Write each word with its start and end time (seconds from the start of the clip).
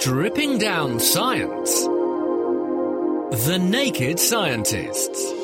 Stripping 0.00 0.56
down 0.56 0.98
science. 0.98 1.84
The 3.44 3.58
Naked 3.60 4.18
Scientists. 4.18 5.39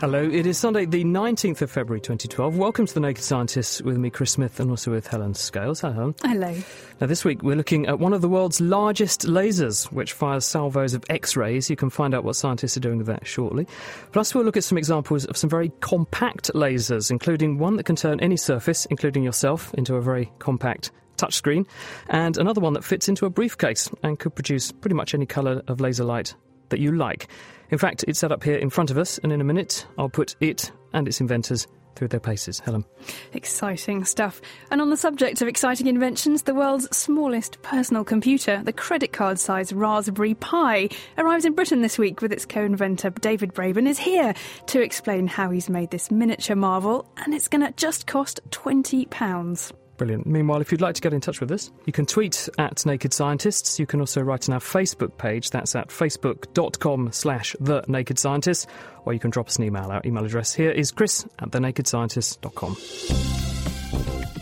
Hello, 0.00 0.22
it 0.22 0.46
is 0.46 0.58
Sunday, 0.58 0.84
the 0.84 1.04
19th 1.04 1.62
of 1.62 1.70
February 1.70 2.02
2012. 2.02 2.58
Welcome 2.58 2.84
to 2.84 2.92
The 2.92 3.00
Naked 3.00 3.24
Scientists 3.24 3.80
with 3.80 3.96
me, 3.96 4.10
Chris 4.10 4.32
Smith, 4.32 4.60
and 4.60 4.68
also 4.68 4.90
with 4.90 5.06
Helen 5.06 5.32
Scales. 5.32 5.80
Hi, 5.80 5.90
Helen. 5.90 6.14
Hello. 6.22 6.54
Now, 7.00 7.06
this 7.06 7.24
week 7.24 7.42
we're 7.42 7.56
looking 7.56 7.86
at 7.86 7.98
one 7.98 8.12
of 8.12 8.20
the 8.20 8.28
world's 8.28 8.60
largest 8.60 9.22
lasers, 9.22 9.90
which 9.90 10.12
fires 10.12 10.44
salvos 10.44 10.92
of 10.92 11.02
X 11.08 11.34
rays. 11.34 11.70
You 11.70 11.76
can 11.76 11.88
find 11.88 12.14
out 12.14 12.24
what 12.24 12.36
scientists 12.36 12.76
are 12.76 12.80
doing 12.80 12.98
with 12.98 13.06
that 13.06 13.26
shortly. 13.26 13.66
Plus, 14.12 14.34
we'll 14.34 14.44
look 14.44 14.58
at 14.58 14.64
some 14.64 14.76
examples 14.76 15.24
of 15.24 15.36
some 15.38 15.48
very 15.48 15.70
compact 15.80 16.50
lasers, 16.54 17.10
including 17.10 17.56
one 17.56 17.76
that 17.76 17.84
can 17.84 17.96
turn 17.96 18.20
any 18.20 18.36
surface, 18.36 18.84
including 18.86 19.22
yourself, 19.22 19.72
into 19.74 19.94
a 19.94 20.02
very 20.02 20.30
compact 20.40 20.90
touchscreen, 21.16 21.66
and 22.10 22.36
another 22.36 22.60
one 22.60 22.74
that 22.74 22.84
fits 22.84 23.08
into 23.08 23.24
a 23.24 23.30
briefcase 23.30 23.90
and 24.02 24.18
could 24.18 24.34
produce 24.34 24.72
pretty 24.72 24.94
much 24.94 25.14
any 25.14 25.24
colour 25.24 25.62
of 25.68 25.80
laser 25.80 26.04
light 26.04 26.34
that 26.68 26.80
you 26.80 26.92
like. 26.92 27.28
In 27.70 27.78
fact, 27.78 28.04
it's 28.06 28.18
set 28.18 28.32
up 28.32 28.42
here 28.42 28.56
in 28.56 28.70
front 28.70 28.90
of 28.90 28.98
us, 28.98 29.18
and 29.18 29.32
in 29.32 29.40
a 29.40 29.44
minute, 29.44 29.86
I'll 29.98 30.08
put 30.08 30.36
it 30.40 30.70
and 30.92 31.06
its 31.06 31.20
inventors 31.20 31.66
through 31.96 32.08
their 32.08 32.20
paces. 32.20 32.60
Helen. 32.60 32.84
Exciting 33.32 34.04
stuff. 34.04 34.40
And 34.70 34.80
on 34.80 34.90
the 34.90 34.96
subject 34.96 35.42
of 35.42 35.48
exciting 35.48 35.86
inventions, 35.86 36.42
the 36.42 36.54
world's 36.54 36.94
smallest 36.96 37.60
personal 37.62 38.04
computer, 38.04 38.62
the 38.62 38.72
credit 38.72 39.12
card 39.12 39.38
sized 39.40 39.72
Raspberry 39.72 40.34
Pi, 40.34 40.90
arrives 41.18 41.44
in 41.44 41.54
Britain 41.54 41.82
this 41.82 41.98
week 41.98 42.20
with 42.20 42.32
its 42.32 42.44
co 42.44 42.62
inventor 42.62 43.10
David 43.10 43.54
Braben 43.54 43.88
is 43.88 43.98
here 43.98 44.34
to 44.66 44.80
explain 44.80 45.26
how 45.26 45.50
he's 45.50 45.70
made 45.70 45.90
this 45.90 46.10
miniature 46.10 46.56
marvel, 46.56 47.10
and 47.16 47.34
it's 47.34 47.48
going 47.48 47.66
to 47.66 47.72
just 47.72 48.06
cost 48.06 48.40
£20. 48.50 49.85
Brilliant. 49.96 50.26
Meanwhile, 50.26 50.60
if 50.60 50.72
you'd 50.72 50.80
like 50.80 50.94
to 50.96 51.00
get 51.00 51.12
in 51.12 51.20
touch 51.20 51.40
with 51.40 51.50
us, 51.50 51.70
you 51.86 51.92
can 51.92 52.06
tweet 52.06 52.48
at 52.58 52.84
Naked 52.84 53.12
Scientists. 53.12 53.78
You 53.78 53.86
can 53.86 54.00
also 54.00 54.20
write 54.20 54.48
on 54.48 54.54
our 54.54 54.60
Facebook 54.60 55.16
page. 55.18 55.50
That's 55.50 55.74
at 55.74 55.88
facebook.com 55.88 57.12
slash 57.12 57.56
The 57.60 57.84
Naked 57.88 58.18
Scientists. 58.18 58.66
Or 59.04 59.12
you 59.12 59.20
can 59.20 59.30
drop 59.30 59.48
us 59.48 59.56
an 59.56 59.64
email. 59.64 59.90
Our 59.90 60.02
email 60.04 60.24
address 60.24 60.52
here 60.52 60.70
is 60.70 60.90
chris 60.90 61.26
at 61.38 61.50
thenakedscientists.com. 61.50 62.76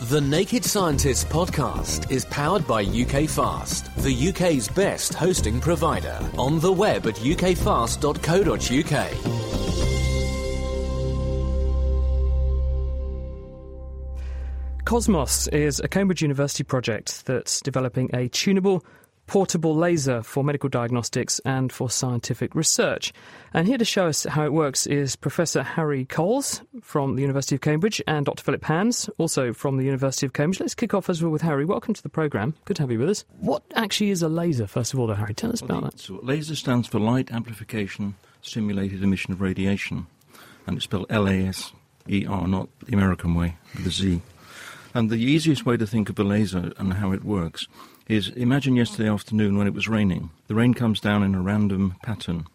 The 0.09 0.21
Naked 0.21 0.63
Scientists 0.63 1.23
podcast 1.23 2.11
is 2.11 2.25
powered 2.25 2.67
by 2.67 2.83
UK 2.83 3.27
Fast, 3.27 3.95
the 4.03 4.29
UK's 4.29 4.67
best 4.67 5.15
hosting 5.15 5.59
provider. 5.59 6.19
On 6.37 6.59
the 6.59 6.71
web 6.71 7.07
at 7.07 7.15
ukfast.co.uk. 7.15 9.44
Cosmos 14.85 15.47
is 15.47 15.79
a 15.79 15.87
Cambridge 15.87 16.21
University 16.21 16.63
project 16.63 17.25
that's 17.25 17.59
developing 17.59 18.07
a 18.13 18.27
tunable, 18.27 18.85
portable 19.25 19.75
laser 19.75 20.21
for 20.21 20.43
medical 20.43 20.69
diagnostics 20.69 21.41
and 21.43 21.73
for 21.73 21.89
scientific 21.89 22.53
research. 22.53 23.11
And 23.51 23.65
here 23.65 23.79
to 23.79 23.83
show 23.83 24.05
us 24.05 24.25
how 24.25 24.45
it 24.45 24.53
works 24.53 24.85
is 24.85 25.15
Professor 25.15 25.63
Harry 25.63 26.05
Coles 26.05 26.61
from 26.83 27.15
the 27.15 27.23
University 27.23 27.55
of 27.55 27.61
Cambridge 27.61 27.99
and 28.05 28.27
Dr. 28.27 28.43
Philip 28.43 28.63
Hands, 28.63 29.09
also 29.17 29.53
from 29.53 29.77
the 29.77 29.85
University 29.85 30.27
of 30.27 30.33
Cambridge. 30.33 30.59
Let's 30.59 30.75
kick 30.75 30.93
off 30.93 31.09
as 31.09 31.19
well 31.19 31.31
with 31.31 31.41
Harry. 31.41 31.65
Welcome 31.65 31.95
to 31.95 32.03
the 32.03 32.07
programme. 32.07 32.53
Good 32.65 32.77
to 32.77 32.83
have 32.83 32.91
you 32.91 32.99
with 32.99 33.09
us. 33.09 33.25
What 33.39 33.63
actually 33.73 34.11
is 34.11 34.21
a 34.21 34.29
laser, 34.29 34.67
first 34.67 34.93
of 34.93 34.99
all, 34.99 35.07
though, 35.07 35.15
Harry? 35.15 35.33
Tell 35.33 35.51
us 35.51 35.61
about 35.61 35.81
that. 35.81 35.99
So 35.99 36.19
laser 36.21 36.55
stands 36.55 36.87
for 36.87 36.99
Light 36.99 37.31
Amplification 37.31 38.13
Stimulated 38.43 39.01
Emission 39.01 39.33
of 39.33 39.41
Radiation, 39.41 40.05
and 40.67 40.77
it's 40.77 40.83
spelled 40.83 41.07
L 41.09 41.27
A 41.27 41.47
S 41.47 41.73
E 42.07 42.27
R, 42.27 42.47
not 42.47 42.69
the 42.85 42.93
American 42.93 43.33
way, 43.33 43.57
with 43.75 43.87
a 43.87 43.89
Z. 43.89 44.21
And 44.95 45.09
the 45.09 45.17
easiest 45.17 45.65
way 45.65 45.75
to 45.75 45.85
think 45.85 46.07
of 46.07 46.17
a 46.17 46.23
laser 46.23 46.71
and 46.77 46.93
how 46.93 47.11
it 47.11 47.25
works 47.25 47.67
is 48.07 48.29
imagine 48.29 48.77
yesterday 48.77 49.09
afternoon 49.09 49.57
when 49.57 49.67
it 49.67 49.73
was 49.73 49.89
raining. 49.89 50.29
The 50.47 50.55
rain 50.55 50.73
comes 50.73 51.01
down 51.01 51.21
in 51.21 51.35
a 51.35 51.41
random 51.41 51.95
pattern. 52.01 52.47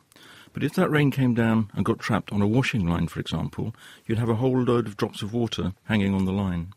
But 0.54 0.64
if 0.64 0.72
that 0.72 0.90
rain 0.90 1.10
came 1.10 1.34
down 1.34 1.70
and 1.74 1.84
got 1.84 1.98
trapped 1.98 2.32
on 2.32 2.40
a 2.40 2.46
washing 2.46 2.86
line, 2.86 3.08
for 3.08 3.20
example, 3.20 3.74
you'd 4.06 4.18
have 4.18 4.30
a 4.30 4.36
whole 4.36 4.58
load 4.58 4.86
of 4.86 4.96
drops 4.96 5.20
of 5.20 5.34
water 5.34 5.74
hanging 5.84 6.14
on 6.14 6.24
the 6.24 6.32
line. 6.32 6.72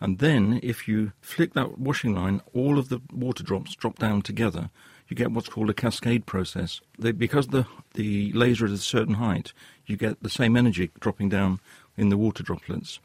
And 0.00 0.20
then, 0.20 0.60
if 0.62 0.86
you 0.86 1.10
flick 1.20 1.54
that 1.54 1.80
washing 1.80 2.14
line, 2.14 2.40
all 2.54 2.78
of 2.78 2.88
the 2.88 3.00
water 3.12 3.42
drops 3.42 3.74
drop 3.74 3.98
down 3.98 4.22
together. 4.22 4.70
You 5.08 5.16
get 5.16 5.32
what's 5.32 5.48
called 5.48 5.68
a 5.68 5.74
cascade 5.74 6.26
process. 6.26 6.80
They, 6.96 7.10
because 7.10 7.48
the, 7.48 7.66
the 7.94 8.30
laser 8.34 8.66
is 8.66 8.72
at 8.72 8.78
a 8.78 8.82
certain 8.82 9.14
height, 9.14 9.52
you 9.84 9.96
get 9.96 10.22
the 10.22 10.30
same 10.30 10.56
energy 10.56 10.92
dropping 11.00 11.28
down 11.28 11.58
in 11.96 12.08
the 12.08 12.16
water 12.16 12.44
droplets. 12.44 13.00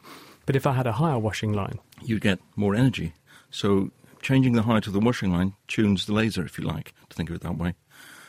But 0.47 0.55
if 0.55 0.65
I 0.65 0.71
had 0.71 0.87
a 0.87 0.93
higher 0.93 1.19
washing 1.19 1.51
line, 1.51 1.77
you'd 2.01 2.21
get 2.21 2.39
more 2.55 2.73
energy. 2.73 3.13
So 3.51 3.91
changing 4.21 4.53
the 4.53 4.63
height 4.63 4.87
of 4.87 4.93
the 4.93 4.99
washing 4.99 5.31
line 5.31 5.53
tunes 5.67 6.05
the 6.05 6.13
laser, 6.13 6.45
if 6.45 6.57
you 6.57 6.63
like, 6.63 6.93
to 7.09 7.15
think 7.15 7.29
of 7.29 7.35
it 7.35 7.41
that 7.41 7.57
way. 7.57 7.75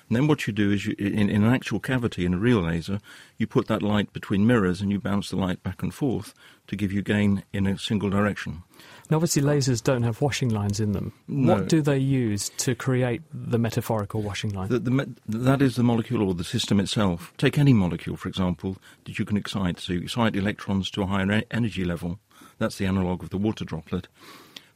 And 0.09 0.17
then 0.17 0.27
what 0.27 0.47
you 0.47 0.53
do 0.53 0.73
is, 0.73 0.85
you, 0.85 0.97
in, 0.99 1.31
in, 1.31 1.45
an 1.45 1.55
actual 1.55 1.79
cavity 1.79 2.27
in 2.27 2.35
a 2.35 2.39
real 2.39 2.63
laser, 2.63 2.99
you 3.37 3.47
put 3.47 3.69
that 3.69 3.83
light 3.83 4.13
between 4.13 4.49
mirrors 4.49 4.81
and 4.81 4.91
you 4.91 4.99
bounce 4.99 5.31
the 5.31 5.37
light 5.37 5.63
back 5.63 5.81
and 5.81 5.95
forth 5.95 6.35
to 6.67 6.77
give 6.77 6.93
you 6.93 7.03
gain 7.03 7.45
in 7.53 7.69
a 7.69 7.79
single 7.79 8.11
direction. 8.11 8.65
Now, 9.11 9.17
obviously, 9.17 9.43
lasers 9.43 9.83
don't 9.83 10.03
have 10.03 10.21
washing 10.21 10.51
lines 10.51 10.81
in 10.81 10.93
them. 10.93 11.13
No. 11.29 11.55
What 11.55 11.69
do 11.69 11.81
they 11.81 11.99
use 11.99 12.51
to 12.59 12.75
create 12.75 13.23
the 13.33 13.59
metaphorical 13.59 14.21
washing 14.23 14.53
line? 14.53 14.69
The, 14.69 14.79
the 14.79 14.91
me- 14.91 15.15
that 15.29 15.63
is 15.63 15.77
the 15.77 15.83
molecule 15.83 16.23
or 16.23 16.35
the 16.35 16.45
system 16.45 16.79
itself. 16.79 17.33
Take 17.39 17.59
any 17.59 17.73
molecule, 17.73 18.17
for 18.17 18.29
example, 18.29 18.77
that 19.05 19.19
you 19.19 19.25
can 19.25 19.37
excite. 19.37 19.81
So 19.81 19.95
you 19.95 20.01
excite 20.01 20.37
electrons 20.37 20.91
to 20.91 21.03
a 21.03 21.07
higher 21.07 21.31
e- 21.33 21.45
energy 21.51 21.85
level. 21.85 22.19
That's 22.59 22.77
the 22.77 22.87
analog 22.87 23.23
of 23.23 23.31
the 23.31 23.39
water 23.39 23.65
droplet. 23.65 24.09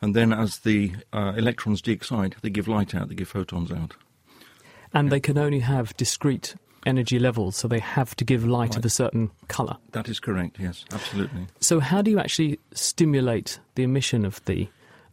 And 0.00 0.16
then 0.16 0.32
as 0.32 0.60
the 0.60 0.92
uh, 1.12 1.34
electrons 1.36 1.82
de-excite, 1.82 2.36
they 2.42 2.50
give 2.50 2.66
light 2.66 2.94
out, 2.94 3.08
they 3.08 3.14
give 3.14 3.28
photons 3.28 3.70
out. 3.70 3.94
And 4.94 5.10
they 5.12 5.20
can 5.20 5.38
only 5.38 5.60
have 5.60 5.96
discrete 5.96 6.56
energy 6.86 7.18
levels, 7.18 7.56
so 7.56 7.68
they 7.68 7.78
have 7.78 8.14
to 8.16 8.24
give 8.24 8.46
light 8.46 8.70
Right. 8.70 8.78
of 8.78 8.84
a 8.84 8.90
certain 8.90 9.30
colour. 9.48 9.76
That 9.92 10.08
is 10.08 10.18
correct, 10.20 10.56
yes, 10.58 10.84
absolutely. 10.92 11.46
So, 11.60 11.80
how 11.80 12.02
do 12.02 12.10
you 12.10 12.18
actually 12.18 12.58
stimulate 12.72 13.58
the 13.74 13.82
emission 13.82 14.24
of 14.24 14.44
the 14.46 14.68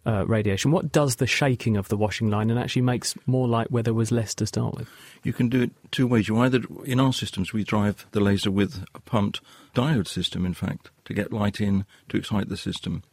uh, 0.06 0.26
radiation? 0.26 0.72
What 0.72 0.92
does 0.92 1.18
the 1.18 1.28
shaking 1.28 1.78
of 1.78 1.90
the 1.90 1.98
washing 1.98 2.30
line 2.30 2.50
and 2.50 2.58
actually 2.60 2.82
makes 2.84 3.16
more 3.28 3.48
light 3.48 3.70
where 3.72 3.84
there 3.84 3.94
was 3.94 4.12
less 4.12 4.34
to 4.36 4.46
start 4.48 4.76
with? 4.76 4.88
You 5.24 5.34
can 5.34 5.50
do 5.50 5.62
it 5.62 5.72
two 5.92 6.08
ways. 6.08 6.28
You 6.28 6.38
either, 6.40 6.62
in 6.86 7.00
our 7.00 7.14
systems, 7.14 7.54
we 7.54 7.64
drive 7.64 8.06
the 8.12 8.20
laser 8.22 8.50
with 8.50 8.86
a 8.96 9.00
pumped 9.02 9.42
diode 9.76 10.08
system, 10.08 10.46
in 10.46 10.54
fact, 10.54 10.90
to 11.06 11.14
get 11.14 11.32
light 11.34 11.60
in 11.62 11.86
to 12.08 12.18
excite 12.18 12.50
the 12.50 12.58
system. 12.58 13.04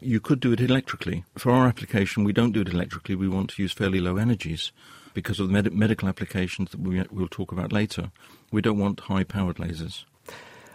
You 0.00 0.20
could 0.20 0.38
do 0.38 0.52
it 0.52 0.60
electrically. 0.60 1.24
For 1.36 1.50
our 1.50 1.66
application, 1.66 2.24
we 2.24 2.32
don't 2.32 2.52
do 2.52 2.60
it 2.60 2.68
electrically. 2.68 3.14
We 3.16 3.28
want 3.28 3.50
to 3.50 3.62
use 3.62 3.72
fairly 3.72 4.00
low 4.00 4.16
energies 4.18 4.70
because 5.14 5.40
of 5.40 5.46
the 5.48 5.52
med- 5.52 5.72
medical 5.72 6.08
applications 6.08 6.70
that 6.72 6.80
we, 6.80 7.02
we'll 7.10 7.28
talk 7.28 7.52
about 7.52 7.72
later. 7.72 8.10
We 8.52 8.60
don't 8.60 8.78
want 8.78 9.00
high 9.00 9.24
powered 9.24 9.56
lasers. 9.56 10.04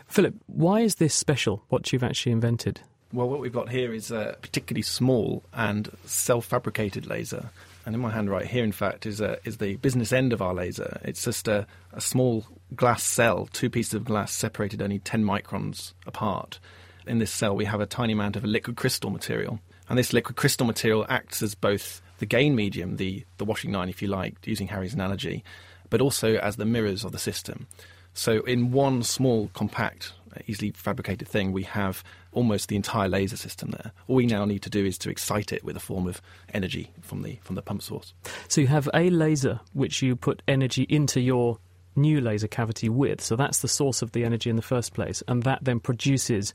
Philip, 0.07 0.33
why 0.47 0.79
is 0.79 0.95
this 0.95 1.13
special, 1.13 1.63
what 1.69 1.91
you've 1.93 2.03
actually 2.03 2.31
invented? 2.31 2.81
Well, 3.11 3.29
what 3.29 3.39
we've 3.39 3.53
got 3.53 3.69
here 3.69 3.93
is 3.93 4.11
a 4.11 4.37
particularly 4.41 4.83
small 4.83 5.43
and 5.53 5.89
self-fabricated 6.05 7.07
laser. 7.07 7.49
And 7.85 7.95
in 7.95 8.01
my 8.01 8.11
hand 8.11 8.29
right 8.29 8.45
here, 8.45 8.63
in 8.63 8.71
fact, 8.71 9.05
is, 9.05 9.19
a, 9.19 9.39
is 9.45 9.57
the 9.57 9.77
business 9.77 10.13
end 10.13 10.31
of 10.31 10.41
our 10.41 10.53
laser. 10.53 10.99
It's 11.03 11.23
just 11.23 11.47
a, 11.47 11.65
a 11.91 12.01
small 12.01 12.45
glass 12.75 13.03
cell, 13.03 13.49
two 13.51 13.69
pieces 13.69 13.95
of 13.95 14.05
glass 14.05 14.31
separated 14.31 14.81
only 14.81 14.99
10 14.99 15.23
microns 15.23 15.93
apart. 16.05 16.59
In 17.07 17.17
this 17.17 17.31
cell, 17.31 17.55
we 17.55 17.65
have 17.65 17.81
a 17.81 17.87
tiny 17.87 18.13
amount 18.13 18.35
of 18.35 18.43
a 18.43 18.47
liquid 18.47 18.75
crystal 18.75 19.09
material. 19.09 19.59
And 19.89 19.97
this 19.97 20.13
liquid 20.13 20.35
crystal 20.35 20.67
material 20.67 21.05
acts 21.09 21.41
as 21.41 21.55
both 21.55 22.01
the 22.19 22.25
gain 22.25 22.55
medium, 22.55 22.97
the, 22.97 23.25
the 23.37 23.45
washing 23.45 23.71
line, 23.71 23.89
if 23.89 24.01
you 24.01 24.07
like, 24.07 24.35
using 24.45 24.67
Harry's 24.67 24.93
analogy, 24.93 25.43
but 25.89 26.01
also 26.01 26.35
as 26.35 26.55
the 26.55 26.65
mirrors 26.65 27.03
of 27.03 27.11
the 27.11 27.19
system. 27.19 27.67
So, 28.13 28.41
in 28.41 28.71
one 28.71 29.03
small, 29.03 29.49
compact 29.53 30.13
easily 30.47 30.71
fabricated 30.71 31.27
thing, 31.27 31.51
we 31.51 31.63
have 31.63 32.03
almost 32.31 32.69
the 32.69 32.75
entire 32.75 33.07
laser 33.07 33.37
system 33.37 33.71
there. 33.71 33.91
All 34.07 34.15
we 34.15 34.25
now 34.25 34.45
need 34.45 34.61
to 34.63 34.69
do 34.69 34.85
is 34.85 34.97
to 34.99 35.09
excite 35.09 35.51
it 35.51 35.63
with 35.63 35.75
a 35.75 35.79
form 35.79 36.07
of 36.07 36.21
energy 36.53 36.91
from 37.01 37.23
the 37.23 37.37
from 37.41 37.55
the 37.55 37.61
pump 37.61 37.81
source. 37.81 38.13
So 38.47 38.61
you 38.61 38.67
have 38.67 38.89
a 38.93 39.09
laser 39.09 39.59
which 39.73 40.01
you 40.01 40.15
put 40.15 40.41
energy 40.47 40.83
into 40.83 41.19
your 41.19 41.59
new 41.95 42.21
laser 42.21 42.47
cavity 42.47 42.89
with. 42.89 43.21
So 43.21 43.35
that's 43.35 43.61
the 43.61 43.67
source 43.67 44.01
of 44.01 44.11
the 44.11 44.23
energy 44.23 44.49
in 44.49 44.55
the 44.55 44.61
first 44.61 44.93
place, 44.93 45.23
and 45.27 45.43
that 45.43 45.63
then 45.63 45.79
produces 45.79 46.53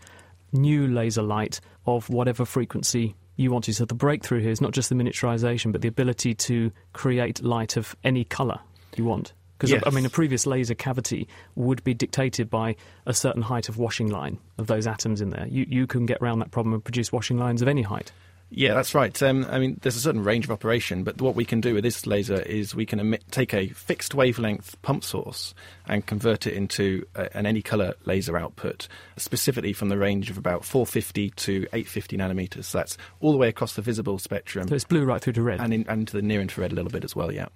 new 0.53 0.87
laser 0.87 1.23
light 1.23 1.61
of 1.87 2.09
whatever 2.09 2.45
frequency 2.45 3.15
you 3.37 3.51
want 3.51 3.65
to. 3.65 3.75
So 3.75 3.85
the 3.85 3.95
breakthrough 3.95 4.41
here 4.41 4.51
is 4.51 4.61
not 4.61 4.73
just 4.73 4.89
the 4.89 4.95
miniaturization, 4.95 5.73
but 5.73 5.83
the 5.83 5.89
ability 5.89 6.35
to 6.35 6.71
create 6.93 7.43
light 7.43 7.77
of 7.77 7.97
any 8.05 8.25
color 8.25 8.61
you 8.97 9.05
want. 9.05 9.33
Because 9.57 9.71
Yes. 9.71 9.83
I 9.87 9.91
mean, 9.91 10.05
a 10.05 10.11
previous 10.11 10.47
laser 10.47 10.75
cavity 10.75 11.29
would 11.55 11.83
be 11.85 11.95
dictated 11.95 12.51
by 12.51 12.77
a 13.07 13.15
certain 13.15 13.43
height 13.43 13.69
of 13.69 13.79
washing 13.79 14.09
line 14.09 14.39
of 14.59 14.67
those 14.67 14.87
atoms 14.87 15.21
in 15.21 15.31
there. 15.31 15.47
You 15.49 15.67
you 15.69 15.87
can 15.87 16.07
get 16.07 16.19
around 16.21 16.41
that 16.41 16.51
problem 16.51 16.75
and 16.75 16.85
produce 16.85 17.13
washing 17.13 17.39
lines 17.39 17.63
of 17.63 17.69
any 17.69 17.83
height. 17.83 18.13
Yeah, 18.51 18.75
that's 18.75 18.95
right. 18.95 19.21
Um, 19.21 19.47
I 19.51 19.59
mean, 19.59 19.81
there's 19.83 19.97
a 19.97 20.01
certain 20.01 20.23
range 20.23 20.45
of 20.45 20.53
operation, 20.53 21.03
but 21.03 21.21
what 21.21 21.35
we 21.35 21.45
can 21.45 21.61
do 21.61 21.75
with 21.75 21.83
this 21.83 22.07
laser 22.07 22.41
is 22.43 22.73
we 22.73 22.87
can 22.87 23.01
emit, 23.01 23.25
take 23.33 23.53
a 23.53 23.69
fixed 23.69 24.15
wavelength 24.15 24.81
pump 24.83 25.03
source 25.03 25.55
and 25.89 26.07
convert 26.07 26.47
it 26.47 26.55
into 26.55 27.05
a, 27.17 27.37
an 27.37 27.47
any 27.47 27.63
color 27.63 27.95
laser 28.05 28.37
output, 28.37 28.87
specifically 29.17 29.73
from 29.73 29.89
the 29.89 29.99
range 29.99 30.31
of 30.31 30.39
about 30.39 30.65
450 30.65 31.31
to 31.31 31.67
850 31.73 32.17
nanometers. 32.17 32.65
So 32.65 32.79
that's 32.79 32.97
all 33.21 33.33
the 33.33 33.39
way 33.39 33.49
across 33.49 33.75
the 33.75 33.83
visible 33.83 34.19
spectrum 34.21 34.69
So 34.69 34.77
it's 34.77 34.85
blue 34.85 35.05
right 35.05 35.21
through 35.21 35.33
to 35.33 35.43
red. 35.43 35.61
and, 35.61 35.75
in, 35.75 35.85
and 35.89 36.07
to 36.07 36.17
the 36.17 36.23
near 36.23 36.41
infrared 36.41 36.71
a 36.71 36.75
little 36.77 36.93
bit 36.93 37.03
as 37.03 37.17
well. 37.17 37.33
Yeah. 37.33 37.47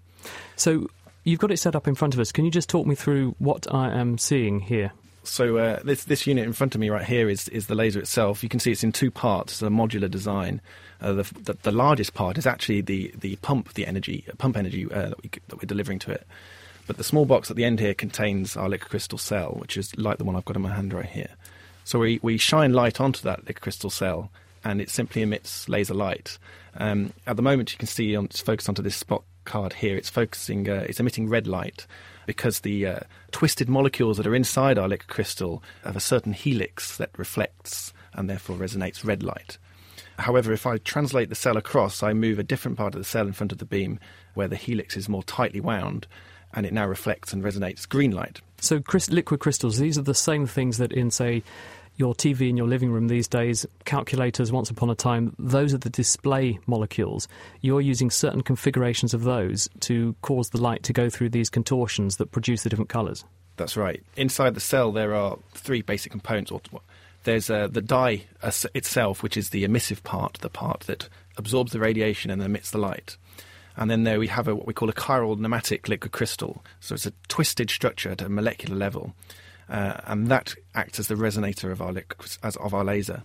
So 0.56 0.88
you've 1.22 1.38
got 1.38 1.52
it 1.52 1.58
set 1.58 1.76
up 1.76 1.86
in 1.86 1.94
front 1.94 2.14
of 2.14 2.20
us. 2.20 2.32
Can 2.32 2.44
you 2.44 2.50
just 2.50 2.68
talk 2.68 2.86
me 2.86 2.96
through 2.96 3.36
what 3.38 3.72
I 3.72 3.96
am 3.96 4.18
seeing 4.18 4.58
here? 4.58 4.90
So 5.28 5.58
uh, 5.58 5.80
this 5.84 6.04
this 6.04 6.26
unit 6.26 6.44
in 6.44 6.52
front 6.52 6.74
of 6.74 6.80
me 6.80 6.90
right 6.90 7.04
here 7.04 7.28
is 7.28 7.48
is 7.48 7.66
the 7.66 7.74
laser 7.74 8.00
itself. 8.00 8.42
You 8.42 8.48
can 8.48 8.60
see 8.60 8.72
it's 8.72 8.84
in 8.84 8.92
two 8.92 9.10
parts, 9.10 9.52
it's 9.52 9.62
a 9.62 9.66
modular 9.68 10.10
design. 10.10 10.60
Uh, 11.00 11.12
the, 11.12 11.22
the 11.42 11.56
the 11.62 11.72
largest 11.72 12.14
part 12.14 12.38
is 12.38 12.46
actually 12.46 12.80
the 12.80 13.12
the 13.18 13.36
pump, 13.36 13.74
the 13.74 13.86
energy 13.86 14.24
pump 14.38 14.56
energy 14.56 14.90
uh, 14.90 15.10
that 15.10 15.22
we 15.22 15.30
that 15.48 15.56
we're 15.56 15.66
delivering 15.66 15.98
to 16.00 16.12
it. 16.12 16.26
But 16.86 16.96
the 16.96 17.04
small 17.04 17.26
box 17.26 17.50
at 17.50 17.56
the 17.56 17.64
end 17.64 17.80
here 17.80 17.94
contains 17.94 18.56
our 18.56 18.68
liquid 18.68 18.90
crystal 18.90 19.18
cell, 19.18 19.56
which 19.58 19.76
is 19.76 19.96
like 19.98 20.16
the 20.16 20.24
one 20.24 20.34
I've 20.34 20.46
got 20.46 20.56
in 20.56 20.62
my 20.62 20.74
hand 20.74 20.92
right 20.92 21.04
here. 21.04 21.30
So 21.84 21.98
we 21.98 22.18
we 22.22 22.38
shine 22.38 22.72
light 22.72 23.00
onto 23.00 23.22
that 23.22 23.40
liquid 23.40 23.60
crystal 23.60 23.90
cell, 23.90 24.30
and 24.64 24.80
it 24.80 24.90
simply 24.90 25.22
emits 25.22 25.68
laser 25.68 25.94
light. 25.94 26.38
Um, 26.76 27.12
at 27.26 27.36
the 27.36 27.42
moment, 27.42 27.72
you 27.72 27.78
can 27.78 27.88
see 27.88 28.16
on, 28.16 28.26
it's 28.26 28.40
focused 28.40 28.68
onto 28.68 28.82
this 28.82 28.96
spot 28.96 29.22
card 29.44 29.72
here. 29.72 29.96
It's 29.96 30.10
focusing, 30.10 30.68
uh, 30.68 30.84
it's 30.88 31.00
emitting 31.00 31.28
red 31.28 31.46
light 31.46 31.86
because 32.28 32.60
the 32.60 32.84
uh, 32.84 33.00
twisted 33.30 33.70
molecules 33.70 34.18
that 34.18 34.26
are 34.26 34.34
inside 34.34 34.76
our 34.76 34.86
liquid 34.86 35.08
crystal 35.08 35.62
have 35.82 35.96
a 35.96 36.00
certain 36.00 36.34
helix 36.34 36.98
that 36.98 37.08
reflects 37.16 37.94
and 38.12 38.28
therefore 38.28 38.54
resonates 38.54 39.02
red 39.02 39.22
light. 39.22 39.56
However, 40.18 40.52
if 40.52 40.66
I 40.66 40.76
translate 40.76 41.30
the 41.30 41.34
cell 41.34 41.56
across, 41.56 42.02
I 42.02 42.12
move 42.12 42.38
a 42.38 42.42
different 42.42 42.76
part 42.76 42.94
of 42.94 43.00
the 43.00 43.06
cell 43.06 43.26
in 43.26 43.32
front 43.32 43.50
of 43.50 43.56
the 43.56 43.64
beam 43.64 43.98
where 44.34 44.46
the 44.46 44.56
helix 44.56 44.94
is 44.94 45.08
more 45.08 45.22
tightly 45.22 45.58
wound, 45.58 46.06
and 46.52 46.66
it 46.66 46.74
now 46.74 46.86
reflects 46.86 47.32
and 47.32 47.42
resonates 47.42 47.88
green 47.88 48.10
light. 48.10 48.42
So, 48.60 48.82
liquid 49.08 49.40
crystals, 49.40 49.78
these 49.78 49.96
are 49.96 50.02
the 50.02 50.12
same 50.12 50.46
things 50.46 50.76
that 50.76 50.92
in, 50.92 51.10
say, 51.10 51.42
your 51.98 52.14
TV 52.14 52.48
in 52.48 52.56
your 52.56 52.68
living 52.68 52.90
room 52.90 53.08
these 53.08 53.28
days, 53.28 53.66
calculators, 53.84 54.50
once 54.50 54.70
upon 54.70 54.88
a 54.88 54.94
time, 54.94 55.34
those 55.38 55.74
are 55.74 55.78
the 55.78 55.90
display 55.90 56.58
molecules. 56.66 57.28
You're 57.60 57.80
using 57.80 58.10
certain 58.10 58.42
configurations 58.42 59.12
of 59.12 59.24
those 59.24 59.68
to 59.80 60.14
cause 60.22 60.50
the 60.50 60.60
light 60.60 60.84
to 60.84 60.92
go 60.92 61.10
through 61.10 61.30
these 61.30 61.50
contortions 61.50 62.16
that 62.16 62.30
produce 62.30 62.62
the 62.62 62.70
different 62.70 62.88
colours. 62.88 63.24
That's 63.56 63.76
right. 63.76 64.02
Inside 64.16 64.54
the 64.54 64.60
cell, 64.60 64.92
there 64.92 65.14
are 65.14 65.38
three 65.52 65.82
basic 65.82 66.12
components. 66.12 66.52
There's 67.24 67.50
uh, 67.50 67.66
the 67.66 67.82
dye 67.82 68.26
itself, 68.74 69.22
which 69.22 69.36
is 69.36 69.50
the 69.50 69.64
emissive 69.64 70.04
part, 70.04 70.38
the 70.40 70.48
part 70.48 70.82
that 70.82 71.08
absorbs 71.36 71.72
the 71.72 71.80
radiation 71.80 72.30
and 72.30 72.40
emits 72.40 72.70
the 72.70 72.78
light. 72.78 73.16
And 73.76 73.90
then 73.90 74.04
there 74.04 74.20
we 74.20 74.28
have 74.28 74.46
a, 74.48 74.54
what 74.54 74.66
we 74.66 74.74
call 74.74 74.88
a 74.88 74.92
chiral 74.92 75.36
nematic 75.38 75.88
liquid 75.88 76.12
crystal. 76.12 76.64
So 76.80 76.94
it's 76.94 77.06
a 77.06 77.12
twisted 77.26 77.70
structure 77.70 78.10
at 78.10 78.22
a 78.22 78.28
molecular 78.28 78.76
level, 78.76 79.14
uh, 79.68 80.00
and 80.04 80.28
that 80.28 80.54
acts 80.74 80.98
as 80.98 81.08
the 81.08 81.14
resonator 81.14 81.70
of 81.70 81.82
our 81.82 81.94
as 82.42 82.56
of 82.56 82.74
our 82.74 82.84
laser. 82.84 83.22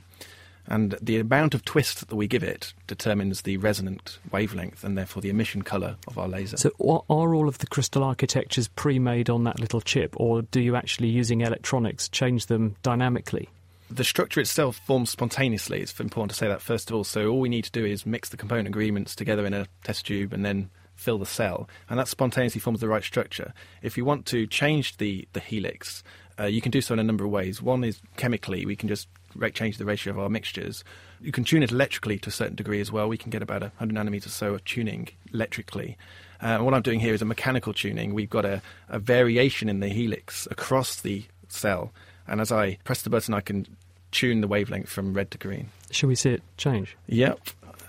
And 0.66 0.98
the 1.02 1.20
amount 1.20 1.54
of 1.54 1.66
twist 1.66 2.08
that 2.08 2.16
we 2.16 2.26
give 2.26 2.42
it 2.42 2.74
determines 2.88 3.42
the 3.42 3.58
resonant 3.58 4.20
wavelength 4.32 4.86
and 4.86 4.98
therefore 4.98 5.22
the 5.22 5.30
emission 5.30 5.62
color 5.62 5.98
of 6.08 6.18
our 6.18 6.30
laser. 6.30 6.56
So, 6.56 6.72
are 6.80 7.04
are 7.10 7.36
all 7.36 7.50
of 7.50 7.58
the 7.58 7.68
crystal 7.68 8.04
architectures 8.04 8.70
pre 8.70 8.98
made 8.98 9.30
on 9.30 9.44
that 9.44 9.60
little 9.60 9.82
chip, 9.82 10.14
or 10.18 10.42
do 10.42 10.62
you 10.62 10.76
actually, 10.76 11.10
using 11.10 11.42
electronics, 11.42 12.08
change 12.08 12.46
them 12.46 12.76
dynamically? 12.82 13.50
the 13.90 14.04
structure 14.04 14.40
itself 14.40 14.80
forms 14.88 15.10
spontaneously. 15.10 15.80
It's 15.80 16.00
important 16.00 16.32
to 16.32 16.36
say 16.36 16.48
that 16.48 16.62
first 16.62 16.90
of 16.90 16.96
all. 16.96 17.04
So 17.04 17.28
all 17.28 17.40
we 17.40 17.50
need 17.50 17.66
to 17.66 17.72
do 17.72 17.86
is 17.86 18.06
mix 18.06 18.30
the 18.30 18.38
component 18.38 18.68
agreements 18.68 19.16
together 19.16 19.46
in 19.46 19.54
a 19.54 19.68
test 19.84 20.08
tube 20.08 20.34
and 20.34 20.44
then 20.44 20.70
fill 20.96 21.18
the 21.18 21.26
cell, 21.26 21.68
and 21.90 22.00
that 22.00 22.08
spontaneously 22.08 22.62
forms 22.62 22.80
the 22.80 22.88
right 22.88 23.04
structure. 23.04 23.54
If 23.82 23.98
you 23.98 24.06
want 24.06 24.26
to 24.28 24.48
change 24.48 24.98
the 24.98 25.28
the 25.34 25.40
helix, 25.40 26.04
uh, 26.40 26.46
you 26.46 26.62
can 26.62 26.72
do 26.72 26.82
so 26.82 26.94
in 26.94 27.00
a 27.00 27.04
number 27.04 27.24
of 27.24 27.32
ways. 27.32 27.62
One 27.62 27.84
is 27.84 28.00
chemically, 28.18 28.66
we 28.66 28.76
can 28.76 28.90
just 28.90 29.08
change 29.54 29.78
the 29.78 29.86
ratio 29.86 30.14
of 30.14 30.20
our 30.20 30.30
mixtures. 30.30 30.84
You 31.22 31.32
can 31.32 31.44
tune 31.44 31.64
it 31.64 31.72
electrically 31.72 32.20
to 32.20 32.30
a 32.30 32.32
certain 32.32 32.56
degree 32.56 32.82
as 32.82 32.92
well. 32.92 33.08
We 33.08 33.18
can 33.18 33.30
get 33.30 33.42
about 33.42 33.62
100 33.62 33.96
nanometers 33.96 34.26
or 34.28 34.30
so 34.30 34.54
of 34.54 34.66
tuning 34.66 35.10
electrically. 35.34 35.98
Uh, 36.42 36.60
what 36.60 36.74
I'm 36.74 36.82
doing 36.82 37.00
here 37.00 37.14
is 37.14 37.22
a 37.22 37.26
mechanical 37.26 37.74
tuning. 37.74 38.14
We've 38.14 38.30
got 38.30 38.46
a, 38.46 38.62
a 38.90 39.00
variation 39.00 39.70
in 39.70 39.80
the 39.80 39.88
helix 39.88 40.48
across 40.52 41.00
the 41.00 41.24
cell, 41.48 41.94
and 42.28 42.42
as 42.42 42.52
I 42.52 42.78
press 42.84 43.02
the 43.02 43.10
button, 43.10 43.34
I 43.34 43.40
can 43.40 43.66
tune 44.12 44.42
the 44.42 44.48
wavelength 44.48 44.90
from 44.90 45.14
red 45.14 45.32
to 45.32 45.38
green. 45.38 45.70
Shall 45.92 46.10
we 46.10 46.16
see 46.16 46.32
it 46.32 46.44
change? 46.58 46.98
Yep. 47.08 47.40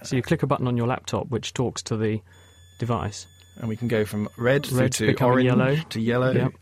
So, 0.02 0.16
you 0.16 0.22
click 0.22 0.42
a 0.42 0.46
button 0.46 0.68
on 0.68 0.76
your 0.76 0.86
laptop 0.86 1.28
which 1.28 1.54
talks 1.54 1.82
to 1.84 1.96
the 1.96 2.20
device. 2.78 3.26
And 3.56 3.68
we 3.68 3.76
can 3.76 3.88
go 3.88 4.04
from 4.04 4.28
red, 4.36 4.66
through 4.66 4.80
Red 4.80 4.92
to 4.94 5.06
becoming 5.06 5.32
orange 5.32 5.46
yellow. 5.46 5.76
to 5.90 6.00
yellow. 6.00 6.32
Yep. 6.32 6.52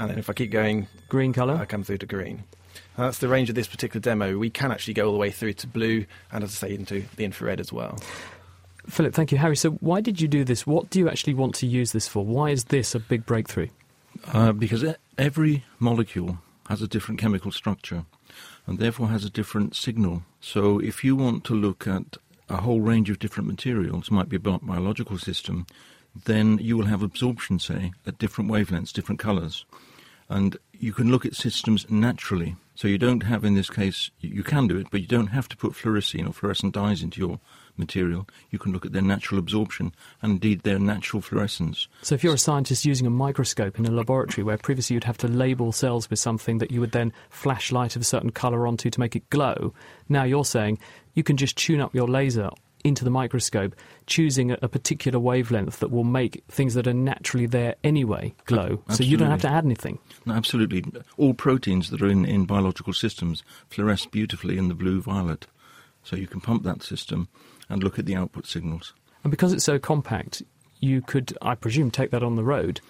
And 0.00 0.08
then 0.08 0.18
if 0.18 0.30
I 0.30 0.32
keep 0.32 0.50
going, 0.50 0.88
Green 1.10 1.34
colour. 1.34 1.56
I 1.56 1.66
come 1.66 1.84
through 1.84 1.98
to 1.98 2.06
green. 2.06 2.44
And 2.96 3.06
that's 3.06 3.18
the 3.18 3.28
range 3.28 3.50
of 3.50 3.54
this 3.54 3.66
particular 3.66 4.00
demo. 4.00 4.38
We 4.38 4.48
can 4.48 4.72
actually 4.72 4.94
go 4.94 5.06
all 5.06 5.12
the 5.12 5.18
way 5.18 5.30
through 5.30 5.52
to 5.54 5.66
blue 5.66 6.06
and, 6.32 6.42
as 6.42 6.50
I 6.50 6.68
say, 6.68 6.74
into 6.74 7.04
the 7.16 7.24
infrared 7.24 7.60
as 7.60 7.70
well. 7.70 7.98
Philip, 8.88 9.12
thank 9.12 9.30
you. 9.30 9.36
Harry, 9.36 9.56
so 9.56 9.72
why 9.72 10.00
did 10.00 10.18
you 10.18 10.26
do 10.26 10.42
this? 10.42 10.66
What 10.66 10.88
do 10.88 10.98
you 10.98 11.08
actually 11.10 11.34
want 11.34 11.54
to 11.56 11.66
use 11.66 11.92
this 11.92 12.08
for? 12.08 12.24
Why 12.24 12.48
is 12.48 12.64
this 12.64 12.94
a 12.94 12.98
big 12.98 13.26
breakthrough? 13.26 13.68
Uh, 14.32 14.52
because 14.52 14.84
every 15.18 15.64
molecule 15.78 16.38
has 16.70 16.80
a 16.80 16.88
different 16.88 17.20
chemical 17.20 17.52
structure 17.52 18.06
and 18.66 18.78
therefore 18.78 19.08
has 19.08 19.26
a 19.26 19.30
different 19.30 19.76
signal. 19.76 20.22
So 20.40 20.78
if 20.78 21.04
you 21.04 21.14
want 21.14 21.44
to 21.44 21.54
look 21.54 21.86
at 21.86 22.16
a 22.48 22.56
whole 22.56 22.80
range 22.80 23.10
of 23.10 23.18
different 23.18 23.48
materials, 23.48 24.10
might 24.10 24.30
be 24.30 24.36
a 24.36 24.40
biological 24.40 25.18
system, 25.18 25.66
then 26.24 26.58
you 26.58 26.76
will 26.76 26.86
have 26.86 27.02
absorption, 27.02 27.58
say, 27.58 27.92
at 28.06 28.18
different 28.18 28.50
wavelengths, 28.50 28.92
different 28.92 29.18
colours. 29.18 29.64
And 30.30 30.56
you 30.72 30.92
can 30.92 31.10
look 31.10 31.26
at 31.26 31.34
systems 31.34 31.90
naturally. 31.90 32.56
So 32.74 32.88
you 32.88 32.96
don't 32.96 33.24
have, 33.24 33.44
in 33.44 33.54
this 33.54 33.68
case, 33.68 34.10
you 34.20 34.42
can 34.42 34.68
do 34.68 34.78
it, 34.78 34.86
but 34.90 35.02
you 35.02 35.06
don't 35.06 35.26
have 35.26 35.48
to 35.50 35.56
put 35.56 35.72
fluorescein 35.72 36.26
or 36.26 36.32
fluorescent 36.32 36.72
dyes 36.72 37.02
into 37.02 37.20
your 37.20 37.40
material. 37.76 38.26
You 38.50 38.58
can 38.58 38.72
look 38.72 38.86
at 38.86 38.92
their 38.92 39.02
natural 39.02 39.38
absorption 39.38 39.92
and 40.22 40.32
indeed 40.32 40.62
their 40.62 40.78
natural 40.78 41.20
fluorescence. 41.20 41.88
So, 42.02 42.14
if 42.14 42.24
you're 42.24 42.34
a 42.34 42.38
scientist 42.38 42.86
using 42.86 43.06
a 43.06 43.10
microscope 43.10 43.78
in 43.78 43.86
a 43.86 43.90
laboratory 43.90 44.44
where 44.44 44.56
previously 44.56 44.94
you'd 44.94 45.04
have 45.04 45.18
to 45.18 45.28
label 45.28 45.72
cells 45.72 46.08
with 46.08 46.20
something 46.20 46.58
that 46.58 46.70
you 46.70 46.80
would 46.80 46.92
then 46.92 47.12
flash 47.28 47.72
light 47.72 47.96
of 47.96 48.02
a 48.02 48.04
certain 48.04 48.30
colour 48.30 48.66
onto 48.66 48.88
to 48.88 49.00
make 49.00 49.16
it 49.16 49.28
glow, 49.30 49.74
now 50.08 50.22
you're 50.22 50.44
saying 50.44 50.78
you 51.14 51.22
can 51.22 51.36
just 51.36 51.58
tune 51.58 51.80
up 51.80 51.94
your 51.94 52.08
laser 52.08 52.50
into 52.84 53.04
the 53.04 53.10
microscope, 53.10 53.74
choosing 54.06 54.50
a, 54.50 54.68
particular 54.68 55.18
wavelength 55.18 55.80
that 55.80 55.90
will 55.90 56.04
make 56.04 56.44
things 56.48 56.74
that 56.74 56.86
are 56.86 56.94
naturally 56.94 57.46
there 57.46 57.74
anyway 57.84 58.34
glow. 58.46 58.82
So, 58.90 59.04
you 59.04 59.16
don't 59.16 59.30
have 59.30 59.42
to 59.42 59.50
add 59.50 59.64
anything. 59.64 59.98
No, 60.24 60.34
absolutely. 60.34 60.84
All 61.16 61.34
proteins 61.34 61.90
that 61.90 62.02
are 62.02 62.08
in, 62.08 62.24
in 62.24 62.44
biological 62.44 62.92
systems 62.92 63.42
fluoresce 63.70 64.10
beautifully 64.10 64.58
in 64.58 64.68
the 64.68 64.74
blue 64.74 65.00
violet. 65.00 65.46
So 66.02 66.16
you 66.16 66.26
can 66.26 66.40
pump 66.40 66.62
that 66.64 66.82
system 66.82 67.28
and 67.68 67.82
look 67.82 67.98
at 67.98 68.06
the 68.06 68.16
output 68.16 68.46
signals. 68.46 68.94
And 69.22 69.30
because 69.30 69.52
it's 69.52 69.64
so 69.64 69.78
compact, 69.78 70.42
you 70.80 71.02
could, 71.02 71.36
I 71.42 71.54
presume, 71.54 71.90
take 71.90 72.10
that 72.10 72.22
on 72.22 72.36
the 72.36 72.44
road, 72.44 72.80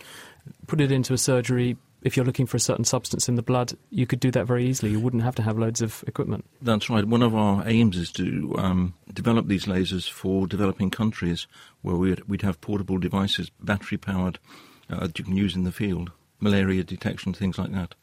put 0.66 0.80
it 0.80 0.92
into 0.92 1.12
a 1.12 1.18
surgery. 1.18 1.76
If 2.02 2.16
you're 2.16 2.25
looking 2.25 2.47
for 2.47 2.57
a 2.57 2.61
certain 2.61 2.85
substance 2.85 3.28
in 3.28 3.35
the 3.35 3.42
blood, 3.42 3.75
you 3.90 4.07
could 4.07 4.21
do 4.21 4.30
that 4.30 4.47
very 4.47 4.66
easily. 4.66 4.90
You 4.90 5.00
wouldn't 5.00 5.23
have 5.23 5.35
to 5.37 5.42
have 5.42 5.59
loads 5.59 5.83
of 5.83 6.02
equipment. 6.07 6.45
That's 6.62 6.88
right. 6.88 7.04
One 7.04 7.23
of 7.23 7.35
our 7.35 7.62
aims 7.66 7.97
is 7.97 8.11
to 8.12 8.54
um, 8.57 8.95
develop 9.12 9.49
these 9.49 9.66
lasers 9.66 10.09
for 10.09 10.47
developing 10.47 10.90
countries 10.90 11.47
where 11.83 11.97
we'd, 11.97 12.21
we'd 12.28 12.42
have 12.42 12.61
portable 12.61 12.99
devices, 12.99 13.50
battery 13.61 13.99
powered, 13.99 14.38
uh, 14.88 15.00
that 15.00 15.19
you 15.19 15.25
can 15.25 15.37
use 15.37 15.54
in 15.54 15.64
the 15.64 15.73
field, 15.73 16.11
malaria 16.40 16.83
detection, 16.85 17.33
things 17.33 17.59
like 17.59 17.73
that. 17.73 17.95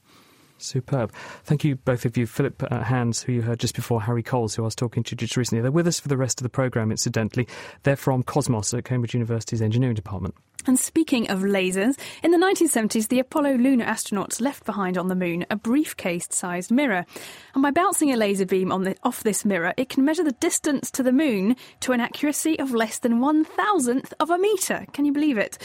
Superb. 0.57 1.11
Thank 1.43 1.63
you, 1.63 1.75
both 1.75 2.05
of 2.05 2.17
you. 2.17 2.25
Philip 2.25 2.63
uh, 2.71 2.83
Hands, 2.83 3.21
who 3.21 3.33
you 3.33 3.41
heard 3.41 3.59
just 3.59 3.75
before, 3.75 4.01
Harry 4.01 4.23
Coles, 4.23 4.55
who 4.55 4.63
I 4.63 4.65
was 4.65 4.75
talking 4.75 5.03
to 5.03 5.15
just 5.15 5.37
recently. 5.37 5.61
They're 5.61 5.71
with 5.71 5.87
us 5.87 5.99
for 5.99 6.07
the 6.07 6.17
rest 6.17 6.39
of 6.39 6.43
the 6.43 6.49
programme, 6.49 6.91
incidentally. 6.91 7.47
They're 7.83 7.95
from 7.95 8.23
Cosmos 8.23 8.73
at 8.73 8.85
Cambridge 8.85 9.13
University's 9.13 9.61
Engineering 9.61 9.95
Department. 9.95 10.35
And 10.65 10.77
speaking 10.77 11.29
of 11.29 11.39
lasers, 11.39 11.97
in 12.23 12.31
the 12.31 12.37
1970s, 12.37 13.07
the 13.07 13.19
Apollo 13.19 13.53
lunar 13.53 13.85
astronauts 13.85 14.41
left 14.41 14.65
behind 14.65 14.97
on 14.97 15.07
the 15.07 15.15
moon 15.15 15.45
a 15.49 15.55
briefcase 15.55 16.27
sized 16.29 16.71
mirror. 16.71 17.05
And 17.53 17.63
by 17.63 17.71
bouncing 17.71 18.11
a 18.11 18.17
laser 18.17 18.45
beam 18.45 18.69
the, 18.83 18.97
off 19.03 19.23
this 19.23 19.45
mirror, 19.45 19.73
it 19.77 19.87
can 19.87 20.03
measure 20.03 20.25
the 20.25 20.33
distance 20.33 20.91
to 20.91 21.03
the 21.03 21.13
moon 21.13 21.55
to 21.81 21.93
an 21.93 22.01
accuracy 22.01 22.59
of 22.59 22.73
less 22.73 22.99
than 22.99 23.21
one 23.21 23.45
thousandth 23.45 24.13
of 24.19 24.29
a 24.29 24.37
metre. 24.37 24.85
Can 24.91 25.05
you 25.05 25.13
believe 25.13 25.37
it? 25.37 25.57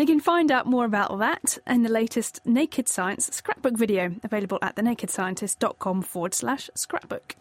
You 0.00 0.06
can 0.06 0.18
find 0.18 0.50
out 0.50 0.64
more 0.64 0.86
about 0.86 1.18
that 1.18 1.58
in 1.66 1.82
the 1.82 1.90
latest 1.90 2.40
Naked 2.46 2.88
Science 2.88 3.28
scrapbook 3.36 3.76
video, 3.76 4.14
available 4.24 4.58
at 4.62 4.76
thenakedscientist.com 4.76 6.00
forward 6.00 6.32
slash 6.32 6.70
scrapbook. 6.74 7.36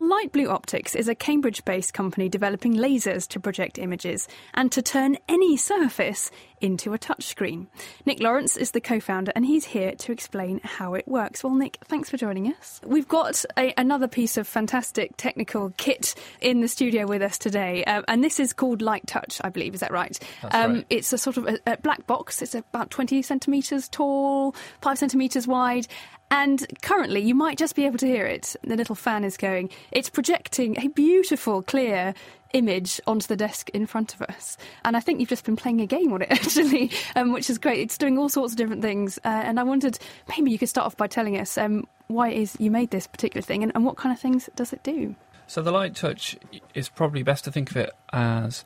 Light 0.00 0.32
Blue 0.32 0.48
Optics 0.48 0.94
is 0.94 1.08
a 1.08 1.14
Cambridge 1.14 1.64
based 1.64 1.94
company 1.94 2.28
developing 2.28 2.74
lasers 2.74 3.28
to 3.28 3.40
project 3.40 3.78
images 3.78 4.28
and 4.54 4.70
to 4.72 4.82
turn 4.82 5.16
any 5.28 5.56
surface 5.56 6.30
into 6.60 6.92
a 6.92 6.98
touchscreen. 6.98 7.66
Nick 8.04 8.20
Lawrence 8.20 8.56
is 8.56 8.72
the 8.72 8.80
co 8.80 9.00
founder 9.00 9.32
and 9.34 9.46
he's 9.46 9.64
here 9.64 9.92
to 9.92 10.12
explain 10.12 10.60
how 10.62 10.94
it 10.94 11.06
works. 11.08 11.42
Well, 11.42 11.54
Nick, 11.54 11.78
thanks 11.84 12.10
for 12.10 12.16
joining 12.16 12.52
us. 12.52 12.80
We've 12.84 13.08
got 13.08 13.44
a, 13.56 13.72
another 13.76 14.08
piece 14.08 14.36
of 14.36 14.46
fantastic 14.46 15.16
technical 15.16 15.72
kit 15.76 16.14
in 16.40 16.60
the 16.60 16.68
studio 16.68 17.06
with 17.06 17.22
us 17.22 17.38
today, 17.38 17.84
uh, 17.84 18.02
and 18.08 18.22
this 18.22 18.40
is 18.40 18.52
called 18.52 18.82
Light 18.82 19.06
Touch, 19.06 19.40
I 19.42 19.48
believe. 19.48 19.74
Is 19.74 19.80
that 19.80 19.92
right? 19.92 20.18
Um, 20.50 20.74
right. 20.74 20.86
It's 20.90 21.12
a 21.12 21.18
sort 21.18 21.36
of 21.36 21.46
a, 21.46 21.58
a 21.66 21.76
black 21.78 22.06
box, 22.06 22.42
it's 22.42 22.54
about 22.54 22.90
20 22.90 23.22
centimetres 23.22 23.88
tall, 23.88 24.54
5 24.82 24.98
centimetres 24.98 25.46
wide, 25.46 25.86
and 26.30 26.64
currently, 26.82 27.20
you 27.20 27.34
might 27.34 27.58
just 27.58 27.74
be 27.74 27.86
able 27.86 27.98
to 27.98 28.06
hear 28.06 28.26
it. 28.26 28.54
The 28.62 28.76
little 28.76 28.94
fan 28.94 29.24
is 29.24 29.36
going. 29.36 29.70
It's 29.90 30.08
projecting 30.08 30.78
a 30.78 30.88
beautiful, 30.88 31.62
clear 31.62 32.14
image 32.52 33.00
onto 33.06 33.26
the 33.26 33.36
desk 33.36 33.68
in 33.70 33.86
front 33.86 34.14
of 34.14 34.22
us. 34.22 34.56
And 34.84 34.96
I 34.96 35.00
think 35.00 35.20
you've 35.20 35.28
just 35.28 35.44
been 35.44 35.56
playing 35.56 35.80
a 35.80 35.86
game 35.86 36.12
on 36.12 36.22
it, 36.22 36.28
actually, 36.30 36.90
um, 37.16 37.32
which 37.32 37.50
is 37.50 37.58
great. 37.58 37.80
It's 37.80 37.98
doing 37.98 38.18
all 38.18 38.28
sorts 38.28 38.52
of 38.52 38.56
different 38.56 38.82
things. 38.82 39.18
Uh, 39.24 39.28
and 39.28 39.58
I 39.58 39.62
wondered 39.62 39.98
maybe 40.28 40.50
you 40.50 40.58
could 40.58 40.68
start 40.68 40.86
off 40.86 40.96
by 40.96 41.06
telling 41.06 41.38
us 41.38 41.58
um, 41.58 41.86
why 42.06 42.28
it 42.30 42.38
is 42.38 42.56
you 42.58 42.70
made 42.70 42.90
this 42.90 43.06
particular 43.06 43.42
thing 43.42 43.62
and, 43.62 43.72
and 43.74 43.84
what 43.84 43.96
kind 43.96 44.12
of 44.12 44.20
things 44.20 44.48
does 44.54 44.72
it 44.72 44.82
do? 44.82 45.14
So, 45.46 45.62
the 45.62 45.72
Light 45.72 45.96
Touch 45.96 46.36
is 46.74 46.88
probably 46.88 47.24
best 47.24 47.44
to 47.44 47.50
think 47.50 47.70
of 47.70 47.76
it 47.76 47.90
as 48.12 48.64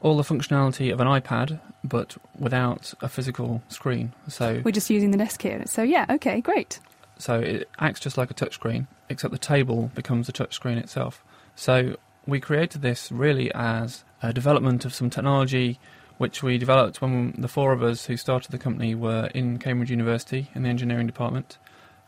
all 0.00 0.16
the 0.16 0.22
functionality 0.22 0.92
of 0.92 1.00
an 1.00 1.06
iPad, 1.06 1.60
but 1.82 2.16
without 2.38 2.92
a 3.00 3.08
physical 3.08 3.62
screen. 3.68 4.12
So 4.28 4.60
we're 4.64 4.70
just 4.70 4.90
using 4.90 5.10
the 5.10 5.16
desk 5.18 5.40
here. 5.40 5.62
So 5.66 5.82
yeah, 5.82 6.04
okay, 6.10 6.42
great. 6.42 6.78
So 7.18 7.38
it 7.38 7.68
acts 7.78 8.00
just 8.00 8.18
like 8.18 8.30
a 8.30 8.34
touchscreen, 8.34 8.86
except 9.08 9.32
the 9.32 9.38
table 9.38 9.90
becomes 9.94 10.28
a 10.28 10.32
touchscreen 10.32 10.76
itself. 10.76 11.24
So 11.54 11.96
we 12.26 12.40
created 12.40 12.82
this 12.82 13.12
really 13.12 13.52
as 13.54 14.04
a 14.22 14.32
development 14.32 14.84
of 14.84 14.94
some 14.94 15.10
technology 15.10 15.78
which 16.16 16.42
we 16.42 16.58
developed 16.58 17.02
when 17.02 17.34
the 17.38 17.48
four 17.48 17.72
of 17.72 17.82
us 17.82 18.06
who 18.06 18.16
started 18.16 18.52
the 18.52 18.58
company 18.58 18.94
were 18.94 19.26
in 19.34 19.58
Cambridge 19.58 19.90
University 19.90 20.48
in 20.54 20.62
the 20.62 20.68
engineering 20.68 21.06
department. 21.06 21.58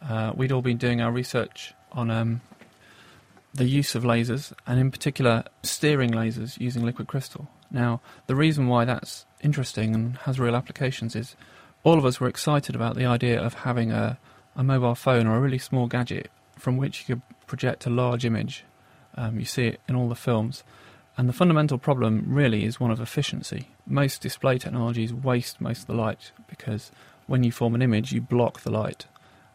Uh, 0.00 0.32
we'd 0.34 0.52
all 0.52 0.62
been 0.62 0.76
doing 0.76 1.00
our 1.00 1.10
research 1.10 1.74
on 1.92 2.10
um, 2.10 2.40
the 3.52 3.64
use 3.64 3.94
of 3.94 4.04
lasers, 4.04 4.52
and 4.66 4.78
in 4.78 4.90
particular 4.90 5.44
steering 5.62 6.10
lasers 6.10 6.60
using 6.60 6.84
liquid 6.84 7.08
crystal. 7.08 7.48
Now, 7.70 8.00
the 8.26 8.36
reason 8.36 8.68
why 8.68 8.84
that's 8.84 9.26
interesting 9.42 9.94
and 9.94 10.16
has 10.18 10.38
real 10.38 10.54
applications 10.54 11.16
is 11.16 11.34
all 11.82 11.98
of 11.98 12.04
us 12.04 12.20
were 12.20 12.28
excited 12.28 12.74
about 12.74 12.96
the 12.96 13.06
idea 13.06 13.40
of 13.40 13.54
having 13.54 13.90
a 13.90 14.18
a 14.56 14.64
mobile 14.64 14.94
phone 14.94 15.26
or 15.26 15.36
a 15.36 15.40
really 15.40 15.58
small 15.58 15.86
gadget 15.86 16.30
from 16.58 16.76
which 16.76 17.00
you 17.00 17.16
could 17.16 17.22
project 17.46 17.86
a 17.86 17.90
large 17.90 18.24
image. 18.24 18.64
Um, 19.14 19.38
you 19.38 19.44
see 19.44 19.66
it 19.66 19.80
in 19.88 19.94
all 19.94 20.08
the 20.08 20.14
films. 20.14 20.64
And 21.16 21.28
the 21.28 21.32
fundamental 21.32 21.78
problem 21.78 22.24
really 22.26 22.64
is 22.64 22.78
one 22.78 22.90
of 22.90 23.00
efficiency. 23.00 23.68
Most 23.86 24.20
display 24.20 24.58
technologies 24.58 25.14
waste 25.14 25.60
most 25.60 25.82
of 25.82 25.86
the 25.86 25.94
light 25.94 26.32
because 26.48 26.90
when 27.26 27.42
you 27.42 27.52
form 27.52 27.74
an 27.74 27.82
image, 27.82 28.12
you 28.12 28.20
block 28.20 28.60
the 28.60 28.70
light. 28.70 29.06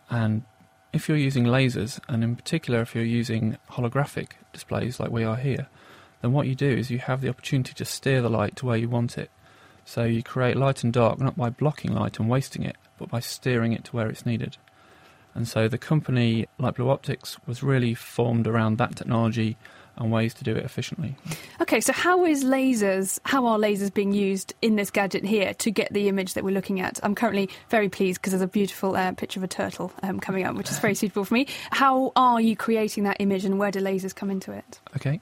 And 0.10 0.44
if 0.92 1.08
you're 1.08 1.18
using 1.18 1.46
lasers, 1.46 2.00
and 2.08 2.24
in 2.24 2.36
particular 2.36 2.82
if 2.82 2.96
you're 2.96 3.04
using 3.04 3.58
holographic 3.72 4.32
displays 4.52 5.00
like 5.00 5.12
we 5.12 5.24
are 5.24 5.36
here, 5.36 5.68
then 6.22 6.32
what 6.34 6.48
you 6.48 6.56
do 6.56 6.70
is 6.70 6.92
you 6.92 7.00
have 7.00 7.22
the 7.22 7.30
opportunity 7.30 7.74
to 7.74 7.86
steer 7.86 8.22
the 8.22 8.30
light 8.30 8.56
to 8.58 8.66
where 8.66 8.78
you 8.78 8.90
want 8.90 9.18
it. 9.18 9.30
So 9.86 10.04
you 10.04 10.22
create 10.24 10.58
light 10.58 10.84
and 10.84 10.94
dark 10.94 11.20
not 11.20 11.38
by 11.38 11.50
blocking 11.50 11.94
light 11.94 12.20
and 12.20 12.30
wasting 12.30 12.64
it, 12.64 12.76
but 12.98 13.10
by 13.10 13.20
steering 13.20 13.74
it 13.74 13.84
to 13.86 13.96
where 13.96 14.10
it's 14.10 14.26
needed. 14.26 14.58
And 15.34 15.48
so 15.48 15.68
the 15.68 15.78
company, 15.78 16.48
Light 16.58 16.76
Blue 16.76 16.90
Optics, 16.90 17.38
was 17.46 17.64
really 17.64 17.94
formed 17.94 18.48
around 18.48 18.78
that 18.78 18.96
technology 18.96 19.58
and 19.98 20.12
ways 20.12 20.34
to 20.34 20.44
do 20.44 20.56
it 20.56 20.66
efficiently. 20.66 21.16
Okay, 21.62 21.82
so 21.82 21.94
how 21.94 22.26
is 22.26 22.44
lasers, 22.44 23.20
how 23.24 23.46
are 23.46 23.58
lasers 23.58 23.94
being 23.94 24.14
used 24.14 24.54
in 24.62 24.76
this 24.76 24.90
gadget 24.90 25.24
here 25.24 25.54
to 25.56 25.72
get 25.72 25.94
the 25.94 26.08
image 26.08 26.34
that 26.34 26.44
we're 26.44 26.54
looking 26.54 26.80
at? 26.80 27.00
I'm 27.04 27.16
currently 27.16 27.50
very 27.70 27.90
pleased 27.90 28.22
because 28.22 28.32
there's 28.32 28.42
a 28.42 28.48
beautiful 28.48 28.96
uh, 28.96 29.12
picture 29.14 29.40
of 29.40 29.44
a 29.44 29.48
turtle 29.48 29.92
um, 30.02 30.20
coming 30.20 30.46
up, 30.46 30.56
which 30.56 30.70
is 30.70 30.80
very 30.80 30.96
suitable 31.02 31.26
for 31.26 31.34
me. 31.34 31.48
How 31.72 32.12
are 32.16 32.42
you 32.42 32.56
creating 32.56 33.04
that 33.04 33.18
image 33.20 33.46
and 33.46 33.60
where 33.60 33.72
do 33.72 33.80
lasers 33.80 34.16
come 34.16 34.32
into 34.32 34.52
it? 34.52 34.80
Okay, 34.96 35.22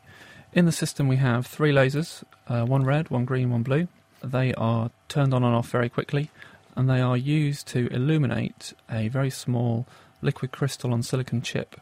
in 0.54 0.66
the 0.66 0.72
system 0.72 1.08
we 1.08 1.18
have 1.18 1.46
three 1.46 1.72
lasers, 1.72 2.24
uh, 2.48 2.63
one 2.63 2.84
red, 2.84 3.10
one 3.10 3.25
green, 3.25 3.51
one 3.51 3.63
blue. 3.63 3.88
They 4.24 4.54
are 4.56 4.92
turned 5.08 5.34
on 5.34 5.44
and 5.44 5.56
off 5.56 5.70
very 5.70 5.89
quickly 5.89 6.30
and 6.79 6.89
they 6.89 7.01
are 7.01 7.17
used 7.17 7.67
to 7.67 7.88
illuminate 7.88 8.74
a 8.89 9.09
very 9.09 9.29
small 9.29 9.86
liquid 10.21 10.53
crystal 10.53 10.93
on 10.93 11.03
silicon 11.03 11.41
chip. 11.41 11.75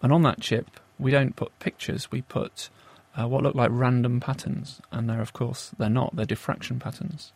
And 0.00 0.12
on 0.12 0.22
that 0.22 0.40
chip, 0.40 0.78
we 0.96 1.10
don't 1.10 1.34
put 1.34 1.58
pictures, 1.58 2.12
we 2.12 2.22
put 2.22 2.68
uh, 3.18 3.26
what 3.26 3.42
look 3.42 3.56
like 3.56 3.70
random 3.72 4.20
patterns, 4.20 4.80
and 4.92 5.10
they're, 5.10 5.20
of 5.20 5.32
course, 5.32 5.72
they're 5.76 5.90
not, 5.90 6.14
they're 6.14 6.24
diffraction 6.24 6.78
patterns. 6.78 7.32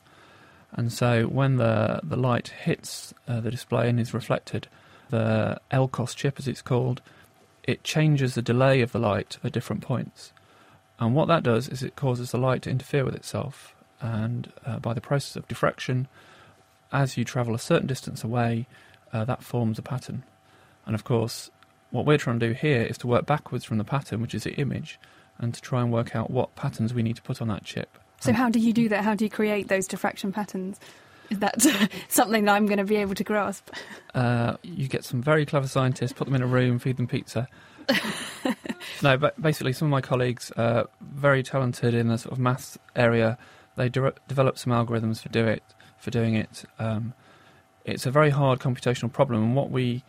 And 0.71 0.92
so 0.92 1.25
when 1.25 1.56
the, 1.56 1.99
the 2.04 2.14
light 2.14 2.52
hits 2.62 3.12
uh, 3.26 3.40
the 3.40 3.50
display 3.50 3.88
and 3.88 3.99
is 3.99 4.14
reflected, 4.14 4.68
the 5.11 5.61
LCOS 5.73 6.14
chip, 6.14 6.38
as 6.38 6.47
it's 6.47 6.62
called, 6.62 7.02
it 7.64 7.82
changes 7.82 8.37
the 8.37 8.42
delay 8.42 8.80
of 8.80 8.92
the 8.92 9.00
light 9.00 9.38
at 9.42 9.50
different 9.50 9.82
points. 9.82 10.32
And 11.00 11.16
what 11.16 11.26
that 11.26 11.42
does 11.42 11.68
is 11.68 11.82
it 11.82 11.97
causes 11.97 12.30
the 12.30 12.38
light 12.38 12.62
to 12.62 12.71
interfere 12.71 13.04
with 13.04 13.16
itself. 13.16 13.75
And 14.00 14.52
uh, 14.64 14.78
by 14.78 14.94
the 14.94 15.00
process 15.00 15.35
of 15.35 15.49
diffraction, 15.49 16.06
as 16.93 17.17
you 17.17 17.25
travel 17.25 17.55
a 17.55 17.59
certain 17.59 17.87
distance 17.87 18.23
away, 18.23 18.67
uh, 19.13 19.25
that 19.25 19.43
forms 19.43 19.79
a 19.79 19.83
pattern. 19.83 20.25
And 20.87 20.95
of 20.95 21.05
course, 21.05 21.51
what 21.91 22.07
we're 22.07 22.19
trying 22.19 22.39
to 22.39 22.49
do 22.49 22.55
here 22.55 22.83
is 22.83 22.99
to 22.99 23.07
work 23.07 23.27
backwards 23.27 23.65
from 23.65 23.79
the 23.79 23.85
pattern, 23.85 24.21
which 24.21 24.35
is 24.35 24.45
the 24.45 24.55
image, 24.55 24.99
and 25.39 25.55
to 25.55 25.61
try 25.61 25.81
and 25.81 25.93
work 25.93 26.15
out 26.15 26.31
what 26.31 26.55
patterns 26.55 26.95
we 26.95 27.03
need 27.03 27.17
to 27.17 27.23
put 27.23 27.41
on 27.41 27.49
that 27.49 27.65
chip. 27.65 27.99
So, 28.21 28.33
how 28.33 28.51
do 28.51 28.59
you 28.59 28.73
do 28.73 28.89
that? 28.89 29.05
How 29.05 29.15
do 29.15 29.25
you 29.25 29.31
create 29.31 29.69
those 29.69 29.87
diffraction 29.87 30.33
patterns? 30.33 30.79
Is 31.31 31.39
that 31.41 31.61
something 32.09 32.45
that 32.45 32.53
I'm 32.53 32.67
going 32.67 32.79
to 32.79 32.85
be 32.85 32.97
able 32.97 33.15
to 33.15 33.25
grasp? 33.25 33.71
Uh, 34.15 34.57
you 34.63 34.87
get 34.87 35.05
some 35.05 35.23
very 35.23 35.45
clever 35.45 35.67
scientists, 35.67 36.13
put 36.13 36.27
them 36.27 36.35
in 36.35 36.43
a 36.43 36.47
room, 36.47 36.79
feed 36.79 36.99
them 36.99 37.07
pizza. 37.07 37.49
no, 39.03 39.17
but 39.17 39.41
basically, 39.41 39.73
some 39.73 39.87
of 39.87 39.91
my 39.91 40.01
colleagues 40.01 40.53
are 40.57 40.89
very 41.01 41.43
talented 41.43 41.95
in 41.95 42.09
the 42.09 42.17
sort 42.17 42.33
of 42.33 42.39
maths 42.39 42.79
area. 42.95 43.39
They 43.77 43.89
de- 43.89 44.15
develop 44.29 44.57
some 44.59 44.73
algorithms 44.73 45.21
for 45.21 45.31
do 45.31 45.47
it 45.47 45.63
for 46.02 46.11
doing 46.11 46.35
it. 46.35 46.64
Um, 46.80 47.14
it's 47.85 48.06
a 48.06 48.11
very 48.11 48.30
hard 48.30 48.59
computational 48.59 49.12
problem, 49.12 49.42
and 49.42 49.56
what 49.56 49.71
we 49.71 50.02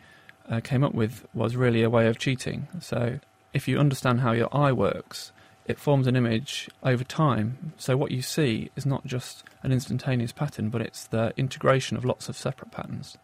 uh, 0.50 0.60
came 0.60 0.84
up 0.84 0.94
with 0.94 1.26
was 1.34 1.56
really 1.56 1.84
a 1.84 1.90
way 1.90 2.08
of 2.08 2.18
cheating. 2.18 2.68
So, 2.82 3.20
if 3.54 3.68
you 3.68 3.78
understand 3.78 4.22
how 4.22 4.32
your 4.32 4.50
eye 4.56 4.72
works, 4.72 5.32
it 5.68 5.80
forms 5.80 6.08
an 6.08 6.16
image 6.16 6.68
over 6.82 7.04
time. 7.04 7.74
So, 7.78 7.96
what 7.96 8.12
you 8.12 8.24
see 8.24 8.72
is 8.76 8.86
not 8.86 9.06
just 9.06 9.44
an 9.62 9.72
instantaneous 9.72 10.32
pattern, 10.32 10.70
but 10.70 10.82
it's 10.82 11.06
the 11.06 11.32
integration 11.38 11.96
of 11.96 12.04
lots 12.04 12.28
of 12.28 12.36
separate 12.36 12.72
patterns. 12.72 13.18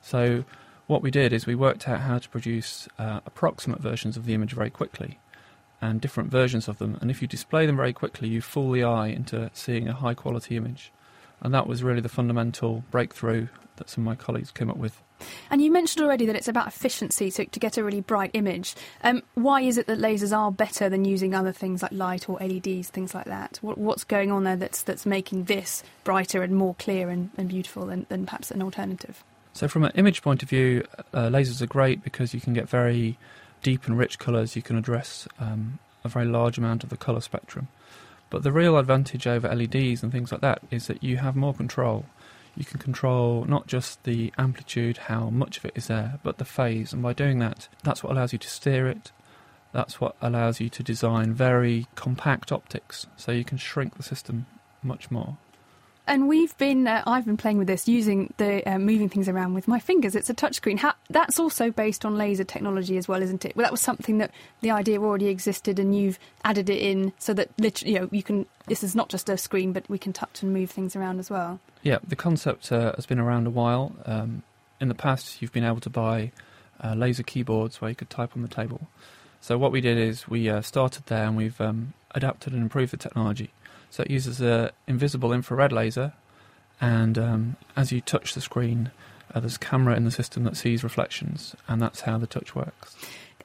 So, 0.00 0.44
what 0.86 1.02
we 1.02 1.10
did 1.10 1.32
is 1.32 1.44
we 1.44 1.56
worked 1.56 1.88
out 1.88 2.00
how 2.00 2.18
to 2.18 2.28
produce 2.28 2.88
uh, 3.00 3.20
approximate 3.26 3.80
versions 3.80 4.16
of 4.16 4.26
the 4.26 4.34
image 4.34 4.52
very 4.52 4.70
quickly 4.70 5.18
and 5.80 6.00
different 6.00 6.30
versions 6.30 6.68
of 6.68 6.78
them. 6.78 6.96
And 7.00 7.10
if 7.10 7.20
you 7.20 7.26
display 7.26 7.66
them 7.66 7.76
very 7.76 7.92
quickly, 7.92 8.28
you 8.28 8.40
fool 8.40 8.70
the 8.70 8.84
eye 8.84 9.08
into 9.08 9.50
seeing 9.52 9.88
a 9.88 9.92
high 9.92 10.14
quality 10.14 10.56
image. 10.56 10.92
And 11.42 11.52
that 11.52 11.66
was 11.66 11.82
really 11.82 12.00
the 12.00 12.08
fundamental 12.08 12.84
breakthrough 12.90 13.48
that 13.76 13.90
some 13.90 14.02
of 14.02 14.06
my 14.06 14.14
colleagues 14.14 14.50
came 14.50 14.70
up 14.70 14.76
with. 14.76 15.00
And 15.50 15.62
you 15.62 15.70
mentioned 15.70 16.04
already 16.04 16.26
that 16.26 16.36
it's 16.36 16.48
about 16.48 16.66
efficiency 16.66 17.30
to, 17.32 17.44
to 17.46 17.60
get 17.60 17.76
a 17.76 17.84
really 17.84 18.00
bright 18.00 18.30
image. 18.34 18.74
Um, 19.02 19.22
why 19.34 19.60
is 19.62 19.78
it 19.78 19.86
that 19.86 19.98
lasers 19.98 20.36
are 20.36 20.50
better 20.50 20.88
than 20.88 21.04
using 21.04 21.34
other 21.34 21.52
things 21.52 21.82
like 21.82 21.92
light 21.92 22.28
or 22.28 22.38
LEDs, 22.40 22.88
things 22.88 23.14
like 23.14 23.26
that? 23.26 23.58
What, 23.62 23.78
what's 23.78 24.04
going 24.04 24.32
on 24.32 24.44
there 24.44 24.56
that's, 24.56 24.82
that's 24.82 25.06
making 25.06 25.44
this 25.44 25.82
brighter 26.04 26.42
and 26.42 26.54
more 26.54 26.74
clear 26.74 27.08
and, 27.08 27.30
and 27.36 27.48
beautiful 27.48 27.86
than, 27.86 28.06
than 28.08 28.26
perhaps 28.26 28.50
an 28.50 28.62
alternative? 28.62 29.22
So, 29.52 29.68
from 29.68 29.84
an 29.84 29.92
image 29.94 30.22
point 30.22 30.42
of 30.42 30.48
view, 30.48 30.86
uh, 31.12 31.28
lasers 31.28 31.60
are 31.60 31.66
great 31.66 32.02
because 32.02 32.32
you 32.32 32.40
can 32.40 32.54
get 32.54 32.68
very 32.68 33.18
deep 33.62 33.86
and 33.86 33.98
rich 33.98 34.18
colours. 34.18 34.56
You 34.56 34.62
can 34.62 34.78
address 34.78 35.28
um, 35.38 35.78
a 36.04 36.08
very 36.08 36.24
large 36.24 36.56
amount 36.56 36.84
of 36.84 36.90
the 36.90 36.96
colour 36.96 37.20
spectrum. 37.20 37.68
But 38.32 38.44
the 38.44 38.50
real 38.50 38.78
advantage 38.78 39.26
over 39.26 39.54
LEDs 39.54 40.02
and 40.02 40.10
things 40.10 40.32
like 40.32 40.40
that 40.40 40.62
is 40.70 40.86
that 40.86 41.04
you 41.04 41.18
have 41.18 41.36
more 41.36 41.52
control. 41.52 42.06
you 42.56 42.64
can 42.64 42.78
control 42.78 43.44
not 43.44 43.66
just 43.66 44.02
the 44.04 44.32
amplitude, 44.38 44.96
how 44.96 45.28
much 45.28 45.58
of 45.58 45.66
it 45.66 45.72
is 45.74 45.88
there, 45.88 46.18
but 46.22 46.38
the 46.38 46.44
phase. 46.46 46.94
And 46.94 47.02
by 47.02 47.12
doing 47.12 47.40
that, 47.40 47.68
that's 47.82 48.02
what 48.02 48.12
allows 48.12 48.32
you 48.32 48.38
to 48.38 48.48
steer 48.48 48.88
it. 48.88 49.12
That's 49.72 50.00
what 50.00 50.16
allows 50.22 50.60
you 50.60 50.70
to 50.70 50.82
design 50.82 51.34
very 51.34 51.86
compact 51.94 52.50
optics, 52.52 53.06
so 53.16 53.32
you 53.32 53.44
can 53.44 53.58
shrink 53.58 53.96
the 53.96 54.02
system 54.02 54.46
much 54.82 55.10
more. 55.10 55.36
And 56.06 56.26
we've 56.26 56.56
been, 56.58 56.88
uh, 56.88 57.02
I've 57.06 57.24
been 57.24 57.36
playing 57.36 57.58
with 57.58 57.68
this 57.68 57.86
using 57.86 58.34
the 58.36 58.68
uh, 58.68 58.78
moving 58.78 59.08
things 59.08 59.28
around 59.28 59.54
with 59.54 59.68
my 59.68 59.78
fingers. 59.78 60.16
It's 60.16 60.28
a 60.28 60.34
touchscreen. 60.34 60.92
That's 61.08 61.38
also 61.38 61.70
based 61.70 62.04
on 62.04 62.16
laser 62.16 62.42
technology 62.42 62.96
as 62.96 63.06
well, 63.06 63.22
isn't 63.22 63.44
it? 63.44 63.54
Well, 63.54 63.64
that 63.64 63.70
was 63.70 63.80
something 63.80 64.18
that 64.18 64.32
the 64.62 64.72
idea 64.72 65.00
already 65.00 65.28
existed, 65.28 65.78
and 65.78 65.96
you've 65.96 66.18
added 66.44 66.68
it 66.68 66.82
in 66.82 67.12
so 67.18 67.32
that 67.34 67.50
literally, 67.58 67.94
you 67.94 68.00
know, 68.00 68.08
you 68.10 68.22
can. 68.22 68.46
This 68.66 68.82
is 68.82 68.96
not 68.96 69.10
just 69.10 69.28
a 69.28 69.36
screen, 69.36 69.72
but 69.72 69.88
we 69.88 69.98
can 69.98 70.12
touch 70.12 70.42
and 70.42 70.52
move 70.52 70.70
things 70.70 70.96
around 70.96 71.20
as 71.20 71.30
well. 71.30 71.60
Yeah, 71.82 71.98
the 72.06 72.16
concept 72.16 72.72
uh, 72.72 72.92
has 72.96 73.06
been 73.06 73.20
around 73.20 73.46
a 73.46 73.50
while. 73.50 73.94
Um, 74.04 74.42
in 74.80 74.88
the 74.88 74.94
past, 74.94 75.40
you've 75.40 75.52
been 75.52 75.64
able 75.64 75.80
to 75.80 75.90
buy 75.90 76.32
uh, 76.82 76.94
laser 76.94 77.22
keyboards 77.22 77.80
where 77.80 77.90
you 77.90 77.94
could 77.94 78.10
type 78.10 78.32
on 78.34 78.42
the 78.42 78.48
table. 78.48 78.88
So 79.40 79.56
what 79.56 79.70
we 79.70 79.80
did 79.80 79.98
is 79.98 80.28
we 80.28 80.48
uh, 80.48 80.62
started 80.62 81.06
there, 81.06 81.24
and 81.24 81.36
we've 81.36 81.60
um, 81.60 81.92
adapted 82.12 82.52
and 82.52 82.62
improved 82.62 82.92
the 82.92 82.96
technology. 82.96 83.50
So 83.92 84.02
it 84.04 84.10
uses 84.10 84.40
an 84.40 84.70
invisible 84.86 85.34
infrared 85.34 85.70
laser, 85.70 86.14
and 86.80 87.18
um, 87.18 87.56
as 87.76 87.92
you 87.92 88.00
touch 88.00 88.32
the 88.32 88.40
screen, 88.40 88.90
uh, 89.34 89.40
there's 89.40 89.56
a 89.56 89.58
camera 89.58 89.94
in 89.96 90.06
the 90.06 90.10
system 90.10 90.44
that 90.44 90.56
sees 90.56 90.82
reflections, 90.82 91.54
and 91.68 91.78
that's 91.78 92.00
how 92.00 92.16
the 92.16 92.26
touch 92.26 92.54
works. 92.54 92.96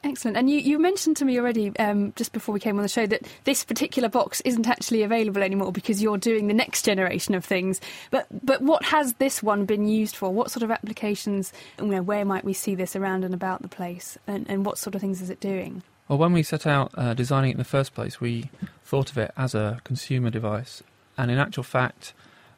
Excellent. 0.02 0.38
And 0.38 0.48
you, 0.48 0.58
you 0.58 0.78
mentioned 0.78 1.18
to 1.18 1.26
me 1.26 1.38
already, 1.38 1.76
um, 1.78 2.14
just 2.16 2.32
before 2.32 2.54
we 2.54 2.60
came 2.60 2.76
on 2.76 2.82
the 2.82 2.88
show, 2.88 3.06
that 3.06 3.26
this 3.44 3.62
particular 3.62 4.08
box 4.08 4.40
isn't 4.46 4.66
actually 4.66 5.02
available 5.02 5.42
anymore 5.42 5.70
because 5.70 6.00
you're 6.00 6.16
doing 6.16 6.48
the 6.48 6.54
next 6.54 6.82
generation 6.82 7.34
of 7.34 7.44
things. 7.44 7.78
But 8.10 8.26
but 8.42 8.62
what 8.62 8.84
has 8.84 9.12
this 9.14 9.42
one 9.42 9.66
been 9.66 9.86
used 9.86 10.16
for? 10.16 10.32
What 10.32 10.50
sort 10.50 10.62
of 10.62 10.70
applications? 10.70 11.52
You 11.78 11.88
know, 11.88 12.02
where 12.02 12.24
might 12.24 12.44
we 12.44 12.54
see 12.54 12.74
this 12.74 12.96
around 12.96 13.22
and 13.22 13.34
about 13.34 13.60
the 13.60 13.68
place? 13.68 14.16
And, 14.26 14.48
and 14.48 14.64
what 14.64 14.78
sort 14.78 14.94
of 14.94 15.02
things 15.02 15.20
is 15.20 15.28
it 15.28 15.40
doing? 15.40 15.82
Well, 16.08 16.16
when 16.16 16.32
we 16.32 16.42
set 16.42 16.66
out 16.66 16.90
uh, 16.96 17.12
designing 17.12 17.50
it 17.50 17.54
in 17.54 17.58
the 17.58 17.64
first 17.64 17.94
place, 17.94 18.18
we 18.18 18.50
thought 18.82 19.10
of 19.10 19.18
it 19.18 19.30
as 19.36 19.54
a 19.54 19.78
consumer 19.84 20.30
device. 20.30 20.82
And 21.18 21.30
in 21.30 21.36
actual 21.36 21.64
fact, 21.64 22.14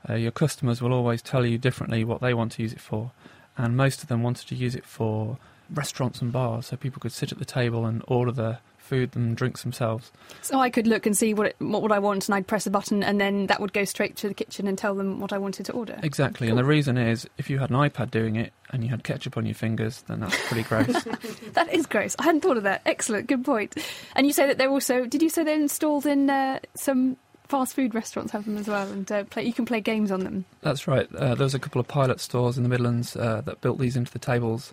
uh, 0.08 0.14
your 0.14 0.30
customers 0.30 0.80
will 0.80 0.92
always 0.92 1.20
tell 1.20 1.44
you 1.44 1.58
differently 1.58 2.04
what 2.04 2.20
they 2.20 2.32
want 2.32 2.52
to 2.52 2.62
use 2.62 2.72
it 2.72 2.80
for. 2.80 3.10
And 3.58 3.76
most 3.76 4.04
of 4.04 4.08
them 4.08 4.22
wanted 4.22 4.46
to 4.48 4.54
use 4.54 4.76
it 4.76 4.86
for 4.86 5.36
restaurants 5.68 6.22
and 6.22 6.32
bars, 6.32 6.66
so 6.66 6.76
people 6.76 7.00
could 7.00 7.10
sit 7.10 7.32
at 7.32 7.38
the 7.38 7.44
table 7.44 7.84
and 7.84 8.04
order 8.06 8.30
the 8.30 8.58
food 8.90 9.14
and 9.14 9.36
drinks 9.36 9.62
themselves. 9.62 10.10
So 10.42 10.58
I 10.58 10.68
could 10.68 10.86
look 10.86 11.06
and 11.06 11.16
see 11.16 11.32
what 11.32 11.46
it, 11.46 11.56
what 11.60 11.80
would 11.80 11.92
I 11.92 11.98
want, 12.00 12.28
and 12.28 12.34
I'd 12.34 12.46
press 12.46 12.66
a 12.66 12.70
button, 12.70 13.02
and 13.02 13.20
then 13.20 13.46
that 13.46 13.60
would 13.60 13.72
go 13.72 13.84
straight 13.84 14.16
to 14.16 14.28
the 14.28 14.34
kitchen 14.34 14.66
and 14.66 14.76
tell 14.76 14.94
them 14.94 15.20
what 15.20 15.32
I 15.32 15.38
wanted 15.38 15.66
to 15.66 15.72
order. 15.72 15.98
Exactly, 16.02 16.48
cool. 16.48 16.58
and 16.58 16.58
the 16.58 16.68
reason 16.68 16.98
is 16.98 17.26
if 17.38 17.48
you 17.48 17.58
had 17.58 17.70
an 17.70 17.76
iPad 17.76 18.10
doing 18.10 18.36
it 18.36 18.52
and 18.70 18.82
you 18.82 18.90
had 18.90 19.04
ketchup 19.04 19.36
on 19.36 19.46
your 19.46 19.54
fingers, 19.54 20.02
then 20.08 20.20
that's 20.20 20.36
pretty 20.48 20.64
gross. 20.64 21.02
that 21.52 21.72
is 21.72 21.86
gross. 21.86 22.16
I 22.18 22.24
hadn't 22.24 22.42
thought 22.42 22.56
of 22.56 22.64
that. 22.64 22.82
Excellent, 22.84 23.28
good 23.28 23.44
point. 23.44 23.76
And 24.14 24.26
you 24.26 24.32
say 24.32 24.46
that 24.46 24.58
they're 24.58 24.70
also. 24.70 25.06
Did 25.06 25.22
you 25.22 25.30
say 25.30 25.44
they're 25.44 25.54
installed 25.54 26.04
in 26.04 26.28
uh, 26.28 26.58
some 26.74 27.16
fast 27.50 27.74
food 27.74 27.94
restaurants 27.94 28.32
have 28.32 28.44
them 28.44 28.56
as 28.56 28.68
well, 28.68 28.90
and 28.90 29.10
uh, 29.10 29.24
play, 29.24 29.44
you 29.44 29.52
can 29.52 29.66
play 29.66 29.80
games 29.80 30.10
on 30.10 30.20
them. 30.20 30.44
That's 30.62 30.86
right. 30.86 31.12
Uh, 31.14 31.34
there 31.34 31.44
was 31.44 31.54
a 31.54 31.58
couple 31.58 31.80
of 31.80 31.88
pilot 31.88 32.20
stores 32.20 32.56
in 32.56 32.62
the 32.62 32.68
Midlands 32.68 33.16
uh, 33.16 33.42
that 33.44 33.60
built 33.60 33.78
these 33.78 33.96
into 33.96 34.12
the 34.12 34.20
tables, 34.20 34.72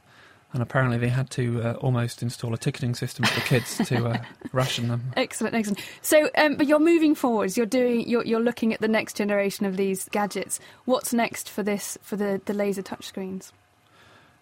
and 0.54 0.62
apparently 0.62 0.98
they 0.98 1.10
had 1.10 1.30
to 1.32 1.62
uh, 1.62 1.74
almost 1.74 2.24
install 2.24 2.54
a 2.54 2.58
ticketing 2.58 2.96
system 2.96 3.26
for 3.26 3.36
the 3.36 3.46
kids 3.46 3.78
to 3.88 4.08
uh, 4.08 4.18
ration 4.52 4.88
them. 4.88 5.12
Excellent, 5.16 5.56
excellent. 5.56 5.80
So, 6.02 6.30
um, 6.38 6.56
but 6.56 6.68
you're 6.68 6.80
moving 6.80 7.16
forwards. 7.16 7.58
You're 7.58 7.66
doing. 7.66 8.08
You're, 8.08 8.26
you're 8.26 8.42
looking 8.42 8.74
at 8.74 8.82
the 8.82 8.88
next 8.88 9.16
generation 9.16 9.66
of 9.66 9.78
these 9.78 10.08
gadgets. 10.10 10.60
What's 10.86 11.14
next 11.14 11.50
for 11.50 11.64
this 11.64 11.98
for 12.02 12.16
the 12.16 12.42
the 12.46 12.54
laser 12.54 12.82
touchscreens? 12.82 13.52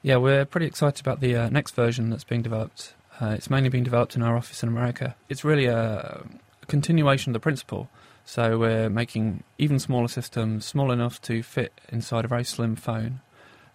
Yeah, 0.01 0.17
we're 0.17 0.45
pretty 0.45 0.67
excited 0.67 1.05
about 1.05 1.19
the 1.19 1.35
uh, 1.35 1.49
next 1.49 1.73
version 1.73 2.11
that's 2.11 2.23
being 2.23 2.43
developed. 2.43 2.93
Uh, 3.19 3.29
it's 3.29 3.49
mainly 3.49 3.69
being 3.69 3.83
developed 3.83 4.15
in 4.15 4.21
our 4.21 4.37
office 4.37 4.61
in 4.61 4.69
America. 4.69 5.15
It's 5.29 5.43
really 5.43 5.65
a 5.65 6.23
continuation 6.67 7.31
of 7.31 7.33
the 7.33 7.39
principle. 7.39 7.89
So 8.25 8.57
we're 8.57 8.89
making 8.89 9.43
even 9.57 9.79
smaller 9.79 10.07
systems, 10.07 10.65
small 10.65 10.91
enough 10.91 11.21
to 11.23 11.43
fit 11.43 11.79
inside 11.89 12.25
a 12.25 12.27
very 12.27 12.43
slim 12.43 12.75
phone, 12.75 13.21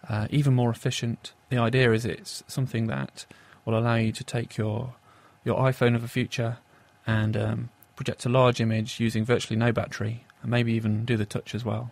uh, 0.09 0.27
even 0.31 0.55
more 0.55 0.71
efficient. 0.71 1.33
The 1.49 1.59
idea 1.59 1.93
is 1.93 2.05
it's 2.05 2.43
something 2.47 2.87
that 2.87 3.27
will 3.65 3.79
allow 3.79 3.97
you 3.97 4.13
to 4.13 4.25
take 4.25 4.57
your 4.57 4.95
your 5.45 5.59
iPhone 5.59 5.95
of 5.95 6.03
the 6.03 6.09
future 6.09 6.59
and 7.07 7.37
um, 7.37 7.71
project 7.97 8.27
a 8.27 8.29
large 8.29 8.61
image 8.61 9.01
using 9.01 9.25
virtually 9.25 9.57
no 9.57 9.73
battery, 9.73 10.25
and 10.43 10.51
maybe 10.51 10.73
even 10.73 11.05
do 11.05 11.17
the 11.17 11.27
touch 11.27 11.55
as 11.55 11.65
well. 11.65 11.91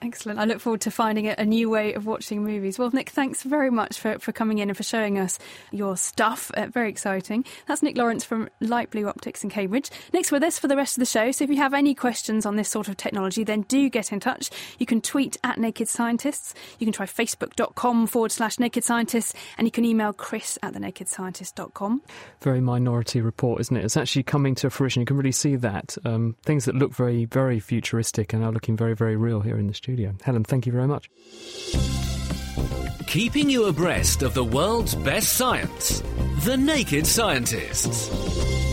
Excellent. 0.00 0.38
I 0.38 0.44
look 0.44 0.60
forward 0.60 0.80
to 0.82 0.92
finding 0.92 1.26
a 1.26 1.44
new 1.44 1.68
way 1.68 1.92
of 1.94 2.06
watching 2.06 2.44
movies. 2.44 2.78
Well, 2.78 2.90
Nick, 2.92 3.08
thanks 3.10 3.42
very 3.42 3.70
much 3.70 3.98
for, 3.98 4.18
for 4.20 4.30
coming 4.30 4.58
in 4.58 4.70
and 4.70 4.76
for 4.76 4.84
showing 4.84 5.18
us 5.18 5.40
your 5.72 5.96
stuff. 5.96 6.52
Uh, 6.54 6.66
very 6.66 6.88
exciting. 6.88 7.44
That's 7.66 7.82
Nick 7.82 7.96
Lawrence 7.96 8.22
from 8.24 8.48
Light 8.60 8.92
Blue 8.92 9.08
Optics 9.08 9.42
in 9.42 9.50
Cambridge. 9.50 9.90
Nick's 10.12 10.30
with 10.30 10.44
us 10.44 10.56
for 10.56 10.68
the 10.68 10.76
rest 10.76 10.96
of 10.96 11.00
the 11.00 11.06
show. 11.06 11.32
So 11.32 11.42
if 11.42 11.50
you 11.50 11.56
have 11.56 11.74
any 11.74 11.96
questions 11.96 12.46
on 12.46 12.54
this 12.54 12.68
sort 12.68 12.86
of 12.86 12.96
technology, 12.96 13.42
then 13.42 13.62
do 13.62 13.88
get 13.90 14.12
in 14.12 14.20
touch. 14.20 14.50
You 14.78 14.86
can 14.86 15.00
tweet 15.00 15.36
at 15.42 15.58
Naked 15.58 15.88
Scientists. 15.88 16.54
You 16.78 16.86
can 16.86 16.92
try 16.92 17.06
facebook.com 17.06 18.06
forward 18.06 18.30
slash 18.30 18.60
Naked 18.60 18.84
Scientists. 18.84 19.34
And 19.56 19.66
you 19.66 19.72
can 19.72 19.84
email 19.84 20.12
chris 20.12 20.58
at 20.62 20.74
thenakedscientist.com. 20.74 22.02
Very 22.40 22.60
minority 22.60 23.20
report, 23.20 23.60
isn't 23.62 23.76
it? 23.76 23.84
It's 23.84 23.96
actually 23.96 24.22
coming 24.22 24.54
to 24.56 24.70
fruition. 24.70 25.00
You 25.00 25.06
can 25.06 25.16
really 25.16 25.32
see 25.32 25.56
that. 25.56 25.96
Um, 26.04 26.36
things 26.44 26.66
that 26.66 26.76
look 26.76 26.92
very, 26.92 27.24
very 27.24 27.58
futuristic 27.58 28.32
and 28.32 28.44
are 28.44 28.52
looking 28.52 28.76
very, 28.76 28.94
very 28.94 29.16
real 29.16 29.40
here 29.40 29.58
in 29.58 29.66
the 29.66 29.74
studio 29.74 29.87
studio. 29.88 30.14
Helen, 30.22 30.44
thank 30.44 30.66
you 30.66 30.72
very 30.72 30.86
much. 30.86 31.08
Keeping 33.06 33.48
you 33.48 33.64
abreast 33.64 34.22
of 34.22 34.34
the 34.34 34.44
world's 34.44 34.94
best 34.94 35.32
science, 35.32 36.02
The 36.44 36.58
Naked 36.58 37.06
Scientists. 37.06 38.67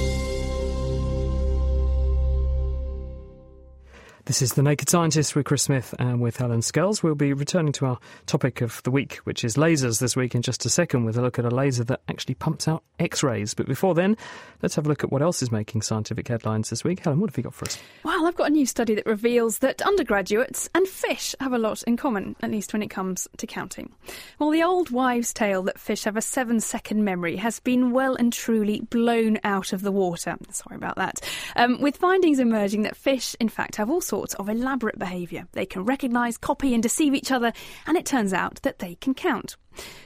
This 4.25 4.41
is 4.41 4.53
The 4.53 4.63
Naked 4.63 4.89
Scientist 4.89 5.35
with 5.35 5.45
Chris 5.45 5.61
Smith 5.61 5.93
and 5.99 6.19
with 6.19 6.37
Helen 6.37 6.63
Scales. 6.63 7.03
We'll 7.03 7.13
be 7.13 7.31
returning 7.31 7.71
to 7.73 7.85
our 7.85 7.99
topic 8.25 8.61
of 8.61 8.81
the 8.81 8.89
week, 8.89 9.17
which 9.17 9.43
is 9.43 9.53
lasers 9.53 9.99
this 9.99 10.15
week 10.15 10.33
in 10.33 10.41
just 10.41 10.65
a 10.65 10.69
second 10.69 11.05
with 11.05 11.15
a 11.15 11.21
look 11.21 11.37
at 11.37 11.45
a 11.45 11.51
laser 11.51 11.83
that 11.83 12.01
actually 12.09 12.33
pumps 12.33 12.67
out 12.67 12.81
X 12.97 13.21
rays. 13.21 13.53
But 13.53 13.67
before 13.67 13.93
then, 13.93 14.17
let's 14.63 14.73
have 14.77 14.87
a 14.87 14.89
look 14.89 15.03
at 15.03 15.11
what 15.11 15.21
else 15.21 15.43
is 15.43 15.51
making 15.51 15.83
scientific 15.83 16.27
headlines 16.27 16.71
this 16.71 16.83
week. 16.83 17.01
Helen, 17.01 17.19
what 17.19 17.29
have 17.29 17.37
you 17.37 17.43
got 17.43 17.53
for 17.53 17.65
us? 17.65 17.77
Well, 18.01 18.25
I've 18.25 18.35
got 18.35 18.47
a 18.47 18.49
new 18.49 18.65
study 18.65 18.95
that 18.95 19.05
reveals 19.05 19.59
that 19.59 19.83
undergraduates 19.83 20.71
and 20.73 20.87
fish 20.87 21.35
have 21.39 21.53
a 21.53 21.59
lot 21.59 21.83
in 21.83 21.95
common, 21.95 22.35
at 22.41 22.49
least 22.49 22.73
when 22.73 22.81
it 22.81 22.89
comes 22.89 23.27
to 23.37 23.45
counting. 23.45 23.91
Well, 24.39 24.49
the 24.49 24.63
old 24.63 24.89
wives' 24.89 25.33
tale 25.33 25.61
that 25.63 25.79
fish 25.79 26.03
have 26.05 26.17
a 26.17 26.21
seven 26.23 26.61
second 26.61 27.03
memory 27.03 27.35
has 27.35 27.59
been 27.59 27.91
well 27.91 28.15
and 28.15 28.33
truly 28.33 28.81
blown 28.89 29.37
out 29.43 29.71
of 29.71 29.83
the 29.83 29.91
water. 29.91 30.35
Sorry 30.49 30.77
about 30.77 30.95
that. 30.95 31.21
Um, 31.55 31.79
with 31.79 31.97
findings 31.97 32.39
emerging 32.39 32.81
that 32.83 32.97
fish, 32.97 33.35
in 33.39 33.49
fact, 33.49 33.75
have 33.75 33.91
all 33.91 34.01
sorts 34.01 34.14
sorts 34.15 34.33
of 34.35 34.47
elaborate 34.47 34.97
behaviour. 34.97 35.45
They 35.51 35.65
can 35.65 35.83
recognise, 35.83 36.37
copy, 36.37 36.73
and 36.73 36.81
deceive 36.81 37.13
each 37.13 37.33
other, 37.33 37.51
and 37.85 37.97
it 37.97 38.05
turns 38.05 38.31
out 38.31 38.61
that 38.61 38.79
they 38.79 38.95
can 38.95 39.13
count. 39.13 39.57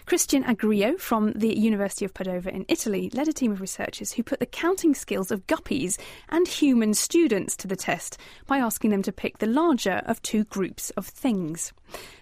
Christian 0.07 0.43
Agrillo 0.45 0.99
from 0.99 1.33
the 1.33 1.55
University 1.55 2.05
of 2.05 2.15
Padova 2.15 2.47
in 2.47 2.65
Italy 2.67 3.11
led 3.13 3.27
a 3.27 3.33
team 3.33 3.51
of 3.51 3.61
researchers 3.61 4.13
who 4.13 4.23
put 4.23 4.39
the 4.39 4.47
counting 4.47 4.95
skills 4.95 5.29
of 5.29 5.45
guppies 5.45 5.99
and 6.29 6.47
human 6.47 6.95
students 6.95 7.55
to 7.57 7.67
the 7.67 7.75
test 7.75 8.17
by 8.47 8.57
asking 8.57 8.89
them 8.89 9.03
to 9.03 9.11
pick 9.11 9.37
the 9.37 9.45
larger 9.45 10.01
of 10.07 10.19
two 10.23 10.43
groups 10.45 10.89
of 10.97 11.05
things. 11.05 11.71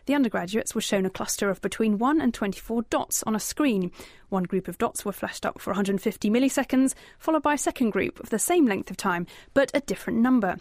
The 0.06 0.16
undergraduates 0.16 0.76
were 0.76 0.82
shown 0.82 1.06
a 1.06 1.10
cluster 1.10 1.50
of 1.50 1.62
between 1.62 2.00
1 2.00 2.20
and 2.20 2.34
24 2.34 2.82
dots 2.90 3.24
on 3.24 3.34
a 3.34 3.40
screen. 3.40 3.94
One 4.28 4.44
group 4.44 4.68
of 4.68 4.78
dots 4.78 5.06
were 5.06 5.14
flashed 5.14 5.46
up 5.46 5.62
for 5.62 5.72
150 5.72 6.30
milliseconds, 6.30 6.96
followed 7.18 7.44
by 7.44 7.54
a 7.54 7.58
second 7.58 7.92
group 7.92 8.20
of 8.20 8.30
the 8.30 8.40
same 8.40 8.66
length 8.66 8.92
of 8.92 8.98
time, 8.98 9.26
but 9.54 9.72
a 9.74 9.80
different 9.80 10.20
number. 10.20 10.58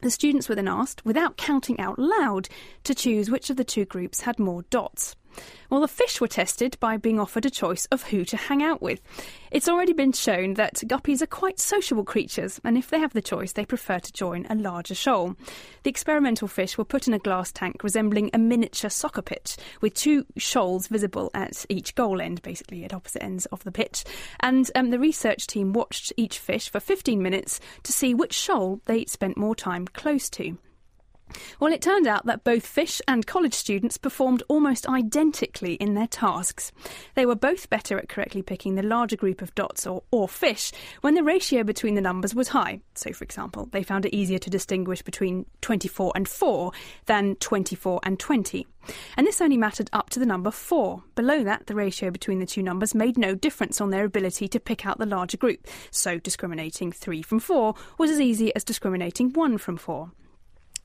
The 0.00 0.10
students 0.10 0.48
were 0.48 0.54
then 0.54 0.68
asked, 0.68 1.04
without 1.04 1.36
counting 1.36 1.80
out 1.80 1.98
loud, 1.98 2.48
to 2.84 2.94
choose 2.94 3.30
which 3.30 3.50
of 3.50 3.56
the 3.56 3.64
two 3.64 3.84
groups 3.84 4.20
had 4.20 4.38
more 4.38 4.62
dots. 4.70 5.16
Well, 5.70 5.80
the 5.80 5.88
fish 5.88 6.20
were 6.20 6.28
tested 6.28 6.78
by 6.80 6.96
being 6.96 7.20
offered 7.20 7.44
a 7.44 7.50
choice 7.50 7.86
of 7.86 8.04
who 8.04 8.24
to 8.24 8.36
hang 8.36 8.62
out 8.62 8.80
with. 8.80 9.00
It's 9.50 9.68
already 9.68 9.92
been 9.92 10.12
shown 10.12 10.54
that 10.54 10.76
guppies 10.86 11.20
are 11.20 11.26
quite 11.26 11.58
sociable 11.58 12.04
creatures, 12.04 12.60
and 12.64 12.78
if 12.78 12.88
they 12.88 12.98
have 12.98 13.12
the 13.12 13.20
choice, 13.20 13.52
they 13.52 13.66
prefer 13.66 13.98
to 13.98 14.12
join 14.12 14.46
a 14.48 14.54
larger 14.54 14.94
shoal. 14.94 15.36
The 15.82 15.90
experimental 15.90 16.48
fish 16.48 16.78
were 16.78 16.84
put 16.84 17.06
in 17.06 17.14
a 17.14 17.18
glass 17.18 17.52
tank 17.52 17.84
resembling 17.84 18.30
a 18.32 18.38
miniature 18.38 18.90
soccer 18.90 19.22
pitch, 19.22 19.56
with 19.80 19.94
two 19.94 20.24
shoals 20.36 20.86
visible 20.86 21.30
at 21.34 21.66
each 21.68 21.94
goal 21.94 22.20
end, 22.20 22.40
basically 22.42 22.84
at 22.84 22.94
opposite 22.94 23.22
ends 23.22 23.46
of 23.46 23.62
the 23.64 23.72
pitch. 23.72 24.04
And 24.40 24.70
um, 24.74 24.90
the 24.90 24.98
research 24.98 25.46
team 25.46 25.72
watched 25.72 26.12
each 26.16 26.38
fish 26.38 26.70
for 26.70 26.80
15 26.80 27.22
minutes 27.22 27.60
to 27.82 27.92
see 27.92 28.14
which 28.14 28.32
shoal 28.32 28.80
they 28.86 29.04
spent 29.04 29.36
more 29.36 29.54
time 29.54 29.86
close 29.86 30.30
to. 30.30 30.56
Well, 31.60 31.72
it 31.72 31.82
turned 31.82 32.06
out 32.06 32.26
that 32.26 32.44
both 32.44 32.66
fish 32.66 33.00
and 33.06 33.26
college 33.26 33.54
students 33.54 33.96
performed 33.96 34.42
almost 34.48 34.88
identically 34.88 35.74
in 35.74 35.94
their 35.94 36.06
tasks. 36.06 36.72
They 37.14 37.26
were 37.26 37.34
both 37.34 37.70
better 37.70 37.98
at 37.98 38.08
correctly 38.08 38.42
picking 38.42 38.74
the 38.74 38.82
larger 38.82 39.16
group 39.16 39.42
of 39.42 39.54
dots 39.54 39.86
or, 39.86 40.02
or 40.10 40.28
fish 40.28 40.72
when 41.00 41.14
the 41.14 41.22
ratio 41.22 41.62
between 41.62 41.94
the 41.94 42.00
numbers 42.00 42.34
was 42.34 42.48
high. 42.48 42.80
So, 42.94 43.12
for 43.12 43.24
example, 43.24 43.68
they 43.72 43.82
found 43.82 44.06
it 44.06 44.14
easier 44.14 44.38
to 44.38 44.50
distinguish 44.50 45.02
between 45.02 45.46
24 45.60 46.12
and 46.14 46.28
4 46.28 46.72
than 47.06 47.36
24 47.36 48.00
and 48.02 48.18
20. 48.18 48.66
And 49.16 49.26
this 49.26 49.40
only 49.40 49.56
mattered 49.56 49.90
up 49.92 50.10
to 50.10 50.18
the 50.18 50.26
number 50.26 50.50
4. 50.50 51.02
Below 51.14 51.44
that, 51.44 51.66
the 51.66 51.74
ratio 51.74 52.10
between 52.10 52.38
the 52.38 52.46
two 52.46 52.62
numbers 52.62 52.94
made 52.94 53.18
no 53.18 53.34
difference 53.34 53.80
on 53.80 53.90
their 53.90 54.04
ability 54.04 54.48
to 54.48 54.60
pick 54.60 54.86
out 54.86 54.98
the 54.98 55.06
larger 55.06 55.36
group. 55.36 55.66
So, 55.90 56.18
discriminating 56.18 56.92
3 56.92 57.22
from 57.22 57.40
4 57.40 57.74
was 57.98 58.10
as 58.10 58.20
easy 58.20 58.54
as 58.54 58.64
discriminating 58.64 59.32
1 59.32 59.58
from 59.58 59.76
4. 59.76 60.10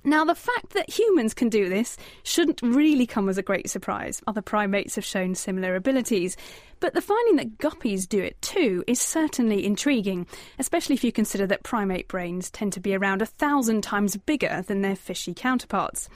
Now, 0.06 0.26
the 0.26 0.36
fact 0.36 0.72
that 0.74 0.90
humans 0.90 1.34
can 1.34 1.48
do 1.50 1.70
this 1.70 1.98
shouldn't 2.24 2.62
really 2.62 3.06
come 3.06 3.30
as 3.30 3.38
a 3.38 3.44
great 3.44 3.70
surprise. 3.70 4.22
Other 4.28 4.42
primates 4.42 4.96
have 4.96 5.06
shown 5.06 5.34
similar 5.34 5.76
abilities. 5.76 6.36
But 6.80 6.94
the 6.94 7.02
finding 7.02 7.38
that 7.38 7.58
guppies 7.58 8.08
do 8.08 8.22
it 8.22 8.42
too 8.42 8.84
is 8.88 9.00
certainly 9.00 9.66
intriguing, 9.66 10.28
especially 10.60 10.96
if 10.96 11.04
you 11.04 11.12
consider 11.12 11.48
that 11.48 11.64
primate 11.64 12.08
brains 12.08 12.50
tend 12.50 12.74
to 12.74 12.80
be 12.80 12.96
around 12.96 13.22
a 13.22 13.26
thousand 13.26 13.82
times 13.82 14.18
bigger 14.18 14.64
than 14.68 14.82
their 14.82 14.96
fishy 14.96 15.34
counterparts. 15.34 16.10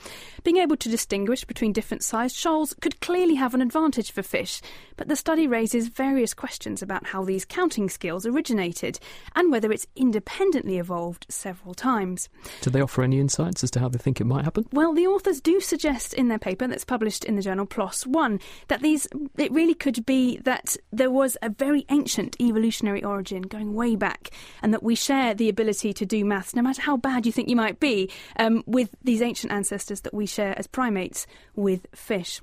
Being 0.43 0.57
able 0.57 0.77
to 0.77 0.89
distinguish 0.89 1.45
between 1.45 1.73
different 1.73 2.03
sized 2.03 2.35
shoals 2.35 2.75
could 2.81 2.99
clearly 3.01 3.35
have 3.35 3.53
an 3.53 3.61
advantage 3.61 4.11
for 4.11 4.23
fish, 4.23 4.61
but 4.95 5.07
the 5.07 5.15
study 5.15 5.47
raises 5.47 5.87
various 5.87 6.33
questions 6.33 6.81
about 6.81 7.07
how 7.07 7.23
these 7.23 7.45
counting 7.45 7.89
skills 7.89 8.25
originated 8.25 8.99
and 9.35 9.51
whether 9.51 9.71
it's 9.71 9.87
independently 9.95 10.77
evolved 10.77 11.25
several 11.29 11.73
times. 11.73 12.29
Do 12.61 12.69
they 12.69 12.81
offer 12.81 13.03
any 13.03 13.19
insights 13.19 13.63
as 13.63 13.71
to 13.71 13.79
how 13.79 13.89
they 13.89 13.99
think 13.99 14.19
it 14.19 14.25
might 14.25 14.45
happen? 14.45 14.65
Well, 14.71 14.93
the 14.93 15.07
authors 15.07 15.41
do 15.41 15.59
suggest 15.59 16.13
in 16.13 16.27
their 16.27 16.39
paper 16.39 16.67
that's 16.67 16.85
published 16.85 17.23
in 17.23 17.35
the 17.35 17.41
journal 17.41 17.65
PLOS 17.65 18.05
One 18.05 18.39
that 18.67 18.81
these 18.81 19.07
it 19.37 19.51
really 19.51 19.73
could 19.73 20.05
be 20.05 20.37
that 20.47 20.77
there 20.93 21.11
was 21.11 21.35
a 21.41 21.49
very 21.49 21.85
ancient 21.89 22.39
evolutionary 22.39 23.03
origin 23.03 23.41
going 23.41 23.73
way 23.73 23.97
back, 23.97 24.29
and 24.61 24.73
that 24.73 24.81
we 24.81 24.95
share 24.95 25.33
the 25.33 25.49
ability 25.49 25.91
to 25.91 26.05
do 26.05 26.23
maths, 26.23 26.55
no 26.55 26.61
matter 26.61 26.81
how 26.81 26.95
bad 26.95 27.25
you 27.25 27.33
think 27.33 27.49
you 27.49 27.55
might 27.57 27.81
be, 27.81 28.09
um, 28.39 28.63
with 28.65 28.95
these 29.03 29.21
ancient 29.21 29.51
ancestors 29.51 30.01
that 30.01 30.13
we 30.13 30.25
share 30.25 30.57
as 30.57 30.65
primates 30.65 31.27
with 31.55 31.85
fish 31.93 32.41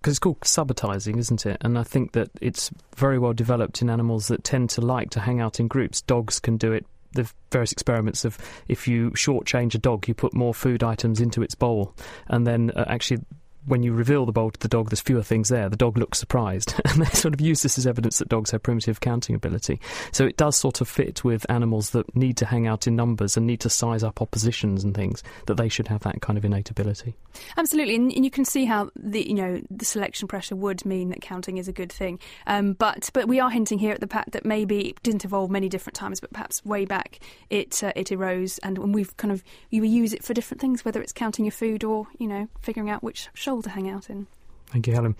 because 0.00 0.14
it's 0.14 0.18
called 0.18 0.40
subitizing, 0.40 1.16
isn't 1.18 1.46
it? 1.46 1.58
And 1.60 1.78
I 1.78 1.84
think 1.84 2.10
that 2.12 2.28
it's 2.40 2.72
very 2.96 3.20
well 3.20 3.32
developed 3.32 3.82
in 3.82 3.88
animals 3.88 4.26
that 4.28 4.42
tend 4.42 4.70
to 4.70 4.80
like 4.80 5.10
to 5.10 5.20
hang 5.20 5.40
out 5.40 5.60
in 5.60 5.68
groups. 5.68 6.02
Dogs 6.02 6.40
can 6.40 6.56
do 6.56 6.72
it. 6.72 6.84
The 7.12 7.30
various 7.52 7.70
experiments 7.70 8.24
of 8.24 8.36
if 8.66 8.88
you 8.88 9.12
shortchange 9.12 9.76
a 9.76 9.78
dog, 9.78 10.08
you 10.08 10.14
put 10.14 10.34
more 10.34 10.54
food 10.54 10.82
items 10.82 11.20
into 11.20 11.40
its 11.40 11.54
bowl, 11.54 11.94
and 12.26 12.44
then 12.44 12.72
uh, 12.74 12.84
actually 12.88 13.20
when 13.66 13.82
you 13.82 13.92
reveal 13.92 14.26
the 14.26 14.32
bowl 14.32 14.50
to 14.50 14.60
the 14.60 14.68
dog, 14.68 14.90
there's 14.90 15.00
fewer 15.00 15.22
things 15.22 15.48
there. 15.48 15.68
The 15.68 15.76
dog 15.76 15.96
looks 15.96 16.18
surprised. 16.18 16.74
and 16.84 17.02
they 17.02 17.10
sort 17.10 17.34
of 17.34 17.40
use 17.40 17.62
this 17.62 17.78
as 17.78 17.86
evidence 17.86 18.18
that 18.18 18.28
dogs 18.28 18.50
have 18.50 18.62
primitive 18.62 19.00
counting 19.00 19.34
ability. 19.34 19.80
So 20.10 20.26
it 20.26 20.36
does 20.36 20.56
sort 20.56 20.80
of 20.80 20.88
fit 20.88 21.24
with 21.24 21.48
animals 21.48 21.90
that 21.90 22.14
need 22.16 22.36
to 22.38 22.46
hang 22.46 22.66
out 22.66 22.86
in 22.86 22.96
numbers 22.96 23.36
and 23.36 23.46
need 23.46 23.60
to 23.60 23.70
size 23.70 24.02
up 24.02 24.20
oppositions 24.20 24.84
and 24.84 24.94
things, 24.94 25.22
that 25.46 25.56
they 25.56 25.68
should 25.68 25.88
have 25.88 26.02
that 26.02 26.20
kind 26.20 26.36
of 26.36 26.44
innate 26.44 26.70
ability. 26.70 27.14
Absolutely. 27.56 27.94
And, 27.94 28.12
and 28.12 28.24
you 28.24 28.30
can 28.30 28.44
see 28.44 28.64
how 28.64 28.90
the, 28.96 29.26
you 29.26 29.34
know, 29.34 29.60
the 29.70 29.84
selection 29.84 30.28
pressure 30.28 30.56
would 30.56 30.84
mean 30.84 31.10
that 31.10 31.20
counting 31.20 31.58
is 31.58 31.68
a 31.68 31.72
good 31.72 31.92
thing. 31.92 32.18
Um, 32.46 32.72
but, 32.72 33.10
but 33.12 33.28
we 33.28 33.40
are 33.40 33.50
hinting 33.50 33.78
here 33.78 33.92
at 33.92 34.00
the 34.00 34.06
fact 34.06 34.32
that 34.32 34.44
maybe 34.44 34.90
it 34.90 35.02
didn't 35.02 35.24
evolve 35.24 35.50
many 35.50 35.68
different 35.68 35.94
times, 35.94 36.20
but 36.20 36.32
perhaps 36.32 36.64
way 36.64 36.84
back 36.84 37.20
it, 37.50 37.82
uh, 37.82 37.92
it 37.94 38.10
arose 38.10 38.58
and 38.58 38.94
we've 38.94 39.16
kind 39.16 39.32
of, 39.32 39.44
you 39.70 39.82
use 39.84 40.12
it 40.12 40.24
for 40.24 40.34
different 40.34 40.60
things, 40.60 40.84
whether 40.84 41.00
it's 41.00 41.12
counting 41.12 41.44
your 41.44 41.52
food 41.52 41.84
or, 41.84 42.06
you 42.18 42.26
know, 42.26 42.48
figuring 42.60 42.90
out 42.90 43.02
which 43.02 43.28
to 43.60 43.70
hang 43.70 43.90
out 43.90 44.08
in. 44.08 44.26
Thank 44.68 44.86
you, 44.86 44.94
Helen. 44.94 45.16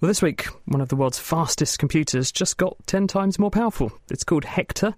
Well, 0.00 0.08
this 0.08 0.22
week, 0.22 0.46
one 0.66 0.80
of 0.80 0.88
the 0.88 0.96
world's 0.96 1.18
fastest 1.18 1.78
computers 1.78 2.30
just 2.30 2.58
got 2.58 2.76
10 2.86 3.06
times 3.08 3.38
more 3.38 3.50
powerful. 3.50 3.90
It's 4.10 4.22
called 4.22 4.44
Hector 4.44 4.94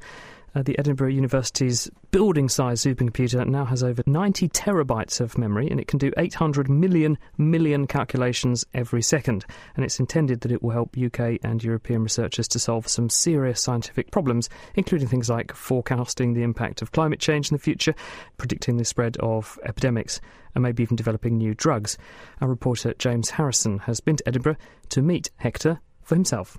uh, 0.57 0.63
the 0.63 0.79
Edinburgh 0.79 1.11
University's 1.11 1.91
building 2.11 2.49
size 2.49 2.83
supercomputer 2.83 3.47
now 3.47 3.67
has 3.67 3.83
over 3.83 4.03
90 4.07 4.49
terabytes 4.49 5.21
of 5.21 5.37
memory 5.37 5.69
and 5.69 5.79
it 5.79 5.87
can 5.87 5.99
do 5.99 6.11
800 6.17 6.71
million 6.71 7.19
million 7.37 7.87
calculations 7.87 8.65
every 8.73 9.03
second. 9.03 9.45
And 9.75 9.85
it's 9.85 10.01
intended 10.01 10.41
that 10.41 10.53
it 10.53 10.63
will 10.63 10.71
help 10.71 10.97
UK 10.97 11.39
and 11.45 11.63
European 11.63 12.03
researchers 12.03 12.49
to 12.49 12.59
solve 12.59 12.89
some 12.89 13.11
serious 13.11 13.61
scientific 13.61 14.11
problems, 14.11 14.49
including 14.75 15.09
things 15.09 15.29
like 15.29 15.53
forecasting 15.53 16.33
the 16.33 16.43
impact 16.43 16.81
of 16.81 16.93
climate 16.93 17.21
change 17.21 17.51
in 17.51 17.55
the 17.55 17.63
future, 17.63 17.95
predicting 18.39 18.79
the 18.79 18.85
spread 18.87 19.19
of 19.19 19.59
epidemics, 19.65 20.23
and 20.55 20.63
maybe 20.63 20.83
even 20.83 20.97
developing 20.97 21.37
new 21.37 21.55
drugs. 21.55 21.99
Our 22.41 22.49
reporter 22.49 22.95
James 22.99 23.29
Harrison 23.29 23.81
has 23.81 24.01
been 24.01 24.17
to 24.17 24.27
Edinburgh 24.27 24.57
to 24.89 25.03
meet 25.03 25.29
Hector 25.37 25.81
for 26.03 26.15
himself. 26.15 26.57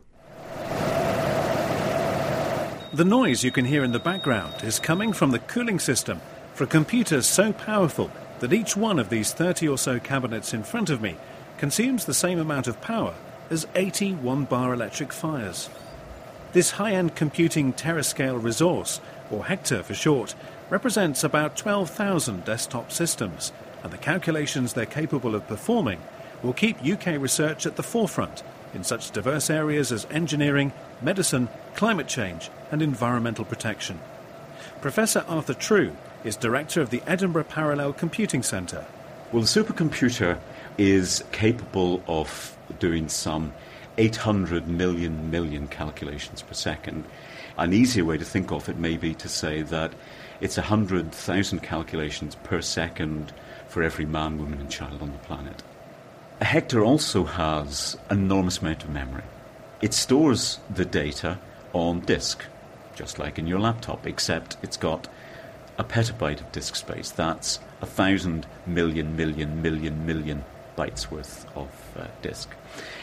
The 2.94 3.04
noise 3.04 3.44
you 3.44 3.52
can 3.52 3.66
hear 3.66 3.84
in 3.84 3.92
the 3.92 4.00
background 4.00 4.64
is 4.64 4.80
coming 4.80 5.12
from 5.12 5.32
the 5.32 5.40
cooling 5.40 5.78
system 5.78 6.22
for 6.54 6.64
a 6.64 6.68
computer 6.68 7.22
so 7.22 7.52
powerful 7.52 8.10
that 8.40 8.54
each 8.54 8.78
one 8.78 8.98
of 8.98 9.10
these 9.10 9.34
30 9.34 9.68
or 9.68 9.78
so 9.78 10.00
cabinets 10.00 10.54
in 10.54 10.64
front 10.64 10.90
of 10.90 11.02
me 11.02 11.18
consumes 11.58 12.06
the 12.06 12.14
same 12.14 12.40
amount 12.40 12.66
of 12.66 12.80
power 12.80 13.14
as 13.50 13.68
80 13.76 14.14
one 14.14 14.46
bar 14.46 14.74
electric 14.74 15.12
fires. 15.12 15.70
This 16.54 16.72
high 16.72 16.94
end 16.94 17.14
computing 17.14 17.74
terascale 17.74 18.42
resource, 18.42 19.02
or 19.30 19.44
Hector 19.44 19.84
for 19.84 19.94
short, 19.94 20.34
represents 20.70 21.26
about 21.26 21.58
12,000 21.58 22.46
desktop 22.46 22.94
systems, 22.94 23.52
and 23.84 23.92
the 23.92 23.98
calculations 23.98 24.72
they're 24.72 24.86
capable 24.86 25.36
of 25.36 25.46
performing 25.48 26.00
will 26.42 26.54
keep 26.54 26.86
UK 26.86 27.20
research 27.20 27.66
at 27.66 27.76
the 27.76 27.84
forefront 27.84 28.44
in 28.74 28.86
such 28.86 29.12
diverse 29.12 29.50
areas 29.50 29.92
as 29.92 30.08
engineering, 30.10 30.72
medicine, 31.02 31.50
climate 31.76 32.08
change, 32.08 32.50
and 32.72 32.82
environmental 32.82 33.46
protection. 33.46 34.00
Professor 34.82 35.24
Arthur 35.28 35.54
Trew 35.54 35.96
is 36.24 36.36
director 36.36 36.82
of 36.82 36.90
the 36.90 37.02
Edinburgh 37.08 37.46
Parallel 37.46 37.94
Computing 37.94 38.44
Centre. 38.44 38.86
Well, 39.32 39.42
the 39.42 39.48
supercomputer 39.48 40.40
is 40.78 41.24
capable 41.32 42.04
of 42.08 42.58
doing 42.80 43.10
some 43.10 43.54
800 43.98 44.68
million 44.68 45.32
million 45.32 45.68
calculations 45.68 46.42
per 46.42 46.54
second. 46.54 47.06
An 47.58 47.74
easier 47.74 48.06
way 48.06 48.18
to 48.18 48.26
think 48.26 48.52
of 48.52 48.70
it 48.70 48.78
may 48.78 48.98
be 48.98 49.14
to 49.16 49.28
say 49.28 49.64
that 49.64 49.94
it's 50.40 50.58
100,000 50.58 51.60
calculations 51.62 52.36
per 52.44 52.62
second 52.62 53.34
for 53.68 53.82
every 53.82 54.06
man, 54.06 54.38
woman, 54.38 54.60
and 54.60 54.70
child 54.70 55.02
on 55.02 55.12
the 55.12 55.18
planet. 55.20 55.64
Hector 56.42 56.84
also 56.84 57.24
has 57.24 57.98
an 58.10 58.20
enormous 58.20 58.60
amount 58.60 58.84
of 58.84 58.92
memory. 58.92 59.24
It 59.82 59.94
stores 59.94 60.60
the 60.70 60.86
data 60.86 61.40
on 61.74 62.02
disk, 62.02 62.44
just 62.98 63.20
like 63.20 63.38
in 63.38 63.46
your 63.46 63.60
laptop, 63.60 64.08
except 64.08 64.58
it's 64.64 64.76
got 64.76 65.08
a 65.78 65.84
petabyte 65.84 66.42
of 66.42 66.52
disk 66.52 66.76
space. 66.76 67.12
That's 67.12 67.60
a 67.80 67.86
thousand 67.86 68.48
million, 68.66 69.16
million, 69.16 69.62
million, 69.62 70.06
million 70.06 70.44
bytes 70.76 71.12
worth 71.12 71.46
of 71.56 71.70
uh, 71.96 72.08
disk. 72.24 72.50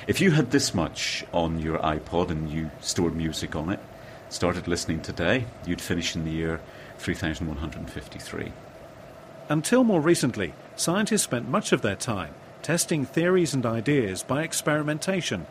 If 0.08 0.20
you 0.20 0.32
had 0.32 0.50
this 0.50 0.74
much 0.74 1.24
on 1.32 1.60
your 1.60 1.78
iPod 1.78 2.30
and 2.30 2.50
you 2.50 2.70
stored 2.80 3.14
music 3.14 3.54
on 3.54 3.70
it, 3.70 3.80
started 4.28 4.66
listening 4.66 5.00
today, 5.00 5.44
you'd 5.64 5.80
finish 5.80 6.16
in 6.16 6.24
the 6.24 6.32
year 6.32 6.60
3153. 6.98 8.52
Until 9.48 9.84
more 9.84 10.00
recently, 10.00 10.54
scientists 10.74 11.22
spent 11.22 11.48
much 11.48 11.72
of 11.72 11.82
their 11.82 11.96
time 11.96 12.34
testing 12.62 13.04
theories 13.04 13.52
and 13.52 13.66
ideas 13.66 14.22
by 14.22 14.42
experimentation. 14.42 15.46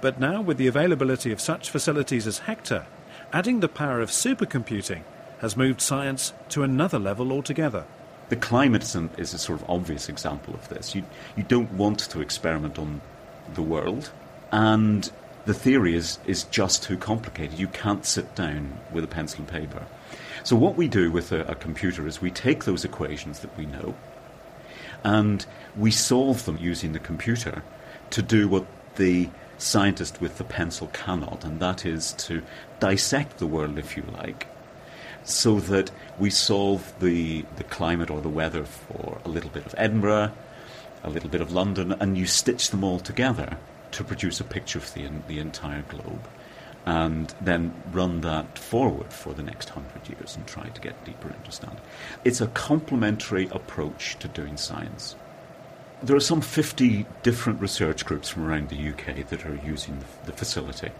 But 0.00 0.18
now, 0.18 0.40
with 0.40 0.56
the 0.56 0.66
availability 0.66 1.30
of 1.30 1.38
such 1.38 1.68
facilities 1.68 2.26
as 2.26 2.38
Hector, 2.40 2.86
adding 3.32 3.60
the 3.60 3.68
power 3.68 4.00
of 4.00 4.10
supercomputing 4.10 5.02
has 5.40 5.56
moved 5.56 5.80
science 5.80 6.32
to 6.48 6.62
another 6.62 6.98
level 6.98 7.32
altogether. 7.32 7.84
The 8.28 8.36
climate 8.36 8.82
is 9.18 9.34
a 9.34 9.38
sort 9.38 9.60
of 9.60 9.70
obvious 9.70 10.08
example 10.08 10.54
of 10.54 10.68
this. 10.68 10.94
You, 10.94 11.04
you 11.36 11.44
don't 11.44 11.72
want 11.72 12.00
to 12.00 12.20
experiment 12.20 12.78
on 12.78 13.00
the 13.54 13.62
world, 13.62 14.10
and 14.50 15.10
the 15.44 15.54
theory 15.54 15.94
is, 15.94 16.18
is 16.26 16.44
just 16.44 16.82
too 16.82 16.96
complicated. 16.96 17.58
You 17.58 17.68
can't 17.68 18.04
sit 18.04 18.34
down 18.34 18.78
with 18.92 19.04
a 19.04 19.06
pencil 19.06 19.40
and 19.40 19.48
paper. 19.48 19.86
So, 20.42 20.56
what 20.56 20.76
we 20.76 20.88
do 20.88 21.10
with 21.10 21.30
a, 21.30 21.42
a 21.46 21.54
computer 21.54 22.06
is 22.06 22.20
we 22.20 22.32
take 22.32 22.64
those 22.64 22.84
equations 22.84 23.40
that 23.40 23.56
we 23.56 23.66
know, 23.66 23.94
and 25.04 25.46
we 25.76 25.90
solve 25.92 26.44
them 26.46 26.58
using 26.60 26.92
the 26.92 26.98
computer 26.98 27.62
to 28.10 28.22
do 28.22 28.48
what 28.48 28.66
the 28.96 29.28
scientist 29.58 30.20
with 30.20 30.38
the 30.38 30.44
pencil 30.44 30.88
cannot, 30.92 31.44
and 31.44 31.60
that 31.60 31.86
is 31.86 32.12
to 32.14 32.42
dissect 32.80 33.38
the 33.38 33.46
world, 33.46 33.78
if 33.78 33.96
you 33.96 34.02
like, 34.12 34.46
so 35.24 35.60
that 35.60 35.90
we 36.18 36.30
solve 36.30 36.92
the, 37.00 37.44
the 37.56 37.64
climate 37.64 38.10
or 38.10 38.20
the 38.20 38.28
weather 38.28 38.64
for 38.64 39.18
a 39.24 39.28
little 39.28 39.50
bit 39.50 39.66
of 39.66 39.74
Edinburgh, 39.76 40.32
a 41.02 41.10
little 41.10 41.30
bit 41.30 41.40
of 41.40 41.52
London, 41.52 41.92
and 41.92 42.16
you 42.18 42.26
stitch 42.26 42.70
them 42.70 42.84
all 42.84 42.98
together 42.98 43.56
to 43.92 44.04
produce 44.04 44.40
a 44.40 44.44
picture 44.44 44.78
of 44.78 44.92
the, 44.94 45.08
the 45.28 45.38
entire 45.38 45.82
globe. 45.82 46.26
and 46.86 47.34
then 47.40 47.74
run 47.92 48.20
that 48.20 48.56
forward 48.56 49.12
for 49.12 49.34
the 49.34 49.42
next 49.42 49.70
hundred 49.70 50.08
years 50.08 50.36
and 50.36 50.46
try 50.46 50.68
to 50.68 50.80
get 50.80 51.04
deeper 51.04 51.32
understanding. 51.32 51.80
It's 52.24 52.40
a 52.40 52.46
complementary 52.46 53.48
approach 53.48 54.16
to 54.20 54.28
doing 54.28 54.56
science. 54.56 55.16
There 56.02 56.14
are 56.14 56.20
some 56.20 56.42
50 56.42 57.06
different 57.22 57.58
research 57.58 58.04
groups 58.04 58.28
from 58.28 58.44
around 58.44 58.68
the 58.68 58.90
UK 58.90 59.26
that 59.28 59.46
are 59.46 59.58
using 59.64 60.04
the 60.26 60.32
facility. 60.32 60.90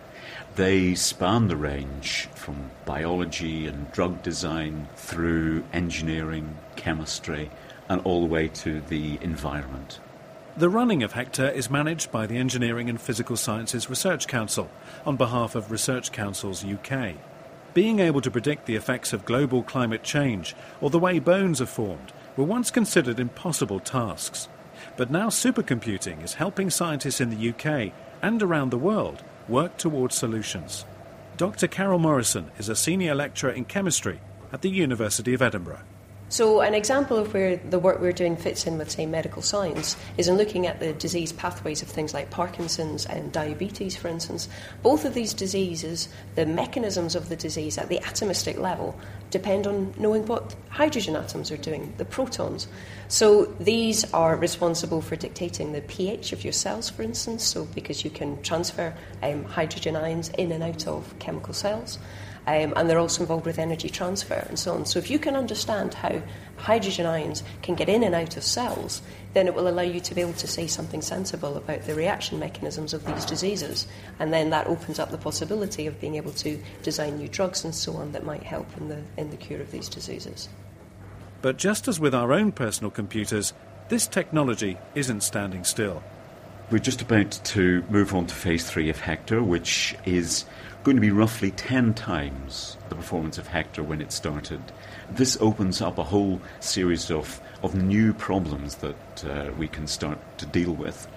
They 0.55 0.95
span 0.95 1.49
the 1.49 1.57
range 1.57 2.29
from 2.35 2.71
biology 2.87 3.67
and 3.67 3.93
drug 3.93 4.23
design 4.23 4.89
through 4.97 5.65
engineering, 5.75 6.57
chemistry, 6.77 7.51
and 7.91 8.01
all 8.05 8.23
the 8.23 8.27
way 8.33 8.49
to 8.49 8.81
the 8.81 9.19
environment. 9.21 10.01
The 10.57 10.71
running 10.71 11.03
of 11.03 11.13
Hector 11.13 11.51
is 11.51 11.69
managed 11.69 12.11
by 12.11 12.27
the 12.27 12.39
Engineering 12.39 12.89
and 12.89 12.99
Physical 12.99 13.37
Sciences 13.37 13.91
Research 13.91 14.27
Council 14.27 14.71
on 15.05 15.17
behalf 15.17 15.55
of 15.55 15.71
Research 15.71 16.11
Councils 16.11 16.65
UK. 16.65 17.17
Being 17.75 18.01
able 18.01 18.23
to 18.23 18.31
predict 18.31 18.65
the 18.65 18.77
effects 18.77 19.13
of 19.13 19.27
global 19.27 19.63
climate 19.63 20.03
change 20.03 20.57
or 20.81 20.89
the 20.89 20.99
way 20.99 21.19
bones 21.19 21.61
are 21.61 21.67
formed 21.67 22.15
were 22.35 22.45
once 22.45 22.71
considered 22.71 23.21
impossible 23.21 23.81
tasks. 23.81 24.49
But 24.97 25.11
now 25.11 25.29
supercomputing 25.29 26.23
is 26.23 26.35
helping 26.35 26.71
scientists 26.71 27.21
in 27.21 27.31
the 27.31 27.51
UK 27.51 27.93
and 28.23 28.43
around 28.43 28.71
the 28.71 28.79
world 28.79 29.23
work 29.49 29.77
towards 29.77 30.15
solutions. 30.15 30.85
Dr. 31.37 31.67
Carol 31.67 31.99
Morrison 31.99 32.51
is 32.59 32.69
a 32.69 32.77
senior 32.77 33.15
lecturer 33.15 33.51
in 33.51 33.65
chemistry 33.65 34.21
at 34.53 34.63
the 34.63 34.71
University 34.71 35.35
of 35.35 35.43
Edinburgh. 35.43 35.83
So, 36.29 36.61
an 36.61 36.75
example 36.75 37.19
of 37.19 37.33
where 37.33 37.57
the 37.57 37.79
work 37.79 38.01
we're 38.01 38.11
doing 38.11 38.37
fits 38.37 38.67
in 38.67 38.79
with, 38.79 38.91
say, 38.91 39.07
medical 39.07 39.43
science 39.43 39.97
is 40.19 40.27
in 40.27 40.37
looking 40.37 40.67
at 40.67 40.81
the 40.81 40.93
disease 40.93 41.31
pathways 41.31 41.83
of 41.83 41.89
things 41.89 42.13
like 42.13 42.31
Parkinson's 42.31 43.07
and 43.07 43.31
diabetes, 43.31 43.95
for 43.95 44.09
instance. 44.09 44.49
Both 44.83 45.05
of 45.05 45.15
these 45.15 45.33
diseases, 45.33 46.09
the 46.35 46.45
mechanisms 46.45 47.15
of 47.15 47.29
the 47.29 47.37
disease 47.37 47.79
at 47.79 47.89
the 47.89 48.01
atomistic 48.01 48.59
level, 48.59 48.99
depend 49.31 49.69
on 49.69 49.95
knowing 49.99 50.27
what 50.27 50.57
hydrogen 50.69 51.15
atoms 51.15 51.53
are 51.53 51.57
doing, 51.57 51.95
the 51.97 52.05
protons. 52.05 52.67
So, 53.07 53.45
these 53.61 54.13
are 54.13 54.35
responsible 54.35 55.03
for 55.03 55.15
dictating 55.15 55.73
the 55.73 55.83
pH 55.83 56.33
of 56.33 56.43
your 56.43 56.53
cells, 56.53 56.91
for 56.91 57.03
instance, 57.03 57.45
so 57.45 57.67
because 57.67 58.05
you 58.05 58.11
can 58.11 58.43
transfer 58.43 58.93
um, 59.23 59.45
hydrogen 59.45 59.95
ions 59.95 60.31
in 60.31 60.51
and 60.51 60.65
out 60.65 60.89
of 60.89 61.17
chemical 61.21 61.55
cells. 61.55 62.01
Um, 62.47 62.73
and 62.77 62.89
they're 62.89 62.99
also 62.99 63.23
involved 63.23 63.45
with 63.45 63.59
energy 63.59 63.89
transfer 63.89 64.47
and 64.49 64.59
so 64.59 64.75
on. 64.75 64.87
So, 64.87 64.99
if 65.01 65.11
you 65.11 65.19
can 65.19 65.35
understand 65.35 65.95
how 65.95 66.23
hydrogen 66.57 67.05
ions 67.05 67.43
can 67.63 67.75
get 67.75 67.89
in 67.89 68.05
and 68.05 68.15
out 68.15 68.37
of 68.37 68.45
cells, 68.45 69.03
then 69.35 69.47
it 69.47 69.55
will 69.55 69.69
allow 69.69 69.83
you 69.83 70.01
to 70.01 70.15
be 70.15 70.21
able 70.21 70.33
to 70.35 70.47
say 70.47 70.67
something 70.67 71.03
sensible 71.03 71.57
about 71.57 71.83
the 71.83 71.95
reaction 71.95 72.39
mechanisms 72.39 72.95
of 72.95 73.05
these 73.05 73.25
diseases. 73.25 73.87
And 74.19 74.33
then 74.33 74.51
that 74.51 74.67
opens 74.67 74.99
up 74.99 75.11
the 75.11 75.19
possibility 75.19 75.87
of 75.87 76.01
being 76.01 76.15
able 76.15 76.33
to 76.33 76.59
design 76.83 77.19
new 77.19 77.29
drugs 77.29 77.65
and 77.65 77.75
so 77.75 77.95
on 77.95 78.13
that 78.13 78.25
might 78.25 78.45
help 78.45 78.67
in 78.77 78.89
the, 78.89 79.03
in 79.17 79.31
the 79.31 79.37
cure 79.37 79.61
of 79.61 79.73
these 79.73 79.89
diseases. 79.89 80.49
But 81.43 81.59
just 81.59 81.87
as 81.89 82.01
with 82.01 82.15
our 82.15 82.33
own 82.33 82.53
personal 82.53 82.91
computers, 82.91 83.53
this 83.89 84.07
technology 84.07 84.79
isn't 84.95 85.23
standing 85.23 85.65
still. 85.65 86.03
We're 86.71 86.79
just 86.79 87.03
about 87.03 87.31
to 87.31 87.85
move 87.89 88.15
on 88.15 88.27
to 88.27 88.35
phase 88.35 88.69
three 88.69 88.91
of 88.91 88.99
Hector, 88.99 89.43
which 89.43 89.95
is 90.05 90.45
going 90.87 90.97
to 90.97 91.01
be 91.01 91.11
roughly 91.11 91.51
10 91.51 91.95
times 91.95 92.77
the 92.91 92.95
performance 92.95 93.39
of 93.39 93.49
Hector 93.49 93.83
when 93.83 94.01
it 94.01 94.13
started. 94.13 94.61
This 95.11 95.37
opens 95.41 95.83
up 95.83 95.99
a 95.99 96.05
whole 96.05 96.41
series 96.61 97.11
of, 97.11 97.41
of 97.65 97.75
new 97.75 98.15
problems 98.15 98.77
that 98.77 99.25
uh, 99.25 99.51
we 99.59 99.67
can 99.67 99.89
start 99.89 100.17
to 100.39 100.47
deal 100.47 100.71
with. 100.71 101.09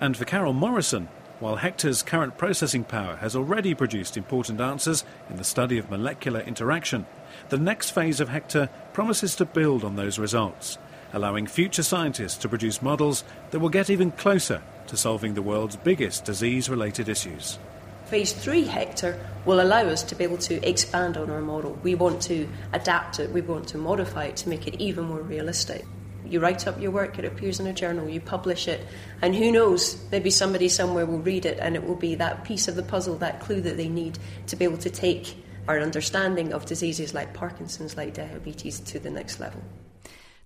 And 0.00 0.16
for 0.16 0.24
Carol 0.24 0.54
Morrison, 0.54 1.08
while 1.40 1.56
Hector's 1.56 2.02
current 2.02 2.38
processing 2.38 2.84
power 2.84 3.16
has 3.16 3.36
already 3.36 3.74
produced 3.74 4.16
important 4.16 4.62
answers 4.62 5.04
in 5.28 5.36
the 5.36 5.44
study 5.44 5.76
of 5.76 5.90
molecular 5.90 6.40
interaction, 6.40 7.04
the 7.50 7.58
next 7.58 7.90
phase 7.90 8.18
of 8.18 8.30
Hector 8.30 8.70
promises 8.94 9.36
to 9.36 9.44
build 9.44 9.84
on 9.84 9.96
those 9.96 10.18
results, 10.18 10.78
allowing 11.12 11.46
future 11.46 11.82
scientists 11.82 12.38
to 12.38 12.48
produce 12.48 12.80
models 12.80 13.24
that 13.50 13.60
will 13.60 13.68
get 13.68 13.90
even 13.90 14.10
closer 14.12 14.62
to 14.86 14.96
solving 14.96 15.34
the 15.34 15.42
world's 15.42 15.76
biggest 15.76 16.24
disease 16.24 16.70
related 16.70 17.10
issues. 17.10 17.58
Phase 18.12 18.34
three, 18.34 18.64
Hector, 18.64 19.18
will 19.46 19.62
allow 19.62 19.84
us 19.84 20.02
to 20.02 20.14
be 20.14 20.22
able 20.22 20.36
to 20.36 20.62
expand 20.68 21.16
on 21.16 21.30
our 21.30 21.40
model. 21.40 21.78
We 21.82 21.94
want 21.94 22.20
to 22.24 22.46
adapt 22.74 23.18
it, 23.20 23.30
we 23.30 23.40
want 23.40 23.68
to 23.68 23.78
modify 23.78 24.24
it 24.24 24.36
to 24.36 24.50
make 24.50 24.68
it 24.68 24.78
even 24.78 25.04
more 25.04 25.22
realistic. 25.22 25.86
You 26.26 26.40
write 26.40 26.66
up 26.66 26.78
your 26.78 26.90
work, 26.90 27.18
it 27.18 27.24
appears 27.24 27.58
in 27.58 27.66
a 27.68 27.72
journal, 27.72 28.06
you 28.06 28.20
publish 28.20 28.68
it, 28.68 28.86
and 29.22 29.34
who 29.34 29.50
knows, 29.50 29.98
maybe 30.12 30.28
somebody 30.28 30.68
somewhere 30.68 31.06
will 31.06 31.20
read 31.20 31.46
it 31.46 31.58
and 31.58 31.74
it 31.74 31.86
will 31.86 31.96
be 31.96 32.14
that 32.16 32.44
piece 32.44 32.68
of 32.68 32.76
the 32.76 32.82
puzzle, 32.82 33.16
that 33.16 33.40
clue 33.40 33.62
that 33.62 33.78
they 33.78 33.88
need 33.88 34.18
to 34.48 34.56
be 34.56 34.66
able 34.66 34.76
to 34.76 34.90
take 34.90 35.34
our 35.66 35.80
understanding 35.80 36.52
of 36.52 36.66
diseases 36.66 37.14
like 37.14 37.32
Parkinson's, 37.32 37.96
like 37.96 38.12
diabetes, 38.12 38.78
to 38.80 38.98
the 38.98 39.08
next 39.08 39.40
level. 39.40 39.62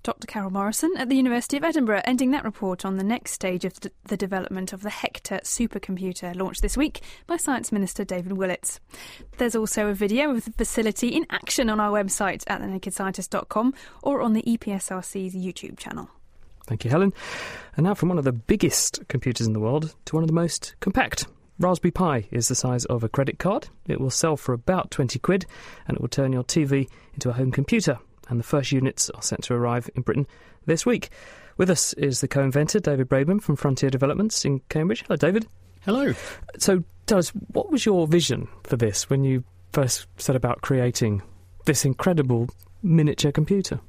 Dr. 0.06 0.28
Carol 0.28 0.50
Morrison 0.50 0.94
at 0.98 1.08
the 1.08 1.16
University 1.16 1.56
of 1.56 1.64
Edinburgh, 1.64 2.02
ending 2.04 2.30
that 2.30 2.44
report 2.44 2.84
on 2.84 2.96
the 2.96 3.02
next 3.02 3.32
stage 3.32 3.64
of 3.64 3.72
the 4.04 4.16
development 4.16 4.72
of 4.72 4.82
the 4.82 4.88
Hector 4.88 5.40
supercomputer 5.42 6.36
launched 6.36 6.62
this 6.62 6.76
week 6.76 7.00
by 7.26 7.36
Science 7.36 7.72
Minister 7.72 8.04
David 8.04 8.34
Willetts. 8.34 8.78
There's 9.38 9.56
also 9.56 9.88
a 9.88 9.94
video 9.94 10.30
of 10.30 10.44
the 10.44 10.52
facility 10.52 11.08
in 11.08 11.26
action 11.28 11.68
on 11.68 11.80
our 11.80 11.90
website 11.90 12.44
at 12.46 12.60
thenakedscientist.com 12.60 13.74
or 14.04 14.22
on 14.22 14.32
the 14.32 14.44
EPSRC's 14.44 15.34
YouTube 15.34 15.76
channel. 15.76 16.08
Thank 16.68 16.84
you, 16.84 16.90
Helen. 16.92 17.12
And 17.76 17.82
now 17.82 17.94
from 17.94 18.08
one 18.08 18.18
of 18.18 18.24
the 18.24 18.30
biggest 18.30 19.08
computers 19.08 19.48
in 19.48 19.54
the 19.54 19.60
world 19.60 19.96
to 20.04 20.14
one 20.14 20.22
of 20.22 20.28
the 20.28 20.34
most 20.34 20.76
compact. 20.78 21.26
Raspberry 21.58 21.90
Pi 21.90 22.28
is 22.30 22.46
the 22.46 22.54
size 22.54 22.84
of 22.84 23.02
a 23.02 23.08
credit 23.08 23.40
card. 23.40 23.70
It 23.88 24.00
will 24.00 24.10
sell 24.10 24.36
for 24.36 24.52
about 24.52 24.92
20 24.92 25.18
quid 25.18 25.46
and 25.88 25.96
it 25.96 26.00
will 26.00 26.08
turn 26.08 26.32
your 26.32 26.44
TV 26.44 26.88
into 27.12 27.30
a 27.30 27.32
home 27.32 27.50
computer 27.50 27.98
and 28.28 28.38
the 28.38 28.44
first 28.44 28.72
units 28.72 29.10
are 29.10 29.22
set 29.22 29.42
to 29.42 29.54
arrive 29.54 29.88
in 29.94 30.02
Britain 30.02 30.26
this 30.66 30.84
week. 30.84 31.10
With 31.56 31.70
us 31.70 31.92
is 31.94 32.20
the 32.20 32.28
co 32.28 32.42
inventor, 32.42 32.80
David 32.80 33.08
Braben 33.08 33.40
from 33.40 33.56
Frontier 33.56 33.90
Developments 33.90 34.44
in 34.44 34.60
Cambridge. 34.68 35.02
Hello, 35.06 35.16
David. 35.16 35.46
Hello. 35.82 36.12
So, 36.58 36.82
tell 37.06 37.18
us, 37.18 37.30
what 37.30 37.70
was 37.70 37.86
your 37.86 38.06
vision 38.06 38.48
for 38.64 38.76
this 38.76 39.08
when 39.08 39.24
you 39.24 39.44
first 39.72 40.06
set 40.18 40.36
about 40.36 40.60
creating 40.60 41.22
this 41.64 41.84
incredible 41.84 42.48
miniature 42.82 43.32
computer? 43.32 43.80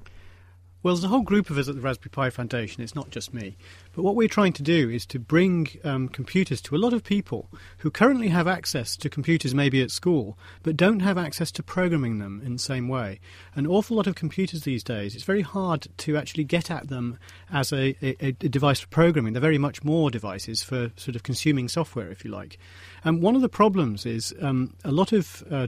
Well, 0.83 0.93
there's 0.93 1.03
a 1.03 1.07
whole 1.07 1.21
group 1.21 1.49
of 1.49 1.57
us 1.57 1.67
at 1.67 1.75
the 1.75 1.81
Raspberry 1.81 2.11
Pi 2.11 2.29
Foundation. 2.29 2.83
It's 2.83 2.93
not 2.93 3.09
just 3.09 3.33
me. 3.33 3.57
But 3.93 4.03
what 4.03 4.15
we're 4.15 4.27
trying 4.27 4.53
to 4.53 4.63
do 4.63 4.89
is 4.91 5.07
to 5.07 5.17
bring 5.17 5.67
um, 5.83 6.07
computers 6.07 6.61
to 6.61 6.75
a 6.75 6.77
lot 6.77 6.93
of 6.93 7.03
people 7.03 7.49
who 7.79 7.89
currently 7.89 8.27
have 8.27 8.47
access 8.47 8.95
to 8.97 9.09
computers 9.09 9.55
maybe 9.55 9.81
at 9.81 9.89
school, 9.89 10.37
but 10.61 10.77
don't 10.77 10.99
have 10.99 11.17
access 11.17 11.51
to 11.53 11.63
programming 11.63 12.19
them 12.19 12.43
in 12.45 12.53
the 12.53 12.59
same 12.59 12.87
way. 12.87 13.19
An 13.55 13.65
awful 13.65 13.97
lot 13.97 14.05
of 14.05 14.13
computers 14.13 14.61
these 14.61 14.83
days, 14.83 15.15
it's 15.15 15.23
very 15.23 15.41
hard 15.41 15.87
to 15.97 16.15
actually 16.15 16.43
get 16.43 16.69
at 16.69 16.89
them 16.89 17.17
as 17.51 17.73
a, 17.73 17.97
a, 18.03 18.27
a 18.27 18.31
device 18.31 18.79
for 18.79 18.87
programming. 18.87 19.33
They're 19.33 19.41
very 19.41 19.57
much 19.57 19.83
more 19.83 20.11
devices 20.11 20.61
for 20.61 20.91
sort 20.95 21.15
of 21.15 21.23
consuming 21.23 21.69
software, 21.69 22.11
if 22.11 22.23
you 22.23 22.29
like. 22.29 22.59
And 23.03 23.23
one 23.23 23.35
of 23.35 23.41
the 23.41 23.49
problems 23.49 24.05
is 24.05 24.33
um, 24.41 24.75
a 24.85 24.91
lot 24.91 25.11
of 25.11 25.43
uh, 25.49 25.67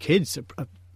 kids 0.00 0.36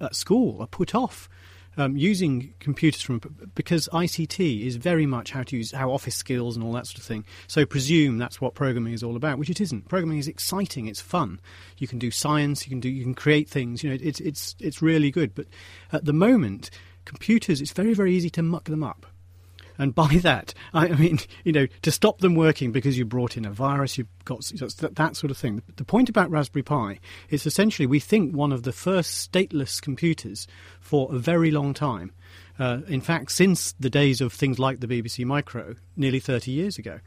at 0.01 0.17
school 0.17 0.61
are 0.61 0.67
put 0.67 0.95
off 0.95 1.29
um, 1.77 1.97
using 1.97 2.55
computers 2.61 3.03
from 3.03 3.21
because 3.55 3.89
ICT 3.93 4.67
is 4.67 4.77
very 4.77 5.07
much 5.07 5.31
how 5.31 5.43
to 5.43 5.57
use 5.57 5.73
how 5.73 5.91
office 5.91 6.15
skills 6.15 6.57
and 6.57 6.65
all 6.65 6.73
that 6.73 6.87
sort 6.87 6.99
of 6.99 7.05
thing. 7.05 7.25
So 7.47 7.65
presume 7.65 8.19
that's 8.19 8.41
what 8.41 8.55
programming 8.55 8.93
is 8.93 9.03
all 9.03 9.17
about, 9.17 9.39
which 9.39 9.51
it 9.51 9.61
isn't. 9.61 9.89
Programming 9.89 10.19
is 10.19 10.29
exciting. 10.29 10.87
It's 10.87 11.01
fun. 11.01 11.41
You 11.79 11.89
can 11.89 11.99
do 11.99 12.11
science. 12.11 12.67
You 12.67 12.71
can 12.71 12.81
do. 12.81 12.89
You 12.89 13.03
can 13.03 13.15
create 13.15 13.49
things. 13.49 13.83
You 13.83 13.91
know, 13.91 13.99
it's 14.01 14.21
it's 14.21 14.55
it's 14.59 14.83
really 14.83 15.11
good. 15.11 15.35
But 15.35 15.47
at 15.93 16.05
the 16.05 16.13
moment, 16.13 16.71
computers, 17.05 17.61
it's 17.61 17.73
very 17.73 17.95
very 17.95 18.15
easy 18.15 18.31
to 18.31 18.43
muck 18.43 18.65
them 18.65 18.85
up. 18.85 19.07
And 19.79 19.95
by 19.95 20.09
that, 20.23 20.55
I 20.75 20.89
mean, 20.89 21.19
you 21.45 21.53
know, 21.53 21.67
to 21.83 21.91
stop 21.91 22.19
them 22.19 22.35
working 22.35 22.73
because 22.73 22.99
you 22.99 23.05
brought 23.05 23.37
in 23.37 23.45
a 23.45 23.51
virus, 23.51 23.99
you've 23.99 24.09
got 24.25 24.41
that, 24.79 24.97
that 24.97 25.17
sort 25.17 25.31
of 25.31 25.37
thing. 25.37 25.63
The 25.77 25.85
point 25.85 26.09
about 26.09 26.31
Raspberry 26.31 26.63
Pi 26.63 26.99
is 27.31 27.47
essentially 27.47 27.87
we 27.87 28.01
think 28.01 28.35
one 28.35 28.53
of 28.53 28.63
the 28.63 28.73
first 28.73 29.33
stateless 29.33 29.81
computers 29.81 30.47
for 30.81 31.15
a 31.15 31.19
very 31.19 31.51
long 31.51 31.75
time. 31.75 32.13
Uh, 32.59 32.81
in 32.87 33.01
fact, 33.01 33.33
since 33.33 33.73
the 33.81 33.91
days 33.91 34.21
of 34.21 34.33
things 34.33 34.59
like 34.59 34.81
the 34.81 34.87
BBC 34.87 35.25
Micro, 35.25 35.75
nearly 35.97 36.21
30 36.21 36.51
years 36.51 36.79
ago. 36.79 37.01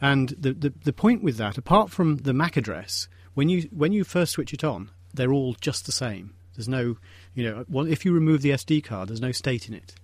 And 0.00 0.30
the, 0.30 0.52
the, 0.52 0.72
the 0.84 0.92
point 0.92 1.22
with 1.22 1.36
that, 1.36 1.58
apart 1.58 1.90
from 1.90 2.18
the 2.18 2.32
MAC 2.32 2.56
address, 2.56 3.08
when 3.34 3.48
you, 3.48 3.68
when 3.70 3.92
you 3.92 4.02
first 4.02 4.32
switch 4.32 4.52
it 4.52 4.64
on, 4.64 4.90
they're 5.12 5.32
all 5.32 5.54
just 5.60 5.86
the 5.86 5.92
same. 5.92 6.34
There's 6.56 6.68
no, 6.68 6.96
you 7.34 7.44
know, 7.44 7.84
if 7.84 8.04
you 8.04 8.12
remove 8.12 8.42
the 8.42 8.50
SD 8.50 8.84
card, 8.84 9.08
there's 9.08 9.20
no 9.20 9.32
state 9.32 9.68
in 9.68 9.74
it. 9.74 9.94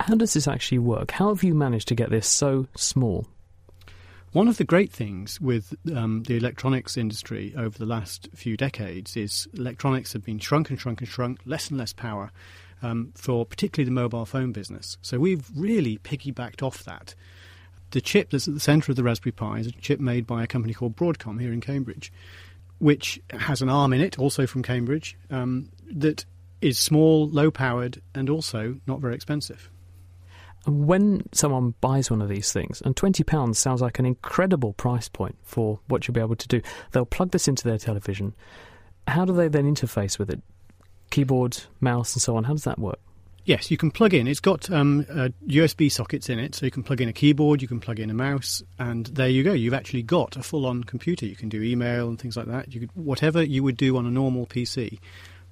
How 0.00 0.14
does 0.14 0.34
this 0.34 0.48
actually 0.48 0.78
work? 0.78 1.10
How 1.10 1.28
have 1.28 1.42
you 1.42 1.54
managed 1.54 1.88
to 1.88 1.94
get 1.94 2.10
this 2.10 2.26
so 2.26 2.66
small? 2.76 3.26
One 4.32 4.48
of 4.48 4.56
the 4.58 4.64
great 4.64 4.92
things 4.92 5.40
with 5.40 5.74
um, 5.94 6.22
the 6.24 6.36
electronics 6.36 6.96
industry 6.96 7.54
over 7.56 7.76
the 7.78 7.86
last 7.86 8.28
few 8.34 8.56
decades 8.56 9.16
is 9.16 9.48
electronics 9.54 10.12
have 10.12 10.24
been 10.24 10.38
shrunk 10.38 10.70
and 10.70 10.78
shrunk 10.78 11.00
and 11.00 11.08
shrunk, 11.08 11.40
less 11.46 11.70
and 11.70 11.78
less 11.78 11.92
power 11.92 12.30
um, 12.82 13.12
for 13.16 13.44
particularly 13.44 13.86
the 13.86 13.94
mobile 13.94 14.26
phone 14.26 14.52
business. 14.52 14.98
So 15.02 15.18
we've 15.18 15.48
really 15.56 15.98
piggybacked 15.98 16.62
off 16.62 16.84
that. 16.84 17.14
The 17.90 18.00
chip 18.02 18.30
that's 18.30 18.46
at 18.46 18.54
the 18.54 18.60
centre 18.60 18.92
of 18.92 18.96
the 18.96 19.02
Raspberry 19.02 19.32
Pi 19.32 19.60
is 19.60 19.66
a 19.66 19.72
chip 19.72 19.98
made 19.98 20.26
by 20.26 20.42
a 20.42 20.46
company 20.46 20.74
called 20.74 20.94
Broadcom 20.94 21.40
here 21.40 21.52
in 21.52 21.60
Cambridge. 21.60 22.12
which 22.78 23.20
has 23.30 23.60
an 23.60 23.68
arm 23.68 23.92
in 23.92 24.00
it, 24.00 24.18
also 24.18 24.46
from 24.46 24.62
Cambridge, 24.62 25.16
um, 25.30 25.68
that 25.90 26.24
is 26.60 26.78
small, 26.78 27.28
low 27.28 27.50
powered, 27.50 28.00
and 28.14 28.30
also 28.30 28.76
not 28.86 29.00
very 29.00 29.14
expensive. 29.14 29.70
When 30.68 31.22
someone 31.32 31.74
buys 31.80 32.10
one 32.10 32.20
of 32.20 32.28
these 32.28 32.52
things, 32.52 32.82
and 32.82 32.94
£20 32.94 33.56
sounds 33.56 33.80
like 33.80 33.98
an 33.98 34.06
incredible 34.06 34.74
price 34.74 35.08
point 35.08 35.36
for 35.42 35.80
what 35.88 36.06
you'll 36.06 36.14
be 36.14 36.20
able 36.20 36.36
to 36.36 36.48
do, 36.48 36.60
they'll 36.92 37.06
plug 37.06 37.30
this 37.30 37.48
into 37.48 37.64
their 37.64 37.78
television. 37.78 38.34
How 39.06 39.24
do 39.24 39.32
they 39.32 39.48
then 39.48 39.72
interface 39.72 40.18
with 40.18 40.28
it? 40.30 40.42
Keyboard, 41.10 41.58
mouse, 41.80 42.14
and 42.14 42.20
so 42.20 42.36
on. 42.36 42.44
How 42.44 42.52
does 42.52 42.64
that 42.64 42.78
work? 42.78 43.00
Yes, 43.48 43.70
you 43.70 43.78
can 43.78 43.90
plug 43.90 44.12
in. 44.12 44.26
It's 44.26 44.40
got 44.40 44.70
um, 44.70 45.06
uh, 45.08 45.30
USB 45.46 45.90
sockets 45.90 46.28
in 46.28 46.38
it, 46.38 46.54
so 46.54 46.66
you 46.66 46.70
can 46.70 46.82
plug 46.82 47.00
in 47.00 47.08
a 47.08 47.14
keyboard, 47.14 47.62
you 47.62 47.68
can 47.68 47.80
plug 47.80 47.98
in 47.98 48.10
a 48.10 48.14
mouse, 48.14 48.62
and 48.78 49.06
there 49.06 49.30
you 49.30 49.42
go. 49.42 49.54
You've 49.54 49.72
actually 49.72 50.02
got 50.02 50.36
a 50.36 50.42
full-on 50.42 50.84
computer. 50.84 51.24
You 51.24 51.34
can 51.34 51.48
do 51.48 51.62
email 51.62 52.08
and 52.08 52.20
things 52.20 52.36
like 52.36 52.44
that. 52.48 52.74
You 52.74 52.80
could, 52.80 52.90
whatever 52.92 53.42
you 53.42 53.62
would 53.62 53.78
do 53.78 53.96
on 53.96 54.04
a 54.04 54.10
normal 54.10 54.46
PC, 54.46 54.98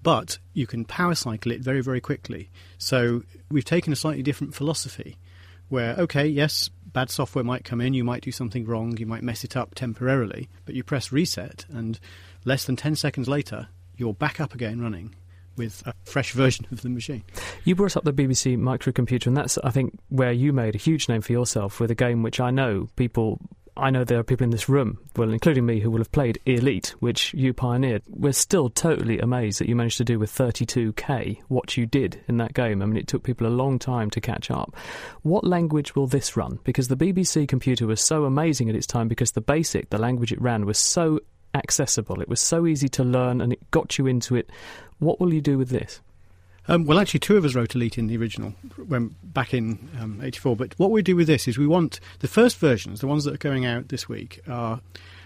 but 0.06 0.38
you 0.52 0.68
can 0.68 0.84
power 0.84 1.16
cycle 1.16 1.50
it 1.50 1.60
very, 1.60 1.80
very 1.80 2.00
quickly. 2.00 2.48
So 2.78 3.24
we've 3.50 3.64
taken 3.64 3.92
a 3.92 3.96
slightly 3.96 4.22
different 4.22 4.54
philosophy, 4.54 5.16
where 5.68 5.96
okay, 5.96 6.28
yes, 6.28 6.70
bad 6.92 7.10
software 7.10 7.42
might 7.42 7.64
come 7.64 7.80
in, 7.80 7.92
you 7.92 8.04
might 8.04 8.22
do 8.22 8.30
something 8.30 8.64
wrong, 8.66 8.96
you 8.98 9.04
might 9.04 9.24
mess 9.24 9.42
it 9.42 9.56
up 9.56 9.74
temporarily, 9.74 10.48
but 10.64 10.76
you 10.76 10.84
press 10.84 11.10
reset, 11.10 11.66
and 11.70 11.98
less 12.44 12.66
than 12.66 12.76
ten 12.76 12.94
seconds 12.94 13.26
later, 13.28 13.66
you're 13.96 14.14
back 14.14 14.40
up 14.40 14.54
again 14.54 14.80
running 14.80 15.12
with 15.56 15.82
a 15.84 15.92
fresh 16.04 16.30
version 16.30 16.68
of 16.70 16.82
the 16.82 16.88
machine. 16.88 17.24
You 17.64 17.74
brought 17.74 17.96
up 17.96 18.04
the 18.04 18.12
BBC 18.12 18.56
microcomputer, 18.56 19.26
and 19.26 19.36
that's, 19.36 19.58
I 19.58 19.70
think, 19.70 19.98
where 20.08 20.30
you 20.30 20.52
made 20.52 20.76
a 20.76 20.78
huge 20.78 21.08
name 21.08 21.20
for 21.20 21.32
yourself 21.32 21.80
with 21.80 21.90
a 21.90 21.96
game 21.96 22.22
which 22.22 22.38
I 22.38 22.52
know 22.52 22.86
people. 22.94 23.40
I 23.78 23.90
know 23.90 24.04
there 24.04 24.18
are 24.18 24.24
people 24.24 24.44
in 24.44 24.50
this 24.50 24.68
room, 24.68 24.98
well, 25.16 25.30
including 25.30 25.66
me, 25.66 25.80
who 25.80 25.90
will 25.90 25.98
have 25.98 26.12
played 26.12 26.40
Elite, 26.46 26.94
which 27.00 27.34
you 27.34 27.52
pioneered. 27.52 28.02
We're 28.08 28.32
still 28.32 28.70
totally 28.70 29.18
amazed 29.18 29.60
that 29.60 29.68
you 29.68 29.76
managed 29.76 29.98
to 29.98 30.04
do 30.04 30.18
with 30.18 30.32
32k 30.32 31.42
what 31.48 31.76
you 31.76 31.84
did 31.84 32.22
in 32.26 32.38
that 32.38 32.54
game. 32.54 32.80
I 32.80 32.86
mean, 32.86 32.96
it 32.96 33.06
took 33.06 33.22
people 33.22 33.46
a 33.46 33.48
long 33.48 33.78
time 33.78 34.08
to 34.10 34.20
catch 34.20 34.50
up. 34.50 34.74
What 35.22 35.44
language 35.44 35.94
will 35.94 36.06
this 36.06 36.36
run? 36.36 36.58
Because 36.64 36.88
the 36.88 36.96
BBC 36.96 37.46
computer 37.46 37.86
was 37.86 38.00
so 38.00 38.24
amazing 38.24 38.70
at 38.70 38.76
its 38.76 38.86
time 38.86 39.08
because 39.08 39.32
the 39.32 39.42
basic, 39.42 39.90
the 39.90 39.98
language 39.98 40.32
it 40.32 40.40
ran, 40.40 40.64
was 40.64 40.78
so 40.78 41.20
accessible. 41.54 42.20
It 42.22 42.28
was 42.28 42.40
so 42.40 42.66
easy 42.66 42.88
to 42.90 43.04
learn 43.04 43.40
and 43.40 43.52
it 43.52 43.70
got 43.70 43.98
you 43.98 44.06
into 44.06 44.36
it. 44.36 44.50
What 44.98 45.20
will 45.20 45.34
you 45.34 45.42
do 45.42 45.58
with 45.58 45.68
this? 45.68 46.00
Um, 46.68 46.84
well, 46.84 46.98
actually, 46.98 47.20
two 47.20 47.36
of 47.36 47.44
us 47.44 47.54
wrote 47.54 47.74
Elite 47.74 47.98
in 47.98 48.08
the 48.08 48.16
original 48.16 48.50
when 48.88 49.14
back 49.22 49.54
in 49.54 49.88
um, 50.00 50.20
'84. 50.22 50.56
But 50.56 50.74
what 50.78 50.90
we 50.90 51.02
do 51.02 51.16
with 51.16 51.26
this 51.26 51.46
is 51.46 51.58
we 51.58 51.66
want 51.66 52.00
the 52.20 52.28
first 52.28 52.58
versions, 52.58 53.00
the 53.00 53.06
ones 53.06 53.24
that 53.24 53.34
are 53.34 53.38
going 53.38 53.64
out 53.64 53.88
this 53.88 54.08
week, 54.08 54.40
are 54.48 54.80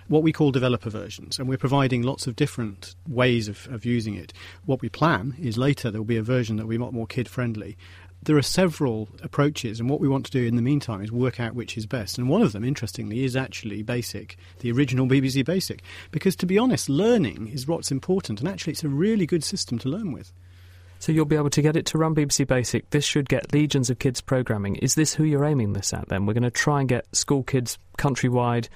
what 0.08 0.22
we 0.22 0.32
call 0.32 0.50
developer 0.50 0.90
versions, 0.90 1.38
and 1.38 1.48
we're 1.48 1.56
providing 1.56 2.02
lots 2.02 2.26
of 2.26 2.36
different 2.36 2.94
ways 3.08 3.48
of, 3.48 3.68
of 3.70 3.84
using 3.84 4.14
it. 4.14 4.32
What 4.66 4.82
we 4.82 4.88
plan 4.88 5.36
is 5.40 5.56
later 5.56 5.90
there 5.90 6.00
will 6.00 6.06
be 6.06 6.16
a 6.16 6.22
version 6.22 6.56
that 6.56 6.64
will 6.64 6.70
be 6.70 6.76
a 6.76 6.80
lot 6.80 6.92
more 6.92 7.06
kid 7.06 7.28
friendly, 7.28 7.76
there 8.22 8.36
are 8.36 8.42
several 8.42 9.08
approaches, 9.22 9.80
and 9.80 9.88
what 9.88 10.00
we 10.00 10.08
want 10.08 10.26
to 10.26 10.30
do 10.30 10.44
in 10.44 10.56
the 10.56 10.62
meantime 10.62 11.00
is 11.00 11.10
work 11.10 11.40
out 11.40 11.54
which 11.54 11.78
is 11.78 11.86
best. 11.86 12.18
And 12.18 12.28
one 12.28 12.42
of 12.42 12.52
them, 12.52 12.64
interestingly, 12.64 13.24
is 13.24 13.34
actually 13.34 13.82
Basic, 13.82 14.36
the 14.58 14.70
original 14.72 15.06
BBC 15.06 15.44
Basic. 15.44 15.82
Because 16.10 16.36
to 16.36 16.46
be 16.46 16.58
honest, 16.58 16.88
learning 16.88 17.48
is 17.48 17.66
what's 17.66 17.90
important, 17.90 18.40
and 18.40 18.48
actually, 18.48 18.72
it's 18.72 18.84
a 18.84 18.88
really 18.88 19.26
good 19.26 19.42
system 19.42 19.78
to 19.78 19.88
learn 19.88 20.12
with. 20.12 20.32
So 21.00 21.12
you'll 21.12 21.24
be 21.24 21.36
able 21.36 21.50
to 21.50 21.62
get 21.62 21.76
it 21.76 21.86
to 21.86 21.98
run 21.98 22.14
BBC 22.14 22.46
Basic. 22.46 22.90
This 22.90 23.06
should 23.06 23.26
get 23.28 23.54
legions 23.54 23.88
of 23.88 23.98
kids 23.98 24.20
programming. 24.20 24.76
Is 24.76 24.94
this 24.94 25.14
who 25.14 25.24
you're 25.24 25.46
aiming 25.46 25.72
this 25.72 25.94
at 25.94 26.08
then? 26.08 26.26
We're 26.26 26.34
going 26.34 26.42
to 26.42 26.50
try 26.50 26.80
and 26.80 26.88
get 26.88 27.06
school 27.16 27.42
kids 27.42 27.78
countrywide, 27.96 28.68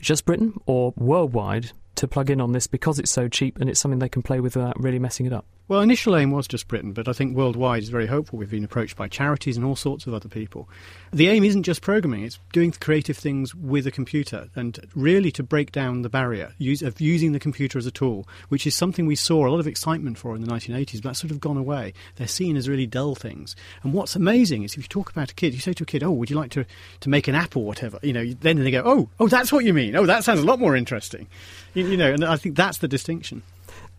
just 0.00 0.24
Britain, 0.24 0.58
or 0.64 0.94
worldwide 0.96 1.72
to 1.96 2.08
plug 2.08 2.30
in 2.30 2.40
on 2.40 2.52
this 2.52 2.66
because 2.66 2.98
it's 2.98 3.10
so 3.10 3.28
cheap 3.28 3.58
and 3.60 3.68
it's 3.68 3.78
something 3.78 3.98
they 3.98 4.08
can 4.08 4.22
play 4.22 4.40
with 4.40 4.56
without 4.56 4.82
really 4.82 4.98
messing 4.98 5.26
it 5.26 5.34
up? 5.34 5.44
Well, 5.68 5.80
initial 5.80 6.14
aim 6.14 6.30
was 6.30 6.46
just 6.46 6.68
Britain, 6.68 6.92
but 6.92 7.08
I 7.08 7.12
think 7.12 7.36
worldwide 7.36 7.82
is 7.82 7.88
very 7.88 8.06
hopeful. 8.06 8.38
We've 8.38 8.48
been 8.48 8.62
approached 8.62 8.96
by 8.96 9.08
charities 9.08 9.56
and 9.56 9.66
all 9.66 9.74
sorts 9.74 10.06
of 10.06 10.14
other 10.14 10.28
people. 10.28 10.68
The 11.12 11.26
aim 11.26 11.42
isn't 11.42 11.64
just 11.64 11.82
programming, 11.82 12.22
it's 12.22 12.38
doing 12.52 12.70
creative 12.70 13.16
things 13.16 13.52
with 13.52 13.84
a 13.84 13.90
computer 13.90 14.48
and 14.54 14.78
really 14.94 15.32
to 15.32 15.42
break 15.42 15.72
down 15.72 16.02
the 16.02 16.08
barrier 16.08 16.52
of 16.82 17.00
using 17.00 17.32
the 17.32 17.40
computer 17.40 17.78
as 17.78 17.86
a 17.86 17.90
tool, 17.90 18.28
which 18.48 18.64
is 18.64 18.76
something 18.76 19.06
we 19.06 19.16
saw 19.16 19.44
a 19.44 19.50
lot 19.50 19.58
of 19.58 19.66
excitement 19.66 20.18
for 20.18 20.36
in 20.36 20.40
the 20.40 20.46
1980s, 20.46 21.02
but 21.02 21.08
that's 21.08 21.20
sort 21.20 21.32
of 21.32 21.40
gone 21.40 21.56
away. 21.56 21.94
They're 22.14 22.28
seen 22.28 22.56
as 22.56 22.68
really 22.68 22.86
dull 22.86 23.16
things. 23.16 23.56
And 23.82 23.92
what's 23.92 24.14
amazing 24.14 24.62
is 24.62 24.74
if 24.74 24.78
you 24.78 24.88
talk 24.88 25.10
about 25.10 25.32
a 25.32 25.34
kid, 25.34 25.52
you 25.52 25.58
say 25.58 25.72
to 25.72 25.82
a 25.82 25.86
kid, 25.86 26.04
oh, 26.04 26.12
would 26.12 26.30
you 26.30 26.36
like 26.36 26.52
to, 26.52 26.64
to 27.00 27.08
make 27.08 27.26
an 27.26 27.34
app 27.34 27.56
or 27.56 27.64
whatever? 27.64 27.98
You 28.04 28.12
know, 28.12 28.24
then 28.40 28.62
they 28.62 28.70
go, 28.70 28.84
oh, 28.86 29.08
oh, 29.18 29.26
that's 29.26 29.50
what 29.50 29.64
you 29.64 29.74
mean. 29.74 29.96
Oh, 29.96 30.06
that 30.06 30.22
sounds 30.22 30.38
a 30.38 30.46
lot 30.46 30.60
more 30.60 30.76
interesting. 30.76 31.26
You, 31.74 31.88
you 31.88 31.96
know, 31.96 32.12
and 32.12 32.24
I 32.24 32.36
think 32.36 32.54
that's 32.54 32.78
the 32.78 32.86
distinction. 32.86 33.42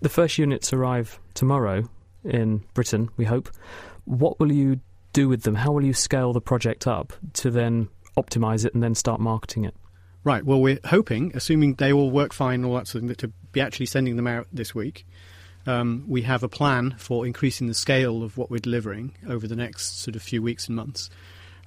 The 0.01 0.09
first 0.09 0.37
units 0.37 0.73
arrive 0.73 1.19
tomorrow 1.33 1.89
in 2.23 2.63
Britain, 2.73 3.09
we 3.17 3.25
hope. 3.25 3.49
What 4.05 4.39
will 4.39 4.51
you 4.51 4.79
do 5.13 5.27
with 5.27 5.43
them? 5.43 5.55
How 5.55 5.71
will 5.71 5.83
you 5.83 5.93
scale 5.93 6.33
the 6.33 6.41
project 6.41 6.85
up 6.85 7.13
to 7.33 7.49
then 7.49 7.89
optimize 8.15 8.65
it 8.65 8.73
and 8.73 8.83
then 8.83 8.93
start 8.93 9.19
marketing 9.19 9.65
it? 9.65 9.75
Right. 10.23 10.43
Well, 10.43 10.61
we're 10.61 10.79
hoping, 10.85 11.31
assuming 11.35 11.75
they 11.75 11.91
all 11.91 12.11
work 12.11 12.33
fine, 12.33 12.55
and 12.55 12.65
all 12.65 12.75
that 12.75 12.87
sort 12.87 13.03
of 13.03 13.09
thing, 13.09 13.15
to 13.15 13.27
be 13.51 13.61
actually 13.61 13.85
sending 13.85 14.17
them 14.17 14.27
out 14.27 14.47
this 14.51 14.75
week. 14.75 15.07
Um, 15.65 16.05
we 16.07 16.21
have 16.21 16.43
a 16.43 16.49
plan 16.49 16.95
for 16.97 17.25
increasing 17.25 17.67
the 17.67 17.73
scale 17.73 18.23
of 18.23 18.37
what 18.37 18.51
we're 18.51 18.59
delivering 18.59 19.15
over 19.27 19.47
the 19.47 19.55
next 19.55 20.01
sort 20.01 20.15
of 20.15 20.21
few 20.21 20.41
weeks 20.41 20.67
and 20.67 20.75
months, 20.75 21.09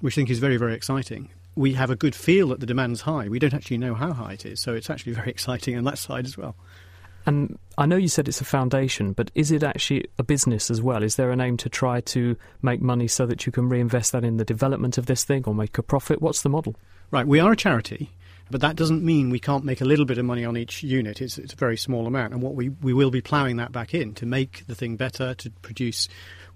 which 0.00 0.14
I 0.14 0.16
think 0.16 0.30
is 0.30 0.38
very, 0.38 0.56
very 0.56 0.74
exciting. 0.74 1.30
We 1.56 1.74
have 1.74 1.90
a 1.90 1.96
good 1.96 2.14
feel 2.14 2.48
that 2.48 2.60
the 2.60 2.66
demand's 2.66 3.02
high. 3.02 3.28
We 3.28 3.38
don't 3.38 3.52
actually 3.52 3.78
know 3.78 3.94
how 3.94 4.12
high 4.12 4.34
it 4.34 4.46
is, 4.46 4.60
so 4.60 4.72
it's 4.72 4.88
actually 4.88 5.12
very 5.20 5.30
exciting 5.30 5.76
on 5.76 5.84
that 5.84 5.98
side 5.98 6.26
as 6.26 6.38
well. 6.38 6.54
And 7.26 7.58
I 7.76 7.86
know 7.86 7.96
you 7.96 8.08
said 8.08 8.28
it's 8.28 8.40
a 8.40 8.44
foundation, 8.44 9.12
but 9.12 9.30
is 9.34 9.50
it 9.50 9.62
actually 9.62 10.06
a 10.18 10.22
business 10.22 10.70
as 10.70 10.80
well? 10.80 11.02
Is 11.02 11.16
there 11.16 11.30
an 11.30 11.40
aim 11.40 11.56
to 11.58 11.68
try 11.68 12.00
to 12.00 12.36
make 12.62 12.80
money 12.80 13.08
so 13.08 13.26
that 13.26 13.46
you 13.46 13.52
can 13.52 13.68
reinvest 13.68 14.12
that 14.12 14.24
in 14.24 14.36
the 14.36 14.44
development 14.44 14.98
of 14.98 15.06
this 15.06 15.24
thing 15.24 15.44
or 15.46 15.54
make 15.54 15.76
a 15.78 15.82
profit? 15.82 16.22
What's 16.22 16.42
the 16.42 16.48
model? 16.48 16.76
Right, 17.10 17.26
we 17.26 17.40
are 17.40 17.52
a 17.52 17.56
charity, 17.56 18.10
but 18.50 18.60
that 18.60 18.76
doesn't 18.76 19.04
mean 19.04 19.30
we 19.30 19.40
can't 19.40 19.64
make 19.64 19.80
a 19.80 19.84
little 19.84 20.04
bit 20.04 20.18
of 20.18 20.24
money 20.24 20.44
on 20.44 20.56
each 20.56 20.82
unit. 20.82 21.20
It's, 21.20 21.38
it's 21.38 21.52
a 21.52 21.56
very 21.56 21.76
small 21.76 22.06
amount, 22.06 22.32
and 22.32 22.42
what 22.42 22.54
we, 22.54 22.68
we 22.68 22.92
will 22.92 23.10
be 23.10 23.20
ploughing 23.20 23.56
that 23.56 23.72
back 23.72 23.94
in 23.94 24.14
to 24.14 24.26
make 24.26 24.66
the 24.66 24.74
thing 24.74 24.96
better, 24.96 25.34
to 25.34 25.50
produce 25.50 26.08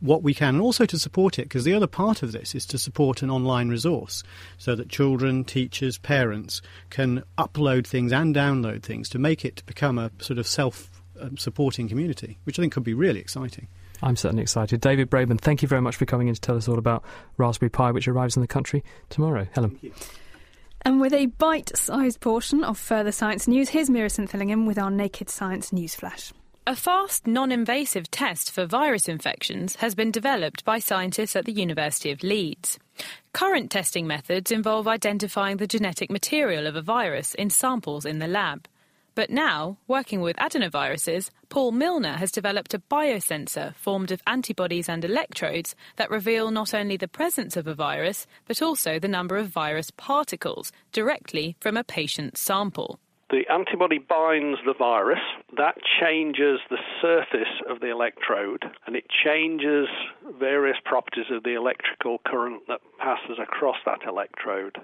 what 0.05 0.23
we 0.23 0.35
can, 0.35 0.51
and 0.51 0.61
also 0.61 0.85
to 0.85 0.99
support 0.99 1.39
it, 1.39 1.45
because 1.45 1.65
the 1.65 1.73
other 1.73 1.87
part 1.87 2.23
of 2.23 2.33
this 2.33 2.55
is 2.55 2.67
to 2.67 2.79
support 2.79 3.23
an 3.23 3.31
online 3.31 3.71
resource 3.71 4.23
so 4.59 4.75
that 4.75 4.91
children, 4.91 5.45
teachers, 5.45 5.97
parents 5.97 6.61
can 6.91 7.23
upload 7.39 7.87
things 7.87 8.13
and 8.13 8.35
download 8.35 8.83
things 8.83 9.09
to 9.09 9.19
make 9.19 9.45
it 9.45 9.63
become 9.65 9.99
a 9.99 10.11
sort 10.19 10.39
of 10.39 10.47
self 10.47 10.91
um, 11.19 11.39
supporting 11.39 11.89
community, 11.89 12.39
which 12.45 12.59
I 12.59 12.63
think 12.63 12.75
could 12.75 12.85
be 12.85 12.95
really 12.95 13.21
exciting. 13.21 13.67
I'm 14.03 14.17
certainly 14.17 14.43
excited. 14.43 14.81
David 14.83 15.11
Braben, 15.11 15.41
thank 15.41 15.63
you 15.63 15.69
very 15.69 15.81
much 15.81 15.97
for 15.97 16.05
coming 16.05 16.29
in 16.29 16.35
to 16.35 16.41
tell 16.41 16.57
us 16.57 16.69
all 16.69 16.79
about 16.79 17.03
Raspberry 17.39 17.71
Pi, 17.71 17.91
which 17.91 18.07
arrives 18.07 18.37
in 18.37 18.43
the 18.43 18.49
country 18.49 18.85
tomorrow. 19.09 19.47
Helen. 19.53 19.79
And 20.83 21.01
with 21.01 21.15
a 21.15 21.27
bite 21.27 21.75
sized 21.75 22.21
portion 22.21 22.63
of 22.63 22.77
further 22.77 23.13
science 23.13 23.49
news, 23.49 23.71
here's 23.71 23.89
Mira 23.89 24.11
St. 24.11 24.31
with 24.67 24.79
our 24.79 24.91
Naked 24.91 25.31
Science 25.31 25.73
News 25.73 25.95
Flash. 25.95 26.33
A 26.67 26.75
fast, 26.75 27.27
non 27.27 27.53
invasive 27.53 28.11
test 28.11 28.51
for 28.51 28.65
virus 28.65 29.07
infections 29.07 29.77
has 29.77 29.95
been 29.95 30.11
developed 30.11 30.65
by 30.65 30.79
scientists 30.79 31.37
at 31.37 31.45
the 31.45 31.53
University 31.53 32.11
of 32.11 32.23
Leeds. 32.23 32.79
Current 33.35 33.71
testing 33.71 34.07
methods 34.07 34.51
involve 34.51 34.89
identifying 34.89 35.59
the 35.59 35.67
genetic 35.67 36.11
material 36.11 36.67
of 36.67 36.75
a 36.75 36.81
virus 36.81 37.35
in 37.35 37.51
samples 37.51 38.07
in 38.07 38.19
the 38.19 38.27
lab. 38.27 38.67
But 39.15 39.29
now, 39.29 39.77
working 39.87 40.23
with 40.23 40.39
adenoviruses, 40.39 41.29
Paul 41.51 41.73
Millner 41.73 42.15
has 42.15 42.33
developed 42.33 42.73
a 42.73 42.79
biosensor 42.79 43.75
formed 43.75 44.11
of 44.11 44.23
antibodies 44.27 44.89
and 44.89 45.05
electrodes 45.05 45.77
that 45.97 46.11
reveal 46.11 46.51
not 46.51 46.73
only 46.73 46.97
the 46.97 47.07
presence 47.07 47.59
of 47.59 47.67
a 47.67 47.75
virus, 47.75 48.27
but 48.47 48.63
also 48.63 48.99
the 48.99 49.07
number 49.07 49.37
of 49.37 49.49
virus 49.49 49.91
particles 49.91 50.73
directly 50.93 51.57
from 51.61 51.77
a 51.77 51.85
patient's 51.85 52.41
sample. 52.41 52.99
The 53.31 53.45
antibody 53.51 53.99
binds 53.99 54.61
the 54.67 54.75
virus, 54.75 55.21
that 55.57 55.77
changes 56.01 56.61
the 56.69 56.79
surface 57.01 57.63
of 57.69 57.81
the 57.81 57.91
electrode, 57.91 58.65
and 58.87 58.95
it 58.95 59.07
changes 59.09 59.89
various 60.39 60.77
properties 60.85 61.31
of 61.31 61.43
the 61.43 61.55
electrical 61.55 62.19
current 62.27 62.63
that 62.69 62.81
passes 62.99 63.39
across 63.41 63.77
that 63.87 64.01
electrode. 64.07 64.77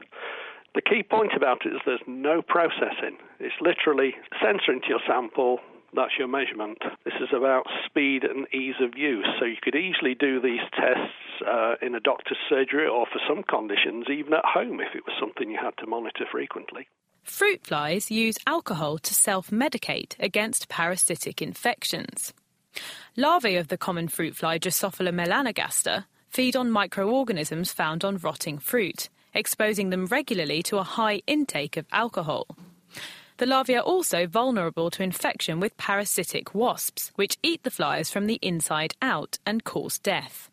The 0.75 0.83
key 0.83 1.03
point 1.03 1.33
about 1.37 1.67
it 1.67 1.75
is 1.75 1.81
there's 1.85 2.01
no 2.07 2.43
processing. 2.43 3.19
It's 3.41 3.61
literally 3.61 4.15
sensor 4.41 4.73
into 4.73 4.89
your 4.89 5.01
sample, 5.07 5.61
that's 5.95 6.17
your 6.19 6.29
measurement. 6.29 6.79
This 7.05 7.15
is 7.21 7.31
about 7.35 7.67
speed 7.85 8.23
and 8.25 8.47
ease 8.55 8.79
of 8.81 8.97
use. 8.97 9.27
So 9.39 9.45
you 9.45 9.57
could 9.61 9.75
easily 9.75 10.15
do 10.15 10.41
these 10.41 10.63
tests 10.75 11.43
uh, 11.47 11.75
in 11.83 11.95
a 11.95 12.01
doctor's 12.01 12.39
surgery 12.49 12.87
or 12.87 13.07
for 13.07 13.21
some 13.29 13.43
conditions, 13.43 14.07
even 14.09 14.33
at 14.33 14.45
home 14.45 14.81
if 14.81 14.95
it 14.95 15.05
was 15.05 15.17
something 15.19 15.51
you 15.51 15.59
had 15.61 15.77
to 15.79 15.87
monitor 15.87 16.27
frequently. 16.31 16.87
Fruit 17.23 17.67
flies 17.67 18.11
use 18.11 18.39
alcohol 18.47 18.99
to 18.99 19.15
self 19.15 19.51
medicate 19.51 20.15
against 20.19 20.69
parasitic 20.69 21.41
infections. 21.41 22.33
Larvae 23.17 23.57
of 23.57 23.69
the 23.69 23.79
common 23.79 24.09
fruit 24.09 24.37
fly 24.37 24.59
Drosophila 24.59 25.13
melanogaster 25.13 26.05
feed 26.29 26.57
on 26.57 26.71
microorganisms 26.71 27.73
found 27.73 28.05
on 28.05 28.17
rotting 28.19 28.59
fruit, 28.59 29.09
exposing 29.35 29.91
them 29.91 30.07
regularly 30.07 30.63
to 30.63 30.79
a 30.79 30.85
high 30.85 31.23
intake 31.27 31.77
of 31.77 31.87
alcohol. 31.93 32.47
The 33.39 33.47
larvae 33.47 33.77
are 33.77 33.83
also 33.83 34.27
vulnerable 34.27 34.91
to 34.91 35.03
infection 35.03 35.61
with 35.61 35.77
parasitic 35.77 36.55
wasps, 36.55 37.11
which 37.17 37.39
eat 37.43 37.63
the 37.63 37.71
flies 37.71 38.11
from 38.11 38.27
the 38.27 38.39
inside 38.43 38.95
out 39.01 39.39
and 39.47 39.65
cause 39.65 39.99
death. 39.99 40.51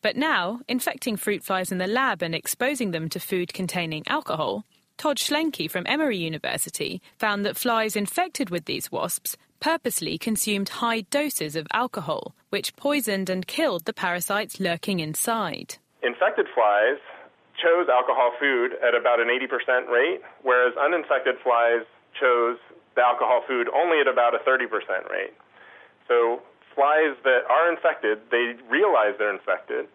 But 0.00 0.16
now, 0.16 0.60
infecting 0.66 1.16
fruit 1.16 1.44
flies 1.44 1.70
in 1.70 1.78
the 1.78 1.86
lab 1.86 2.22
and 2.22 2.34
exposing 2.34 2.90
them 2.90 3.08
to 3.10 3.20
food 3.20 3.52
containing 3.52 4.02
alcohol, 4.08 4.64
Todd 4.96 5.18
Schlenke 5.18 5.70
from 5.70 5.86
Emory 5.86 6.18
University 6.18 7.02
found 7.18 7.44
that 7.44 7.56
flies 7.56 7.96
infected 7.96 8.50
with 8.50 8.66
these 8.66 8.92
wasps 8.92 9.36
purposely 9.60 10.18
consumed 10.18 10.68
high 10.68 11.02
doses 11.02 11.54
of 11.54 11.68
alcohol, 11.72 12.34
which 12.50 12.74
poisoned 12.74 13.30
and 13.30 13.46
killed 13.46 13.84
the 13.84 13.92
parasites 13.92 14.58
lurking 14.58 14.98
inside. 14.98 15.78
Infected 16.02 16.46
flies 16.52 16.98
chose 17.62 17.86
alcohol 17.88 18.32
food 18.40 18.72
at 18.82 18.94
about 18.98 19.20
an 19.20 19.28
80% 19.28 19.88
rate, 19.88 20.20
whereas 20.42 20.74
uninfected 20.76 21.36
flies 21.44 21.86
chose 22.18 22.58
the 22.96 23.02
alcohol 23.02 23.42
food 23.46 23.68
only 23.70 24.00
at 24.00 24.08
about 24.08 24.34
a 24.34 24.42
30% 24.42 24.66
rate. 25.08 25.32
So 26.08 26.42
flies 26.74 27.14
that 27.22 27.46
are 27.48 27.70
infected, 27.70 28.18
they 28.30 28.58
realize 28.68 29.14
they're 29.18 29.32
infected, 29.32 29.86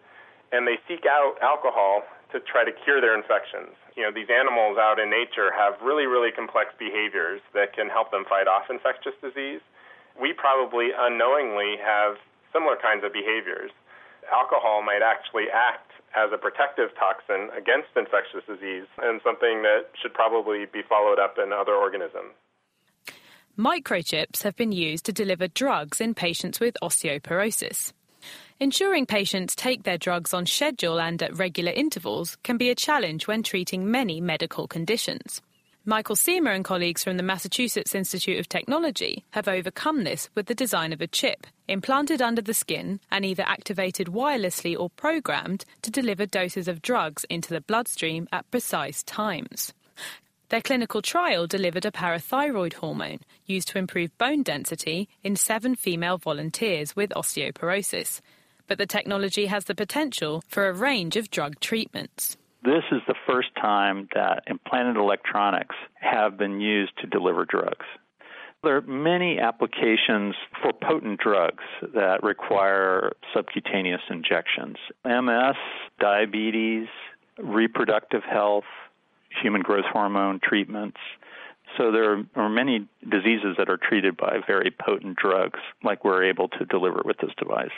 and 0.50 0.66
they 0.66 0.80
seek 0.88 1.04
out 1.04 1.36
alcohol 1.42 2.02
to 2.32 2.40
try 2.40 2.64
to 2.64 2.72
cure 2.84 3.00
their 3.00 3.16
infections. 3.16 3.76
You 3.98 4.06
know, 4.06 4.14
these 4.14 4.30
animals 4.30 4.78
out 4.78 5.02
in 5.02 5.10
nature 5.10 5.50
have 5.50 5.74
really, 5.82 6.06
really 6.06 6.30
complex 6.30 6.70
behaviors 6.78 7.42
that 7.50 7.74
can 7.74 7.90
help 7.90 8.14
them 8.14 8.22
fight 8.30 8.46
off 8.46 8.70
infectious 8.70 9.18
disease. 9.18 9.58
We 10.14 10.30
probably 10.30 10.94
unknowingly 10.94 11.74
have 11.82 12.14
similar 12.54 12.78
kinds 12.78 13.02
of 13.02 13.10
behaviors. 13.10 13.74
Alcohol 14.30 14.86
might 14.86 15.02
actually 15.02 15.50
act 15.50 15.90
as 16.14 16.30
a 16.30 16.38
protective 16.38 16.94
toxin 16.94 17.50
against 17.58 17.90
infectious 17.98 18.46
disease 18.46 18.86
and 19.02 19.18
something 19.26 19.66
that 19.66 19.90
should 19.98 20.14
probably 20.14 20.62
be 20.70 20.86
followed 20.86 21.18
up 21.18 21.34
in 21.34 21.50
other 21.50 21.74
organisms. 21.74 22.38
Microchips 23.58 24.46
have 24.46 24.54
been 24.54 24.70
used 24.70 25.06
to 25.06 25.12
deliver 25.12 25.48
drugs 25.48 26.00
in 26.00 26.14
patients 26.14 26.60
with 26.60 26.76
osteoporosis. 26.80 27.92
Ensuring 28.60 29.06
patients 29.06 29.54
take 29.54 29.84
their 29.84 29.98
drugs 29.98 30.34
on 30.34 30.44
schedule 30.44 30.98
and 31.00 31.22
at 31.22 31.38
regular 31.38 31.70
intervals 31.70 32.36
can 32.42 32.56
be 32.56 32.70
a 32.70 32.74
challenge 32.74 33.28
when 33.28 33.44
treating 33.44 33.88
many 33.88 34.20
medical 34.20 34.66
conditions. 34.66 35.40
Michael 35.84 36.16
Cima 36.16 36.50
and 36.50 36.64
colleagues 36.64 37.04
from 37.04 37.18
the 37.18 37.22
Massachusetts 37.22 37.94
Institute 37.94 38.40
of 38.40 38.48
Technology 38.48 39.24
have 39.30 39.46
overcome 39.46 40.02
this 40.02 40.28
with 40.34 40.46
the 40.46 40.56
design 40.56 40.92
of 40.92 41.00
a 41.00 41.06
chip 41.06 41.46
implanted 41.68 42.20
under 42.20 42.42
the 42.42 42.52
skin 42.52 42.98
and 43.12 43.24
either 43.24 43.44
activated 43.46 44.08
wirelessly 44.08 44.76
or 44.76 44.90
programmed 44.90 45.64
to 45.82 45.90
deliver 45.92 46.26
doses 46.26 46.66
of 46.66 46.82
drugs 46.82 47.22
into 47.30 47.50
the 47.50 47.60
bloodstream 47.60 48.26
at 48.32 48.50
precise 48.50 49.04
times. 49.04 49.72
Their 50.48 50.62
clinical 50.62 51.00
trial 51.00 51.46
delivered 51.46 51.84
a 51.84 51.92
parathyroid 51.92 52.72
hormone 52.72 53.20
used 53.46 53.68
to 53.68 53.78
improve 53.78 54.18
bone 54.18 54.42
density 54.42 55.08
in 55.22 55.36
seven 55.36 55.76
female 55.76 56.18
volunteers 56.18 56.96
with 56.96 57.10
osteoporosis. 57.10 58.20
But 58.68 58.78
the 58.78 58.86
technology 58.86 59.46
has 59.46 59.64
the 59.64 59.74
potential 59.74 60.44
for 60.46 60.68
a 60.68 60.74
range 60.74 61.16
of 61.16 61.30
drug 61.30 61.58
treatments. 61.58 62.36
This 62.62 62.84
is 62.92 63.00
the 63.08 63.14
first 63.26 63.48
time 63.56 64.08
that 64.14 64.42
implanted 64.46 64.96
electronics 64.96 65.74
have 65.94 66.36
been 66.36 66.60
used 66.60 66.92
to 66.98 67.06
deliver 67.06 67.46
drugs. 67.46 67.86
There 68.62 68.76
are 68.76 68.82
many 68.82 69.38
applications 69.38 70.34
for 70.60 70.72
potent 70.72 71.18
drugs 71.18 71.62
that 71.94 72.22
require 72.22 73.12
subcutaneous 73.32 74.02
injections 74.10 74.76
MS, 75.04 75.56
diabetes, 75.98 76.88
reproductive 77.38 78.22
health, 78.24 78.64
human 79.40 79.62
growth 79.62 79.84
hormone 79.90 80.40
treatments. 80.42 80.98
So 81.76 81.92
there 81.92 82.24
are 82.34 82.48
many 82.48 82.88
diseases 83.08 83.54
that 83.58 83.70
are 83.70 83.78
treated 83.78 84.16
by 84.16 84.38
very 84.46 84.70
potent 84.70 85.16
drugs, 85.16 85.60
like 85.84 86.04
we're 86.04 86.24
able 86.24 86.48
to 86.48 86.64
deliver 86.64 87.02
with 87.04 87.18
this 87.18 87.30
device. 87.38 87.70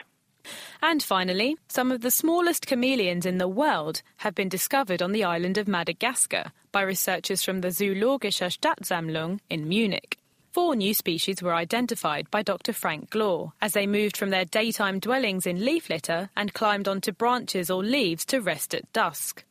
And 0.82 1.02
finally, 1.02 1.56
some 1.68 1.92
of 1.92 2.00
the 2.00 2.10
smallest 2.10 2.66
chameleons 2.66 3.26
in 3.26 3.38
the 3.38 3.48
world 3.48 4.02
have 4.18 4.34
been 4.34 4.48
discovered 4.48 5.02
on 5.02 5.12
the 5.12 5.24
island 5.24 5.58
of 5.58 5.68
Madagascar 5.68 6.52
by 6.72 6.82
researchers 6.82 7.42
from 7.42 7.60
the 7.60 7.68
Zoologische 7.68 8.50
Staatssammlung 8.50 9.40
in 9.48 9.68
Munich. 9.68 10.18
Four 10.52 10.74
new 10.74 10.94
species 10.94 11.42
were 11.42 11.54
identified 11.54 12.28
by 12.30 12.42
Dr. 12.42 12.72
Frank 12.72 13.10
Glaw 13.10 13.52
as 13.60 13.72
they 13.72 13.86
moved 13.86 14.16
from 14.16 14.30
their 14.30 14.44
daytime 14.44 14.98
dwellings 14.98 15.46
in 15.46 15.64
leaf 15.64 15.88
litter 15.88 16.28
and 16.36 16.52
climbed 16.52 16.88
onto 16.88 17.12
branches 17.12 17.70
or 17.70 17.84
leaves 17.84 18.24
to 18.26 18.40
rest 18.40 18.74
at 18.74 18.92
dusk. 18.92 19.44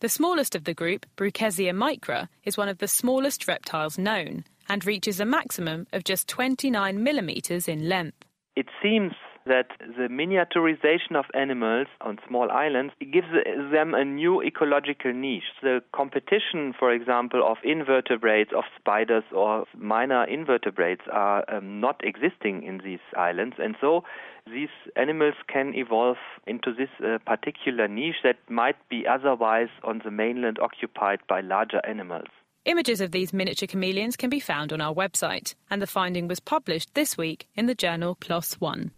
The 0.00 0.08
smallest 0.08 0.56
of 0.56 0.64
the 0.64 0.74
group, 0.74 1.06
Brookesia 1.16 1.72
micra, 1.72 2.28
is 2.42 2.56
one 2.56 2.68
of 2.68 2.78
the 2.78 2.88
smallest 2.88 3.46
reptiles 3.46 3.98
known 3.98 4.44
and 4.68 4.84
reaches 4.84 5.20
a 5.20 5.24
maximum 5.24 5.86
of 5.92 6.04
just 6.04 6.26
29 6.26 7.00
millimeters 7.02 7.68
in 7.68 7.88
length. 7.88 8.24
It 8.56 8.66
seems 8.82 9.12
that 9.46 9.68
the 9.80 10.08
miniaturization 10.08 11.16
of 11.16 11.24
animals 11.34 11.86
on 12.00 12.18
small 12.28 12.50
islands 12.50 12.92
gives 13.00 13.28
them 13.72 13.94
a 13.94 14.04
new 14.04 14.42
ecological 14.42 15.12
niche. 15.12 15.44
The 15.62 15.82
competition, 15.94 16.74
for 16.78 16.92
example, 16.92 17.42
of 17.44 17.58
invertebrates, 17.64 18.50
of 18.56 18.64
spiders 18.78 19.24
or 19.34 19.64
minor 19.76 20.24
invertebrates 20.24 21.02
are 21.10 21.44
um, 21.48 21.80
not 21.80 22.00
existing 22.04 22.64
in 22.64 22.80
these 22.84 23.00
islands, 23.16 23.56
and 23.58 23.76
so 23.80 24.04
these 24.46 24.68
animals 24.96 25.34
can 25.48 25.74
evolve 25.74 26.16
into 26.46 26.72
this 26.72 26.90
uh, 27.04 27.18
particular 27.26 27.88
niche 27.88 28.22
that 28.24 28.38
might 28.48 28.76
be 28.88 29.06
otherwise 29.06 29.68
on 29.84 30.00
the 30.04 30.10
mainland 30.10 30.58
occupied 30.60 31.20
by 31.28 31.40
larger 31.40 31.80
animals. 31.86 32.28
Images 32.66 33.00
of 33.00 33.10
these 33.10 33.32
miniature 33.32 33.66
chameleons 33.66 34.16
can 34.16 34.28
be 34.28 34.40
found 34.40 34.70
on 34.70 34.82
our 34.82 34.94
website, 34.94 35.54
and 35.70 35.80
the 35.80 35.86
finding 35.86 36.28
was 36.28 36.40
published 36.40 36.94
this 36.94 37.16
week 37.16 37.46
in 37.54 37.64
the 37.64 37.74
journal 37.74 38.16
PLOS 38.16 38.60
One. 38.60 38.90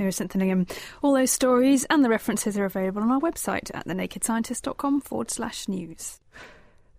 Mira 0.00 0.12
St. 0.12 0.34
All 1.02 1.12
those 1.12 1.30
stories 1.30 1.84
and 1.84 2.02
the 2.02 2.08
references 2.08 2.56
are 2.56 2.64
available 2.64 3.02
on 3.02 3.10
our 3.10 3.20
website 3.20 3.70
at 3.74 3.86
thenakedscientist.com 3.86 5.02
forward 5.02 5.30
slash 5.30 5.68
news. 5.68 6.18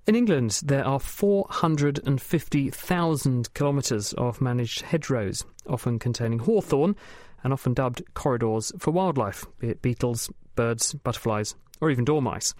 In 0.05 0.15
England, 0.15 0.61
there 0.63 0.85
are 0.85 0.99
450,000 0.99 3.53
kilometres 3.55 4.13
of 4.13 4.39
managed 4.39 4.83
hedgerows, 4.83 5.43
often 5.67 5.97
containing 5.97 6.37
hawthorn 6.39 6.95
and 7.43 7.51
often 7.51 7.73
dubbed 7.73 8.03
corridors 8.13 8.71
for 8.77 8.91
wildlife, 8.91 9.47
be 9.57 9.69
it 9.69 9.81
beetles, 9.81 10.29
birds, 10.55 10.93
butterflies, 10.93 11.55
or 11.81 11.89
even 11.89 12.05
dormice. 12.05 12.53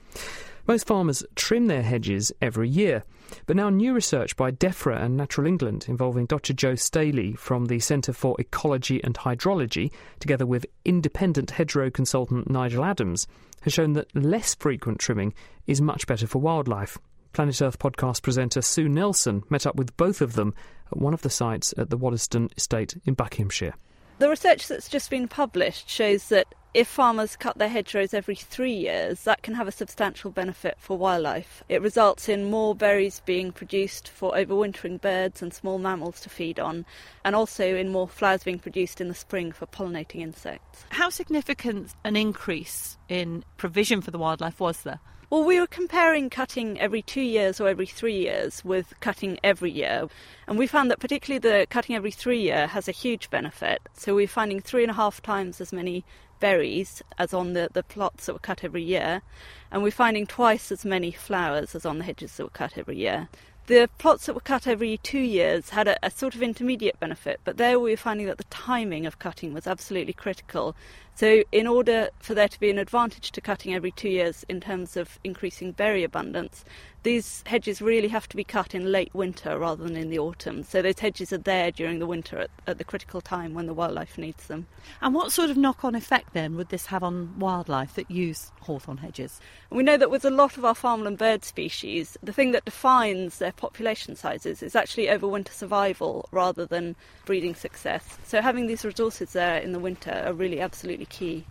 Most 0.68 0.86
farmers 0.86 1.24
trim 1.36 1.68
their 1.68 1.82
hedges 1.82 2.32
every 2.42 2.70
year, 2.70 3.04
but 3.48 3.56
now 3.56 3.70
new 3.70 3.94
research 3.94 4.36
by 4.36 4.52
DEFRA 4.52 5.02
and 5.02 5.18
Natural 5.18 5.48
England 5.48 5.86
involving 5.88 6.28
Dr. 6.28 6.54
Joe 6.54 6.76
Staley 6.76 7.34
from 7.34 7.66
the 7.66 7.80
Centre 7.80 8.14
for 8.14 8.36
Ecology 8.40 9.04
and 9.04 9.16
Hydrology, 9.16 9.92
together 10.20 10.46
with 10.46 10.68
independent 10.86 11.52
hedgerow 11.52 11.90
consultant 11.90 12.50
Nigel 12.50 12.86
Adams, 12.86 13.28
has 13.62 13.74
shown 13.74 13.94
that 13.94 14.16
less 14.16 14.54
frequent 14.54 15.00
trimming 15.00 15.34
is 15.66 15.82
much 15.82 16.06
better 16.06 16.28
for 16.28 16.40
wildlife. 16.40 17.00
Planet 17.34 17.62
Earth 17.62 17.80
podcast 17.80 18.22
presenter 18.22 18.62
Sue 18.62 18.88
Nelson 18.88 19.44
met 19.50 19.66
up 19.66 19.76
with 19.76 19.96
both 19.98 20.22
of 20.22 20.34
them 20.34 20.54
at 20.92 20.98
one 20.98 21.14
of 21.14 21.24
the 21.24 21.30
sites 21.30 21.74
at 21.78 21.90
the 21.90 21.98
Waddesdon 21.98 22.50
estate 22.56 22.96
in 23.06 23.16
Buckinghamshire. 23.16 23.74
The 24.22 24.30
research 24.30 24.68
that's 24.68 24.88
just 24.88 25.10
been 25.10 25.28
published 25.28 25.90
shows 25.90 26.30
that 26.30 26.54
if 26.76 26.88
farmers 26.88 27.36
cut 27.36 27.58
their 27.58 27.70
hedgerows 27.70 28.14
every 28.14 28.36
three 28.36 28.72
years, 28.72 29.24
that 29.24 29.42
can 29.42 29.56
have 29.56 29.68
a 29.68 29.72
substantial 29.72 30.30
benefit 30.30 30.76
for 30.78 30.96
wildlife. 30.96 31.64
It 31.68 31.82
results 31.82 32.30
in 32.30 32.52
more 32.52 32.76
berries 32.76 33.24
being 33.26 33.52
produced 33.52 34.08
for 34.10 34.34
overwintering 34.34 35.02
birds 35.02 35.42
and 35.42 35.52
small 35.52 35.80
mammals 35.80 36.22
to 36.22 36.30
feed 36.30 36.60
on, 36.60 36.86
and 37.26 37.36
also 37.36 37.76
in 37.76 37.90
more 37.90 38.08
flowers 38.08 38.44
being 38.44 38.60
produced 38.60 39.02
in 39.02 39.08
the 39.08 39.16
spring 39.16 39.52
for 39.52 39.66
pollinating 39.66 40.22
insects. 40.22 40.86
How 40.90 41.10
significant 41.10 41.96
an 42.04 42.16
increase 42.16 43.00
in 43.10 43.44
provision 43.58 44.02
for 44.02 44.12
the 44.12 44.20
wildlife 44.20 44.60
was 44.60 44.84
there? 44.84 45.00
Well, 45.32 45.46
we 45.46 45.62
were 45.62 45.68
comparing 45.68 46.30
cutting 46.30 46.78
every 46.78 47.02
two 47.02 47.22
years 47.22 47.62
or 47.62 47.70
every 47.70 47.86
three 47.86 48.18
years 48.18 48.66
with 48.66 48.94
cutting 49.00 49.40
every 49.42 49.72
year. 49.72 50.10
And 50.46 50.60
we 50.60 50.68
found 50.68 50.92
that 50.92 51.00
particularly 51.00 51.40
the 51.40 51.68
cutting 51.70 51.96
every 51.96 52.12
three 52.12 52.42
year 52.42 52.68
has 52.68 52.90
a 52.90 52.92
huge 52.92 53.30
benefit. 53.30 53.82
So 53.94 54.14
we're 54.14 54.28
finding 54.28 54.60
three 54.60 54.84
and 54.84 54.92
a 54.92 54.96
half 54.96 55.22
times 55.22 55.62
as 55.62 55.72
many 55.72 56.04
berries 56.42 57.02
as 57.18 57.34
on 57.34 57.54
the, 57.54 57.70
the 57.72 57.82
plots 57.82 58.26
that 58.26 58.34
were 58.34 58.40
cut 58.40 58.66
every 58.66 58.84
year. 58.84 59.22
And 59.72 59.82
we're 59.84 59.92
finding 59.92 60.28
twice 60.28 60.70
as 60.70 60.84
many 60.84 61.14
flowers 61.14 61.76
as 61.76 61.86
on 61.86 62.00
the 62.00 62.04
hedges 62.04 62.36
that 62.36 62.44
were 62.44 62.50
cut 62.50 62.78
every 62.78 62.98
year. 62.98 63.30
The 63.68 63.90
plots 64.00 64.26
that 64.26 64.34
were 64.34 64.42
cut 64.42 64.68
every 64.68 64.98
two 64.98 65.20
years 65.20 65.70
had 65.70 65.88
a, 65.88 65.98
a, 66.06 66.12
sort 66.12 66.36
of 66.36 66.44
intermediate 66.44 67.00
benefit, 67.00 67.40
but 67.46 67.56
there 67.56 67.80
we 67.80 67.92
were 67.92 67.96
finding 67.96 68.28
that 68.28 68.38
the 68.38 68.44
timing 68.46 69.06
of 69.06 69.20
cutting 69.20 69.54
was 69.54 69.66
absolutely 69.66 70.12
critical 70.12 70.76
So, 71.16 71.44
in 71.52 71.68
order 71.68 72.10
for 72.20 72.34
there 72.34 72.48
to 72.48 72.60
be 72.60 72.70
an 72.70 72.80
advantage 72.80 73.32
to 73.32 73.42
cutting 73.42 73.74
every 73.74 73.92
two 73.92 74.10
years 74.10 74.44
in 74.50 74.60
terms 74.60 74.98
of 74.98 75.20
increasing 75.24 75.72
berry 75.72 76.04
abundance, 76.04 76.66
these 77.04 77.44
hedges 77.46 77.82
really 77.82 78.08
have 78.08 78.30
to 78.30 78.38
be 78.38 78.44
cut 78.44 78.74
in 78.74 78.92
late 78.92 79.14
winter 79.14 79.58
rather 79.58 79.84
than 79.84 79.98
in 79.98 80.10
the 80.10 80.20
autumn. 80.20 80.64
So, 80.64 80.82
those 80.82 81.00
hedges 81.00 81.32
are 81.32 81.38
there 81.38 81.70
during 81.70 82.00
the 82.00 82.08
winter 82.08 82.40
at, 82.40 82.50
at 82.66 82.78
the 82.78 82.84
critical 82.84 83.22
time 83.22 83.54
when 83.54 83.68
the 83.68 83.74
wildlife 83.74 84.18
needs 84.18 84.48
them. 84.48 84.68
And 85.02 85.14
what 85.14 85.32
sort 85.32 85.50
of 85.50 85.58
knock 85.58 85.84
on 85.84 85.96
effect 85.96 86.34
then 86.34 86.56
would 86.56 86.70
this 86.70 86.88
have 86.88 87.04
on 87.04 87.38
wildlife 87.38 87.94
that 87.96 88.10
use 88.10 88.52
hawthorn 88.62 88.98
hedges? 88.98 89.40
We 89.70 89.84
know 89.84 89.98
that 89.98 90.12
with 90.12 90.26
a 90.26 90.30
lot 90.32 90.58
of 90.58 90.66
our 90.66 90.76
farmland 90.76 91.18
bird 91.18 91.44
species, 91.44 92.18
the 92.24 92.34
thing 92.34 92.52
that 92.52 92.66
defines 92.66 93.38
their 93.38 93.52
population 93.52 94.16
sizes 94.16 94.64
is 94.64 94.76
actually 94.76 95.08
overwinter 95.08 95.52
survival 95.52 96.28
rather 96.32 96.66
than 96.66 96.96
breeding 97.26 97.56
success. 97.56 98.18
So 98.24 98.42
having 98.42 98.68
these 98.68 98.86
resources 98.86 99.34
there 99.34 99.58
in 99.58 99.72
the 99.72 99.80
winter 99.80 100.24
are 100.26 100.34
really 100.34 100.60
absolutely 100.60 101.01
key. 101.06 101.46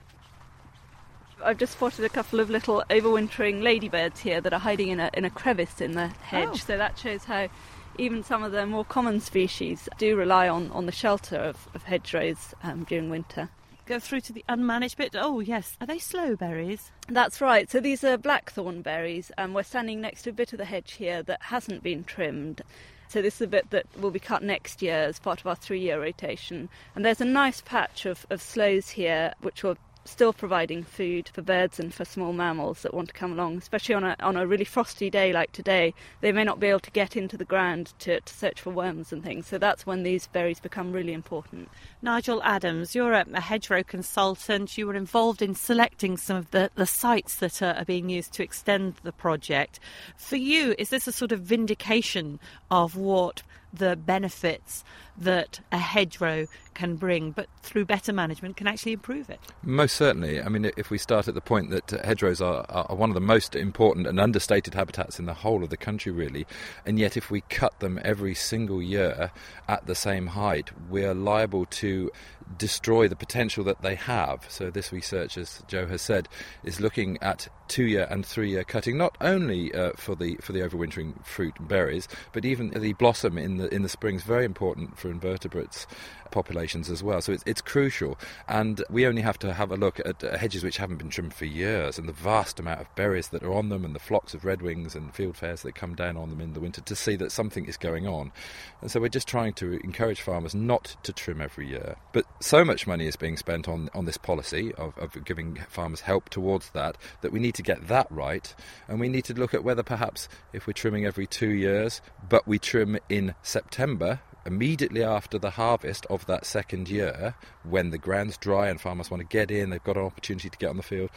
I've 1.42 1.59
just 1.59 1.72
spotted 1.72 2.05
a 2.05 2.09
couple 2.09 2.40
of 2.40 2.51
little 2.51 2.84
overwintering 2.90 3.62
ladybirds 3.62 4.20
here 4.20 4.40
that 4.40 4.53
are 4.53 4.61
hiding 4.61 4.88
in 4.88 5.01
a, 5.01 5.11
in 5.14 5.24
a 5.24 5.30
crevice 5.30 5.80
in 5.80 5.92
the 5.92 6.09
hedge. 6.09 6.48
Oh. 6.53 6.57
So 6.57 6.76
that 6.76 6.98
shows 6.98 7.24
how 7.24 7.48
even 7.96 8.22
some 8.22 8.42
of 8.42 8.53
the 8.53 8.66
more 8.66 8.84
common 8.84 9.20
species 9.20 9.88
do 9.98 10.16
rely 10.16 10.48
on, 10.48 10.70
on 10.72 10.86
the 10.86 10.92
shelter 10.92 11.36
of, 11.36 11.68
of 11.74 11.84
hedgerows 11.84 12.55
um, 12.62 12.84
during 12.84 13.11
winter. 13.11 13.48
Go 13.86 13.98
through 13.98 14.20
to 14.22 14.32
the 14.32 14.44
unmanaged 14.48 14.96
bit. 14.96 15.16
Oh, 15.18 15.40
yes. 15.40 15.76
Are 15.80 15.86
they 15.86 15.98
sloe 15.98 16.36
berries? 16.36 16.92
That's 17.09 17.40
right. 17.40 17.68
So 17.68 17.80
these 17.80 18.05
are 18.05 18.16
blackthorn 18.16 18.82
berries, 18.82 19.32
and 19.36 19.55
we're 19.55 19.64
standing 19.64 20.01
next 20.01 20.22
to 20.22 20.30
a 20.30 20.34
bit 20.34 20.53
of 20.53 20.59
the 20.59 20.64
hedge 20.64 20.92
here 20.92 21.22
that 21.24 21.42
hasn't 21.42 21.82
been 21.82 22.05
trimmed. 22.05 22.62
So 23.11 23.20
this 23.20 23.34
is 23.34 23.40
a 23.40 23.46
bit 23.48 23.70
that 23.70 23.86
will 23.98 24.12
be 24.12 24.20
cut 24.20 24.40
next 24.40 24.82
year 24.82 25.02
as 25.02 25.18
part 25.18 25.40
of 25.40 25.46
our 25.48 25.56
three-year 25.56 26.00
rotation. 26.00 26.68
And 26.94 27.04
there's 27.04 27.20
a 27.20 27.24
nice 27.24 27.61
patch 27.61 28.06
of, 28.06 28.24
of 28.30 28.40
sloes 28.40 28.90
here, 28.90 29.34
which 29.40 29.64
will 29.64 29.76
still 30.11 30.32
providing 30.32 30.82
food 30.82 31.30
for 31.32 31.42
birds 31.42 31.78
and 31.78 31.94
for 31.94 32.04
small 32.04 32.32
mammals 32.32 32.82
that 32.82 32.92
want 32.92 33.08
to 33.08 33.14
come 33.14 33.32
along, 33.32 33.58
especially 33.58 33.94
on 33.94 34.04
a, 34.04 34.16
on 34.20 34.36
a 34.36 34.46
really 34.46 34.64
frosty 34.64 35.08
day 35.08 35.32
like 35.32 35.52
today. 35.52 35.94
They 36.20 36.32
may 36.32 36.44
not 36.44 36.61
be 36.61 36.66
able 36.66 36.80
to 36.80 36.90
get 36.90 37.16
into 37.16 37.36
the 37.36 37.44
ground 37.44 37.94
to, 38.00 38.20
to 38.20 38.34
search 38.34 38.61
for 38.61 38.70
worms 38.70 39.12
and 39.12 39.22
things, 39.22 39.46
so 39.46 39.58
that's 39.58 39.86
when 39.86 40.02
these 40.02 40.26
berries 40.26 40.61
become 40.61 40.92
really 40.92 41.12
important. 41.12 41.68
Nigel 42.02 42.42
Adams, 42.42 42.94
you're 42.94 43.12
a, 43.12 43.24
a 43.32 43.40
hedgerow 43.40 43.82
consultant. 43.82 44.76
You 44.76 44.86
were 44.86 44.94
involved 44.94 45.42
in 45.42 45.54
selecting 45.54 46.16
some 46.16 46.36
of 46.36 46.50
the, 46.50 46.70
the 46.74 46.86
sites 46.86 47.36
that 47.36 47.62
are, 47.62 47.74
are 47.74 47.84
being 47.84 48.08
used 48.08 48.32
to 48.34 48.42
extend 48.42 48.94
the 49.02 49.12
project. 49.12 49.80
For 50.16 50.36
you, 50.36 50.74
is 50.78 50.90
this 50.90 51.06
a 51.06 51.12
sort 51.12 51.32
of 51.32 51.40
vindication 51.40 52.40
of 52.70 52.96
what 52.96 53.42
the 53.72 53.96
benefits 53.96 54.84
that 55.16 55.60
a 55.70 55.78
hedgerow 55.78 56.46
can 56.74 56.96
bring, 56.96 57.30
but 57.30 57.46
through 57.62 57.84
better 57.84 58.12
management 58.12 58.56
can 58.56 58.66
actually 58.66 58.92
improve 58.92 59.28
it. 59.28 59.38
Most 59.62 59.96
certainly. 59.96 60.40
I 60.40 60.48
mean, 60.48 60.70
if 60.76 60.90
we 60.90 60.98
start 60.98 61.28
at 61.28 61.34
the 61.34 61.40
point 61.40 61.70
that 61.70 61.92
uh, 61.92 61.98
hedgerows 62.04 62.40
are, 62.40 62.64
are 62.68 62.96
one 62.96 63.10
of 63.10 63.14
the 63.14 63.20
most 63.20 63.54
important 63.54 64.06
and 64.06 64.18
understated 64.18 64.74
habitats 64.74 65.18
in 65.18 65.26
the 65.26 65.34
whole 65.34 65.62
of 65.62 65.70
the 65.70 65.76
country, 65.76 66.10
really, 66.10 66.46
and 66.86 66.98
yet 66.98 67.16
if 67.16 67.30
we 67.30 67.42
cut 67.42 67.78
them 67.80 68.00
every 68.02 68.34
single 68.34 68.80
year 68.82 69.30
at 69.68 69.86
the 69.86 69.94
same 69.94 70.28
height, 70.28 70.70
we're 70.88 71.14
liable 71.14 71.66
to 71.66 72.10
destroy 72.56 73.06
the 73.06 73.16
potential 73.16 73.62
that 73.64 73.82
they 73.82 73.94
have. 73.94 74.46
So 74.48 74.70
this 74.70 74.92
research, 74.92 75.36
as 75.36 75.62
Joe 75.68 75.86
has 75.86 76.02
said, 76.02 76.28
is 76.64 76.80
looking 76.80 77.18
at 77.22 77.48
two-year 77.70 78.06
and 78.10 78.26
three-year 78.26 78.64
cutting, 78.64 78.98
not 78.98 79.16
only 79.20 79.72
uh, 79.72 79.92
for 79.96 80.16
the 80.16 80.34
for 80.36 80.52
the 80.52 80.60
overwintering 80.60 81.24
fruit 81.24 81.54
and 81.58 81.68
berries, 81.68 82.08
but 82.32 82.44
even 82.44 82.70
the 82.70 82.92
blossom 82.94 83.38
in 83.38 83.56
the 83.56 83.72
in 83.72 83.82
the 83.82 83.88
spring 83.88 84.16
is 84.16 84.22
very 84.24 84.44
important 84.44 84.98
for 84.98 85.08
invertebrates 85.08 85.86
populations 86.31 86.91
as 86.91 87.03
well. 87.03 87.20
So 87.20 87.33
it's, 87.33 87.43
it's 87.47 87.61
crucial. 87.61 88.18
And 88.49 88.83
we 88.91 89.07
only 89.07 89.22
have 89.22 89.39
to 89.41 89.53
have 89.53 89.70
a 89.70 89.76
look 89.76 90.01
at 90.01 90.22
uh, 90.22 90.37
hedges 90.37 90.64
which 90.64 90.76
haven't 90.76 90.97
been 90.97 91.11
trimmed 91.11 91.35
for 91.35 91.45
years 91.45 91.99
and 91.99 92.09
the 92.09 92.12
vast 92.12 92.59
amount 92.59 92.81
of 92.81 92.95
berries 92.95 93.28
that 93.28 93.43
are 93.43 93.53
on 93.53 93.68
them 93.68 93.85
and 93.85 93.95
the 93.95 94.01
flocks 94.01 94.35
of 94.35 94.43
redwings 94.43 94.95
and 94.95 95.12
fieldfares 95.12 95.62
that 95.62 95.74
come 95.74 95.95
down 95.95 96.16
on 96.16 96.31
them 96.31 96.41
in 96.41 96.53
the 96.53 96.61
winter 96.61 96.81
to 96.81 96.97
see 96.97 97.16
that 97.16 97.33
something 97.33 97.66
is 97.66 97.76
going 97.76 98.07
on. 98.07 98.33
And 98.81 98.91
so 98.91 99.01
we're 99.01 99.09
just 99.09 99.28
trying 99.28 99.55
to 99.55 99.81
encourage 99.85 100.20
farmers 100.20 100.55
not 100.55 100.97
to 101.03 101.12
trim 101.12 101.41
every 101.41 101.68
year. 101.68 101.97
But 102.12 102.24
so 102.41 102.64
much 102.64 102.87
money 102.87 103.07
is 103.07 103.16
being 103.16 103.37
spent 103.37 103.68
on, 103.68 103.91
on 103.95 104.05
this 104.05 104.16
policy 104.16 104.72
of, 104.74 104.97
of 104.99 105.24
giving 105.24 105.57
farmers 105.68 106.01
help 106.01 106.28
towards 106.28 106.70
that 106.70 106.97
that 107.20 107.33
we 107.33 107.41
need 107.41 107.55
to 107.55 107.62
get 107.62 107.89
that 107.89 108.07
right. 108.11 108.55
And 108.89 109.01
we 109.01 109.09
need 109.09 109.24
to 109.26 109.35
look 109.35 109.55
at 109.55 109.64
whether 109.64 109.83
perhaps 109.83 110.28
if 110.53 110.66
we're 110.66 110.72
trimming 110.72 111.07
every 111.07 111.26
two 111.26 111.51
years, 111.51 112.01
but 112.28 112.47
we 112.47 112.59
trim 112.59 112.99
in 113.09 113.35
September 113.43 114.20
immediately 114.47 115.03
after 115.03 115.38
the 115.38 115.51
harvest 115.51 116.07
of 116.07 116.26
that 116.26 116.47
second 116.47 116.88
year, 116.88 117.34
when 117.62 117.91
the 117.91 117.99
ground's 117.99 118.36
dry 118.36 118.68
and 118.68 118.80
farmers 118.80 119.11
want 119.11 119.20
to 119.20 119.26
get 119.26 119.51
in, 119.51 119.70
they've 119.70 119.82
got 119.84 119.97
an 119.97 120.05
opportunity 120.05 120.49
to 120.49 120.59
get 120.59 120.70
on 120.70 120.76
the 120.76 120.82
field, 120.82 121.11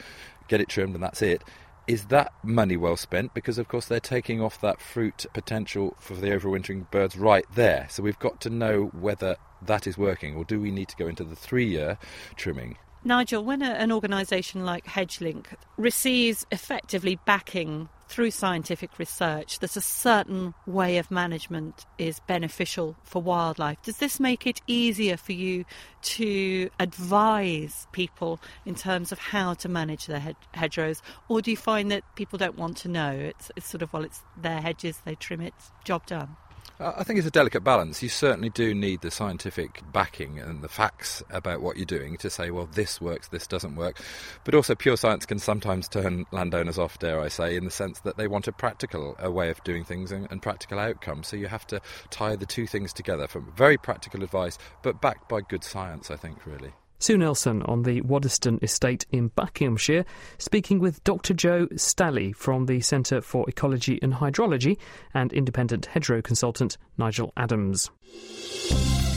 get 0.47 0.61
it 0.61 0.69
trimmed, 0.69 0.95
and 0.95 1.03
that's 1.03 1.21
it. 1.21 1.43
Is 1.86 2.05
that 2.05 2.34
money 2.43 2.78
well 2.78 2.95
spent? 2.95 3.34
Because, 3.34 3.57
of 3.57 3.67
course, 3.67 3.88
they're 3.88 3.99
taking 3.99 4.41
off 4.41 4.61
that 4.61 4.82
fruit 4.82 5.26
potential 5.34 5.95
for 5.99 6.15
the 6.15 6.28
overwintering 6.28 6.89
birds 6.91 7.17
right 7.17 7.45
there. 7.55 7.88
So 7.89 8.03
we've 8.03 8.19
got 8.19 8.39
to 8.41 8.49
know 8.49 8.86
whether 8.93 9.36
that 9.61 9.86
is 9.86 9.97
working, 9.97 10.36
or 10.36 10.45
do 10.45 10.61
we 10.61 10.71
need 10.71 10.88
to 10.89 10.95
go 10.95 11.07
into 11.07 11.24
the 11.24 11.36
three 11.36 11.67
year 11.67 11.97
trimming? 12.36 12.78
Nigel, 13.05 13.43
when 13.43 13.61
a, 13.61 13.71
an 13.71 13.91
organisation 13.91 14.65
like 14.65 14.85
HedgeLink 14.85 15.47
receives 15.77 16.45
effectively 16.51 17.19
backing 17.25 17.89
through 18.07 18.31
scientific 18.31 18.97
research 18.99 19.59
that 19.59 19.75
a 19.75 19.81
certain 19.81 20.53
way 20.67 20.97
of 20.99 21.09
management 21.09 21.85
is 21.97 22.19
beneficial 22.27 22.95
for 23.03 23.21
wildlife, 23.21 23.81
does 23.83 23.97
this 23.97 24.19
make 24.19 24.45
it 24.45 24.61
easier 24.67 25.17
for 25.17 25.33
you 25.33 25.65
to 26.01 26.69
advise 26.79 27.87
people 27.91 28.39
in 28.65 28.75
terms 28.75 29.11
of 29.11 29.19
how 29.19 29.53
to 29.55 29.67
manage 29.67 30.05
their 30.05 30.19
hed- 30.19 30.35
hedgerows? 30.53 31.01
Or 31.27 31.41
do 31.41 31.51
you 31.51 31.57
find 31.57 31.91
that 31.91 32.03
people 32.15 32.37
don't 32.37 32.57
want 32.57 32.77
to 32.77 32.87
know? 32.87 33.11
It's, 33.11 33.51
it's 33.55 33.67
sort 33.67 33.81
of, 33.81 33.91
well, 33.91 34.03
it's 34.03 34.21
their 34.37 34.61
hedges, 34.61 35.01
they 35.05 35.15
trim 35.15 35.41
it, 35.41 35.53
job 35.83 36.05
done. 36.05 36.37
I 36.80 37.03
think 37.03 37.18
it's 37.18 37.28
a 37.28 37.32
delicate 37.32 37.64
balance. 37.64 38.01
You 38.01 38.09
certainly 38.09 38.49
do 38.49 38.74
need 38.74 39.01
the 39.01 39.11
scientific 39.11 39.82
backing 39.93 40.39
and 40.39 40.61
the 40.61 40.68
facts 40.68 41.24
about 41.30 41.61
what 41.61 41.78
you're 41.78 41.86
doing 41.86 42.18
to 42.18 42.30
say, 42.30 42.51
well, 42.51 42.68
this 42.74 42.99
works, 42.99 43.28
this 43.28 43.47
doesn't 43.47 43.76
work. 43.76 44.01
But 44.43 44.55
also, 44.55 44.76
pure 44.76 44.97
science 44.97 45.26
can 45.26 45.39
sometimes 45.39 45.88
turn 45.88 46.26
landowners 46.32 46.80
off, 46.80 46.99
dare 46.99 47.22
I 47.22 47.28
say, 47.28 47.55
in 47.55 47.66
the 47.66 47.72
sense 47.72 47.99
that 48.01 48.18
they 48.18 48.28
want 48.28 48.47
a 48.47 48.51
practical 48.51 49.16
a 49.20 49.32
way 49.32 49.49
of 49.49 49.64
doing 49.64 49.86
things 49.86 50.11
and, 50.11 50.28
and 50.32 50.41
practical 50.41 50.80
outcomes. 50.80 51.28
So 51.28 51.38
you 51.38 51.47
have 51.47 51.68
to 51.68 51.80
tie 52.09 52.36
the 52.36 52.45
two 52.45 52.68
things 52.68 52.91
together 52.91 53.28
from 53.28 53.53
very 53.55 53.78
practical 53.78 54.24
advice, 54.24 54.57
but 54.82 54.99
backed 54.99 55.30
by 55.30 55.41
good 55.41 55.64
science, 55.64 56.11
I 56.11 56.18
think, 56.18 56.45
really. 56.45 56.74
Sue 57.03 57.17
Nelson 57.17 57.61
on 57.63 57.83
the 57.83 57.99
Waddesdon 57.99 58.63
estate 58.63 59.05
in 59.11 59.27
Buckinghamshire, 59.27 60.05
speaking 60.37 60.79
with 60.79 61.03
Dr. 61.03 61.33
Joe 61.33 61.67
Staley 61.75 62.31
from 62.31 62.65
the 62.65 62.79
Centre 62.79 63.19
for 63.19 63.43
Ecology 63.49 63.99
and 64.01 64.13
Hydrology 64.13 64.77
and 65.13 65.33
independent 65.33 65.87
hedgerow 65.87 66.21
consultant 66.21 66.77
Nigel 66.97 67.33
Adams. 67.35 67.91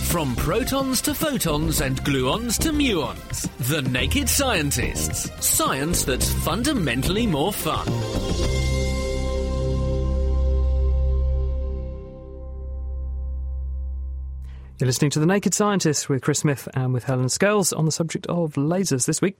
From 0.06 0.34
protons 0.34 1.00
to 1.02 1.14
photons 1.14 1.80
and 1.80 2.00
gluons 2.02 2.58
to 2.58 2.72
muons, 2.72 3.48
The 3.68 3.82
Naked 3.82 4.28
Scientists. 4.28 5.30
Science 5.46 6.02
that's 6.02 6.32
fundamentally 6.42 7.28
more 7.28 7.52
fun. 7.52 7.86
You're 14.78 14.86
listening 14.86 15.10
to 15.12 15.20
The 15.20 15.24
Naked 15.24 15.54
Scientists 15.54 16.06
with 16.06 16.20
Chris 16.20 16.40
Smith 16.40 16.68
and 16.74 16.92
with 16.92 17.04
Helen 17.04 17.30
Scales 17.30 17.72
on 17.72 17.86
the 17.86 17.90
subject 17.90 18.26
of 18.26 18.52
lasers 18.56 19.06
this 19.06 19.22
week. 19.22 19.38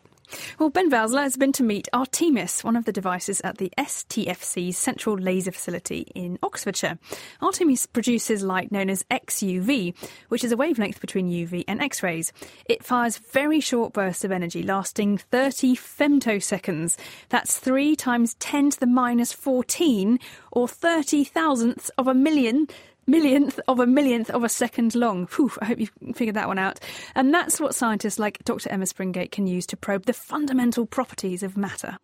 Well, 0.58 0.70
Ben 0.70 0.90
Valsler 0.90 1.22
has 1.22 1.36
been 1.36 1.52
to 1.52 1.62
meet 1.62 1.88
Artemis, 1.92 2.64
one 2.64 2.74
of 2.74 2.86
the 2.86 2.92
devices 2.92 3.42
at 3.42 3.58
the 3.58 3.70
STFC's 3.76 4.78
Central 4.78 5.16
Laser 5.16 5.52
Facility 5.52 6.10
in 6.14 6.38
Oxfordshire. 6.42 6.98
Artemis 7.42 7.84
produces 7.84 8.42
light 8.42 8.72
known 8.72 8.88
as 8.88 9.04
XUV, 9.10 9.94
which 10.30 10.42
is 10.42 10.52
a 10.52 10.56
wavelength 10.56 11.02
between 11.02 11.30
UV 11.30 11.64
and 11.68 11.82
X 11.82 12.02
rays. 12.02 12.32
It 12.64 12.82
fires 12.82 13.18
very 13.18 13.60
short 13.60 13.92
bursts 13.92 14.24
of 14.24 14.32
energy 14.32 14.62
lasting 14.62 15.18
30 15.18 15.76
femtoseconds. 15.76 16.96
That's 17.28 17.58
3 17.58 17.94
times 17.94 18.34
10 18.40 18.70
to 18.70 18.80
the 18.80 18.86
minus 18.86 19.34
14, 19.34 20.18
or 20.50 20.66
30 20.66 21.24
thousandths 21.24 21.90
of 21.98 22.08
a 22.08 22.14
million 22.14 22.66
millionth 23.06 23.60
of 23.68 23.80
a 23.80 23.86
millionth 23.86 24.30
of 24.30 24.44
a 24.44 24.48
second 24.48 24.94
long. 24.94 25.26
Whew, 25.36 25.52
I 25.60 25.66
hope 25.66 25.78
you 25.80 25.88
figured 26.14 26.36
that 26.36 26.48
one 26.48 26.58
out. 26.58 26.80
And 27.14 27.32
that's 27.32 27.60
what 27.60 27.74
scientists 27.74 28.18
like 28.18 28.44
Dr. 28.44 28.70
Emma 28.70 28.86
Springate 28.86 29.32
can 29.32 29.46
use 29.46 29.66
to 29.66 29.76
probe 29.76 30.06
the 30.06 30.12
fundamental 30.12 30.86
properties 30.86 31.42
of 31.42 31.56
matter. 31.56 31.98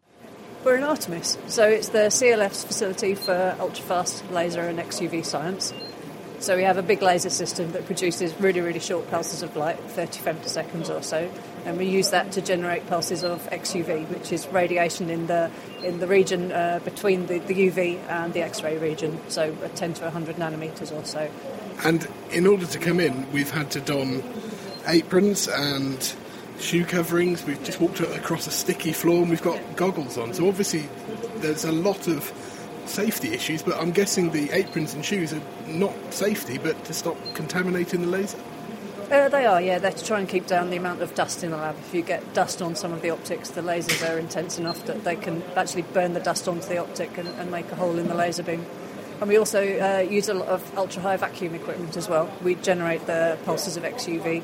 We're 0.64 0.76
in 0.76 0.84
Artemis, 0.84 1.38
so 1.48 1.68
it's 1.68 1.88
the 1.88 2.06
CLF's 2.06 2.62
facility 2.62 3.16
for 3.16 3.56
ultra-fast 3.58 4.30
laser 4.30 4.60
and 4.60 4.78
XUV 4.78 5.24
science. 5.24 5.74
So 6.38 6.56
we 6.56 6.62
have 6.62 6.76
a 6.76 6.82
big 6.82 7.02
laser 7.02 7.30
system 7.30 7.72
that 7.72 7.84
produces 7.86 8.32
really, 8.40 8.60
really 8.60 8.78
short 8.78 9.10
pulses 9.10 9.42
of 9.42 9.56
light, 9.56 9.78
30 9.90 10.20
femtoseconds 10.20 10.88
or 10.88 11.02
so, 11.02 11.28
and 11.64 11.78
we 11.78 11.86
use 11.86 12.10
that 12.10 12.32
to 12.32 12.40
generate 12.40 12.86
pulses 12.86 13.24
of 13.24 13.48
XUV, 13.50 14.08
which 14.08 14.32
is 14.32 14.46
radiation 14.48 15.10
in 15.10 15.26
the 15.26 15.50
in 15.82 16.00
the 16.00 16.06
region 16.06 16.52
uh, 16.52 16.80
between 16.84 17.26
the, 17.26 17.38
the 17.40 17.54
UV 17.54 17.98
and 18.08 18.32
the 18.32 18.42
X-ray 18.42 18.78
region, 18.78 19.20
so 19.28 19.54
10 19.74 19.94
to 19.94 20.04
100 20.04 20.36
nanometers 20.36 20.92
or 20.92 21.04
so. 21.04 21.30
And 21.84 22.06
in 22.30 22.46
order 22.46 22.66
to 22.66 22.78
come 22.78 23.00
in, 23.00 23.30
we've 23.32 23.50
had 23.50 23.70
to 23.72 23.80
don 23.80 24.22
aprons 24.86 25.48
and 25.48 26.14
shoe 26.58 26.84
coverings. 26.84 27.44
We've 27.44 27.62
just 27.64 27.80
walked 27.80 28.00
across 28.00 28.46
a 28.46 28.50
sticky 28.50 28.92
floor 28.92 29.22
and 29.22 29.30
we've 29.30 29.42
got 29.42 29.60
goggles 29.76 30.16
on. 30.18 30.34
So 30.34 30.46
obviously, 30.48 30.88
there's 31.36 31.64
a 31.64 31.72
lot 31.72 32.06
of 32.06 32.32
safety 32.86 33.32
issues. 33.32 33.62
But 33.62 33.80
I'm 33.80 33.90
guessing 33.90 34.30
the 34.30 34.50
aprons 34.52 34.94
and 34.94 35.04
shoes 35.04 35.32
are 35.32 35.42
not 35.66 35.94
safety, 36.12 36.58
but 36.58 36.84
to 36.84 36.94
stop 36.94 37.16
contaminating 37.34 38.02
the 38.02 38.08
laser. 38.08 38.38
Uh, 39.12 39.28
they 39.28 39.44
are, 39.44 39.60
yeah. 39.60 39.78
They're 39.78 39.92
to 39.92 40.04
try 40.06 40.20
and 40.20 40.26
keep 40.26 40.46
down 40.46 40.70
the 40.70 40.78
amount 40.78 41.02
of 41.02 41.14
dust 41.14 41.44
in 41.44 41.50
the 41.50 41.58
lab. 41.58 41.76
If 41.80 41.92
you 41.92 42.00
get 42.00 42.32
dust 42.32 42.62
on 42.62 42.74
some 42.74 42.94
of 42.94 43.02
the 43.02 43.10
optics, 43.10 43.50
the 43.50 43.60
lasers 43.60 44.08
are 44.08 44.18
intense 44.18 44.58
enough 44.58 44.86
that 44.86 45.04
they 45.04 45.16
can 45.16 45.42
actually 45.54 45.82
burn 45.82 46.14
the 46.14 46.20
dust 46.20 46.48
onto 46.48 46.66
the 46.66 46.78
optic 46.78 47.18
and, 47.18 47.28
and 47.28 47.50
make 47.50 47.70
a 47.70 47.74
hole 47.74 47.98
in 47.98 48.08
the 48.08 48.14
laser 48.14 48.42
beam. 48.42 48.64
And 49.20 49.28
we 49.28 49.36
also 49.36 49.60
uh, 49.60 49.98
use 49.98 50.30
a 50.30 50.34
lot 50.34 50.48
of 50.48 50.78
ultra 50.78 51.02
high 51.02 51.18
vacuum 51.18 51.54
equipment 51.54 51.94
as 51.98 52.08
well. 52.08 52.34
We 52.42 52.54
generate 52.54 53.06
the 53.06 53.36
pulses 53.44 53.76
of 53.76 53.82
XUV 53.82 54.42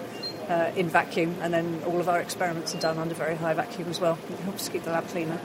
uh, 0.51 0.71
in 0.77 0.91
vacuum, 0.91 1.35
and 1.41 1.55
then 1.55 1.83
all 1.87 1.99
of 1.99 2.11
our 2.11 2.21
experiments 2.21 2.75
are 2.75 2.81
done 2.81 2.99
under 2.99 3.15
very 3.15 3.37
high 3.37 3.55
vacuum 3.55 3.89
as 3.89 4.01
well. 4.01 4.19
It 4.29 4.39
helps 4.41 4.69
keep 4.69 4.83
the 4.83 4.91
lab 4.91 5.09
cleaner. 5.09 5.41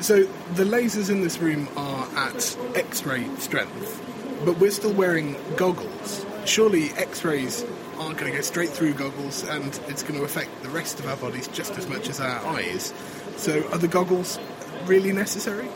So 0.00 0.22
the 0.54 0.64
lasers 0.64 1.10
in 1.10 1.20
this 1.20 1.38
room 1.38 1.68
are 1.76 2.08
at 2.16 2.56
X-ray 2.74 3.28
strength, 3.36 4.02
but 4.46 4.58
we're 4.58 4.70
still 4.70 4.94
wearing 4.94 5.36
goggles. 5.56 6.24
Surely 6.46 6.92
X-rays 6.92 7.66
aren't 7.98 8.18
going 8.18 8.30
to 8.30 8.36
go 8.36 8.42
straight 8.42 8.70
through 8.70 8.94
goggles, 8.94 9.42
and 9.44 9.66
it's 9.88 10.02
going 10.02 10.18
to 10.18 10.24
affect 10.24 10.62
the 10.62 10.68
rest 10.68 11.00
of 11.00 11.06
our 11.06 11.16
bodies 11.16 11.48
just 11.48 11.76
as 11.78 11.88
much 11.88 12.08
as 12.08 12.20
our 12.20 12.44
eyes. 12.46 12.92
So 13.36 13.66
are 13.70 13.78
the 13.78 13.88
goggles 13.88 14.38
really 14.86 15.12
necessary? 15.12 15.68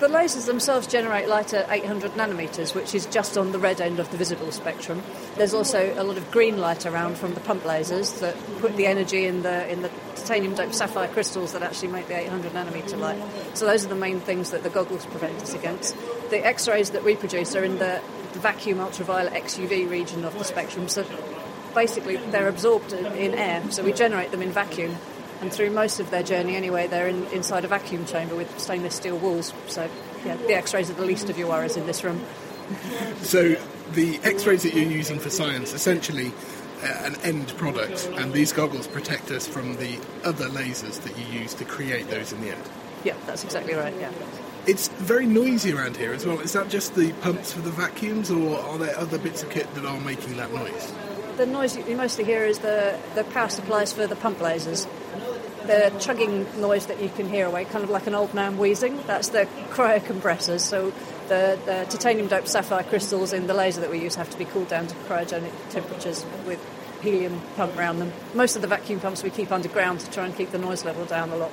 The 0.00 0.06
lasers 0.06 0.46
themselves 0.46 0.86
generate 0.86 1.26
light 1.26 1.52
at 1.52 1.68
800 1.68 2.12
nanometers, 2.12 2.72
which 2.72 2.94
is 2.94 3.06
just 3.06 3.36
on 3.36 3.50
the 3.50 3.58
red 3.58 3.80
end 3.80 3.98
of 3.98 4.08
the 4.12 4.16
visible 4.16 4.52
spectrum. 4.52 5.02
There's 5.34 5.54
also 5.54 5.92
a 6.00 6.04
lot 6.04 6.16
of 6.16 6.30
green 6.30 6.58
light 6.58 6.86
around 6.86 7.18
from 7.18 7.34
the 7.34 7.40
pump 7.40 7.64
lasers 7.64 8.20
that 8.20 8.36
put 8.60 8.76
the 8.76 8.86
energy 8.86 9.26
in 9.26 9.42
the 9.42 9.68
in 9.68 9.82
the 9.82 9.90
titanium 10.14 10.54
doped 10.54 10.76
sapphire 10.76 11.08
crystals 11.08 11.52
that 11.52 11.64
actually 11.64 11.88
make 11.88 12.06
the 12.06 12.16
800 12.16 12.52
nanometer 12.52 12.96
light. 12.96 13.20
So 13.54 13.66
those 13.66 13.84
are 13.84 13.88
the 13.88 13.96
main 13.96 14.20
things 14.20 14.52
that 14.52 14.62
the 14.62 14.70
goggles 14.70 15.04
prevent 15.06 15.42
us 15.42 15.52
against. 15.54 15.96
The 16.30 16.46
X-rays 16.46 16.90
that 16.90 17.02
we 17.02 17.16
produce 17.16 17.56
are 17.56 17.64
in 17.64 17.78
the 17.78 18.00
vacuum 18.34 18.78
ultraviolet 18.78 19.32
XUV 19.32 19.90
region 19.90 20.24
of 20.24 20.38
the 20.38 20.44
spectrum. 20.44 20.86
So 20.88 21.04
basically, 21.78 22.16
they're 22.16 22.48
absorbed 22.48 22.92
in 22.92 23.34
air. 23.34 23.62
So 23.70 23.84
we 23.84 23.92
generate 23.92 24.32
them 24.32 24.42
in 24.42 24.50
vacuum 24.50 24.96
and 25.40 25.52
through 25.52 25.70
most 25.70 26.00
of 26.00 26.10
their 26.10 26.22
journey 26.22 26.56
anyway, 26.56 26.88
they're 26.88 27.08
in, 27.08 27.24
inside 27.26 27.64
a 27.64 27.68
vacuum 27.68 28.04
chamber 28.06 28.34
with 28.34 28.58
stainless 28.58 28.96
steel 28.96 29.16
walls. 29.16 29.52
So, 29.68 29.88
yeah, 30.24 30.36
the 30.36 30.54
X-rays 30.54 30.90
are 30.90 30.94
the 30.94 31.04
least 31.04 31.30
of 31.30 31.38
your 31.38 31.48
worries 31.48 31.76
in 31.76 31.86
this 31.86 32.02
room. 32.02 32.20
so, 33.22 33.54
the 33.92 34.18
X-rays 34.24 34.64
that 34.64 34.74
you're 34.74 34.90
using 34.90 35.18
for 35.20 35.30
science, 35.30 35.72
essentially, 35.72 36.32
uh, 36.82 36.86
an 37.04 37.16
end 37.22 37.48
product, 37.56 38.06
and 38.16 38.32
these 38.32 38.52
goggles 38.52 38.88
protect 38.88 39.30
us 39.30 39.46
from 39.46 39.76
the 39.76 39.98
other 40.24 40.48
lasers 40.48 41.00
that 41.02 41.16
you 41.16 41.40
use 41.40 41.54
to 41.54 41.64
create 41.64 42.08
those 42.08 42.32
in 42.32 42.40
the 42.40 42.50
end. 42.50 42.62
Yeah, 43.04 43.14
that's 43.26 43.44
exactly 43.44 43.74
right. 43.74 43.94
Yeah. 43.98 44.10
It's 44.66 44.88
very 44.88 45.24
noisy 45.24 45.72
around 45.72 45.96
here 45.96 46.12
as 46.12 46.26
well. 46.26 46.40
Is 46.40 46.52
that 46.52 46.68
just 46.68 46.94
the 46.94 47.12
pumps 47.14 47.52
for 47.52 47.60
the 47.60 47.70
vacuums, 47.70 48.30
or 48.30 48.58
are 48.58 48.76
there 48.76 48.98
other 48.98 49.18
bits 49.18 49.42
of 49.44 49.50
kit 49.50 49.72
that 49.76 49.84
are 49.84 50.00
making 50.00 50.36
that 50.36 50.52
noise? 50.52 50.92
The 51.38 51.46
noise 51.46 51.76
you 51.76 51.96
mostly 51.96 52.24
hear 52.24 52.44
is 52.44 52.58
the, 52.58 52.98
the 53.14 53.22
power 53.22 53.48
supplies 53.48 53.92
for 53.92 54.06
the 54.06 54.16
pump 54.16 54.38
lasers 54.38 54.88
the 55.68 55.92
chugging 56.00 56.46
noise 56.60 56.86
that 56.86 57.00
you 57.00 57.10
can 57.10 57.28
hear 57.28 57.46
away, 57.46 57.64
kind 57.66 57.84
of 57.84 57.90
like 57.90 58.06
an 58.06 58.14
old 58.14 58.32
man 58.34 58.56
wheezing. 58.58 58.98
That's 59.06 59.28
the 59.28 59.46
cryo 59.70 60.04
compressors. 60.04 60.64
So 60.64 60.92
the, 61.28 61.58
the 61.66 61.86
titanium 61.90 62.26
doped 62.26 62.48
sapphire 62.48 62.82
crystals 62.82 63.32
in 63.32 63.46
the 63.46 63.54
laser 63.54 63.82
that 63.82 63.90
we 63.90 64.00
use 64.00 64.14
have 64.16 64.30
to 64.30 64.38
be 64.38 64.46
cooled 64.46 64.68
down 64.68 64.86
to 64.86 64.94
cryogenic 64.94 65.52
temperatures 65.70 66.24
with 66.46 66.58
helium 67.02 67.40
pumped 67.54 67.76
around 67.76 67.98
them. 67.98 68.12
Most 68.34 68.56
of 68.56 68.62
the 68.62 68.68
vacuum 68.68 68.98
pumps 68.98 69.22
we 69.22 69.30
keep 69.30 69.52
underground 69.52 70.00
to 70.00 70.10
try 70.10 70.24
and 70.24 70.34
keep 70.34 70.50
the 70.50 70.58
noise 70.58 70.84
level 70.84 71.04
down 71.04 71.30
a 71.30 71.36
lot. 71.36 71.52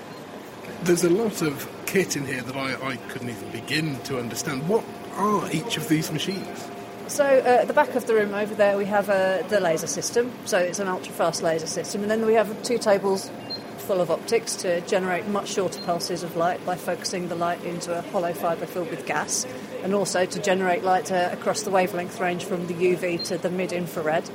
There's 0.83 1.03
a 1.03 1.09
lot 1.09 1.41
of 1.41 1.69
kit 1.85 2.15
in 2.15 2.25
here 2.25 2.41
that 2.41 2.55
I, 2.55 2.73
I 2.93 2.95
couldn't 2.95 3.29
even 3.29 3.51
begin 3.51 3.99
to 4.03 4.17
understand. 4.17 4.67
What 4.67 4.83
are 5.15 5.51
each 5.51 5.77
of 5.77 5.89
these 5.89 6.11
machines? 6.11 6.69
So 7.07 7.23
uh, 7.23 7.61
at 7.61 7.67
the 7.67 7.73
back 7.73 7.93
of 7.95 8.07
the 8.07 8.15
room 8.15 8.33
over 8.33 8.55
there 8.55 8.77
we 8.77 8.85
have 8.85 9.09
uh, 9.09 9.43
the 9.47 9.59
laser 9.59 9.87
system. 9.87 10.31
So 10.45 10.57
it's 10.57 10.79
an 10.79 10.87
ultra 10.87 11.13
fast 11.13 11.43
laser 11.43 11.67
system, 11.67 12.01
and 12.01 12.09
then 12.09 12.25
we 12.25 12.33
have 12.33 12.63
two 12.63 12.79
tables 12.79 13.29
full 13.77 14.01
of 14.01 14.09
optics 14.09 14.55
to 14.55 14.81
generate 14.81 15.27
much 15.27 15.49
shorter 15.49 15.79
pulses 15.81 16.23
of 16.23 16.35
light 16.35 16.65
by 16.65 16.75
focusing 16.75 17.29
the 17.29 17.35
light 17.35 17.63
into 17.63 17.95
a 17.95 18.01
hollow 18.09 18.33
fibre 18.33 18.65
filled 18.65 18.89
with 18.89 19.05
gas, 19.05 19.45
and 19.83 19.93
also 19.93 20.25
to 20.25 20.41
generate 20.41 20.83
light 20.83 21.11
uh, 21.11 21.29
across 21.31 21.61
the 21.61 21.69
wavelength 21.69 22.19
range 22.19 22.43
from 22.43 22.65
the 22.65 22.73
UV 22.73 23.23
to 23.25 23.37
the 23.37 23.51
mid 23.51 23.71
infrared. 23.71 24.27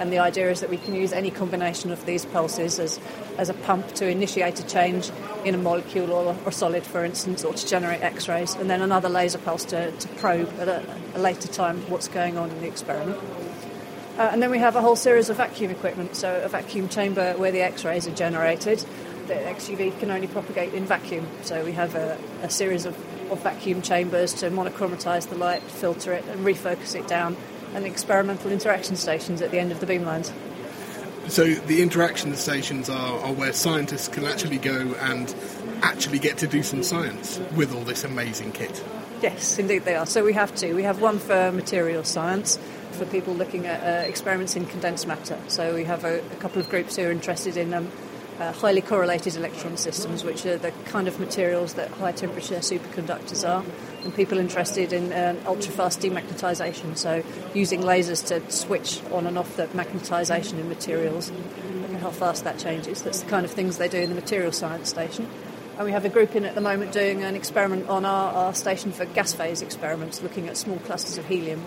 And 0.00 0.10
the 0.10 0.18
idea 0.18 0.50
is 0.50 0.60
that 0.60 0.70
we 0.70 0.78
can 0.78 0.94
use 0.94 1.12
any 1.12 1.30
combination 1.30 1.92
of 1.92 2.06
these 2.06 2.24
pulses 2.24 2.78
as, 2.78 2.98
as 3.36 3.50
a 3.50 3.54
pump 3.54 3.92
to 3.96 4.08
initiate 4.08 4.58
a 4.58 4.66
change 4.66 5.10
in 5.44 5.54
a 5.54 5.58
molecule 5.58 6.10
or, 6.10 6.34
or 6.46 6.50
solid, 6.50 6.84
for 6.84 7.04
instance, 7.04 7.44
or 7.44 7.52
to 7.52 7.66
generate 7.66 8.00
X 8.00 8.26
rays, 8.26 8.54
and 8.54 8.70
then 8.70 8.80
another 8.80 9.10
laser 9.10 9.36
pulse 9.36 9.66
to, 9.66 9.92
to 9.92 10.08
probe 10.16 10.50
at 10.58 10.68
a, 10.68 10.82
a 11.14 11.18
later 11.18 11.48
time 11.48 11.78
what's 11.90 12.08
going 12.08 12.38
on 12.38 12.50
in 12.50 12.60
the 12.62 12.66
experiment. 12.66 13.18
Uh, 14.16 14.30
and 14.32 14.42
then 14.42 14.50
we 14.50 14.58
have 14.58 14.74
a 14.74 14.80
whole 14.80 14.96
series 14.96 15.28
of 15.28 15.36
vacuum 15.36 15.70
equipment, 15.70 16.16
so 16.16 16.42
a 16.42 16.48
vacuum 16.48 16.88
chamber 16.88 17.34
where 17.34 17.52
the 17.52 17.60
X-rays 17.60 18.08
are 18.08 18.14
generated. 18.14 18.82
The 19.26 19.34
XUV 19.34 19.98
can 20.00 20.10
only 20.10 20.28
propagate 20.28 20.72
in 20.72 20.86
vacuum, 20.86 21.28
so 21.42 21.62
we 21.62 21.72
have 21.72 21.94
a, 21.94 22.18
a 22.42 22.48
series 22.48 22.86
of, 22.86 22.96
of 23.30 23.42
vacuum 23.42 23.82
chambers 23.82 24.32
to 24.34 24.50
monochromatize 24.50 25.28
the 25.28 25.36
light, 25.36 25.62
filter 25.62 26.14
it, 26.14 26.24
and 26.24 26.44
refocus 26.44 26.94
it 26.94 27.06
down, 27.06 27.36
and 27.74 27.86
experimental 27.86 28.50
interaction 28.50 28.96
stations 28.96 29.42
at 29.42 29.50
the 29.50 29.58
end 29.58 29.72
of 29.72 29.80
the 29.80 29.86
beamlines. 29.86 30.32
So 31.28 31.44
the 31.54 31.82
interaction 31.82 32.34
stations 32.34 32.90
are, 32.90 33.20
are, 33.20 33.32
where 33.32 33.52
scientists 33.52 34.08
can 34.08 34.24
actually 34.24 34.58
go 34.58 34.94
and 35.00 35.32
actually 35.82 36.18
get 36.18 36.38
to 36.38 36.46
do 36.46 36.62
some 36.62 36.82
science 36.82 37.38
with 37.54 37.74
all 37.74 37.82
this 37.82 38.04
amazing 38.04 38.52
kit. 38.52 38.82
Yes, 39.22 39.58
indeed 39.58 39.84
they 39.84 39.94
are. 39.94 40.06
So 40.06 40.24
we 40.24 40.32
have 40.32 40.54
two. 40.56 40.74
We 40.74 40.82
have 40.82 41.00
one 41.00 41.18
for 41.18 41.52
material 41.52 42.04
science, 42.04 42.58
for 42.92 43.04
people 43.04 43.34
looking 43.34 43.66
at 43.66 43.82
uh, 43.82 44.08
experiments 44.08 44.56
in 44.56 44.66
condensed 44.66 45.06
matter. 45.06 45.38
So 45.48 45.74
we 45.74 45.84
have 45.84 46.04
a, 46.04 46.18
a 46.18 46.36
couple 46.36 46.60
of 46.60 46.68
groups 46.68 46.96
who 46.96 47.06
are 47.06 47.10
interested 47.10 47.56
in 47.56 47.74
um, 47.74 47.92
uh, 48.40 48.52
highly 48.52 48.80
correlated 48.80 49.36
electron 49.36 49.76
systems, 49.76 50.24
which 50.24 50.46
are 50.46 50.56
the 50.56 50.72
kind 50.86 51.06
of 51.06 51.20
materials 51.20 51.74
that 51.74 51.90
high 51.92 52.12
temperature 52.12 52.56
superconductors 52.56 53.48
are, 53.48 53.62
and 54.02 54.14
people 54.14 54.38
interested 54.38 54.92
in 54.92 55.12
um, 55.12 55.38
ultra 55.46 55.72
fast 55.72 56.00
demagnetization, 56.00 56.96
so 56.96 57.22
using 57.54 57.82
lasers 57.82 58.26
to 58.28 58.50
switch 58.50 59.00
on 59.12 59.26
and 59.26 59.38
off 59.38 59.56
the 59.56 59.66
magnetization 59.68 60.58
in 60.58 60.68
materials 60.68 61.28
and 61.28 61.96
how 61.98 62.10
fast 62.10 62.44
that 62.44 62.58
changes. 62.58 63.02
That's 63.02 63.22
the 63.22 63.30
kind 63.30 63.44
of 63.44 63.50
things 63.50 63.78
they 63.78 63.88
do 63.88 63.98
in 63.98 64.08
the 64.08 64.14
material 64.14 64.52
science 64.52 64.88
station. 64.88 65.28
And 65.76 65.86
we 65.86 65.92
have 65.92 66.04
a 66.04 66.10
group 66.10 66.36
in 66.36 66.44
at 66.44 66.54
the 66.54 66.60
moment 66.60 66.92
doing 66.92 67.22
an 67.22 67.34
experiment 67.34 67.88
on 67.88 68.04
our, 68.04 68.32
our 68.32 68.54
station 68.54 68.92
for 68.92 69.06
gas 69.06 69.32
phase 69.32 69.62
experiments, 69.62 70.22
looking 70.22 70.48
at 70.48 70.56
small 70.56 70.78
clusters 70.78 71.18
of 71.18 71.26
helium 71.26 71.64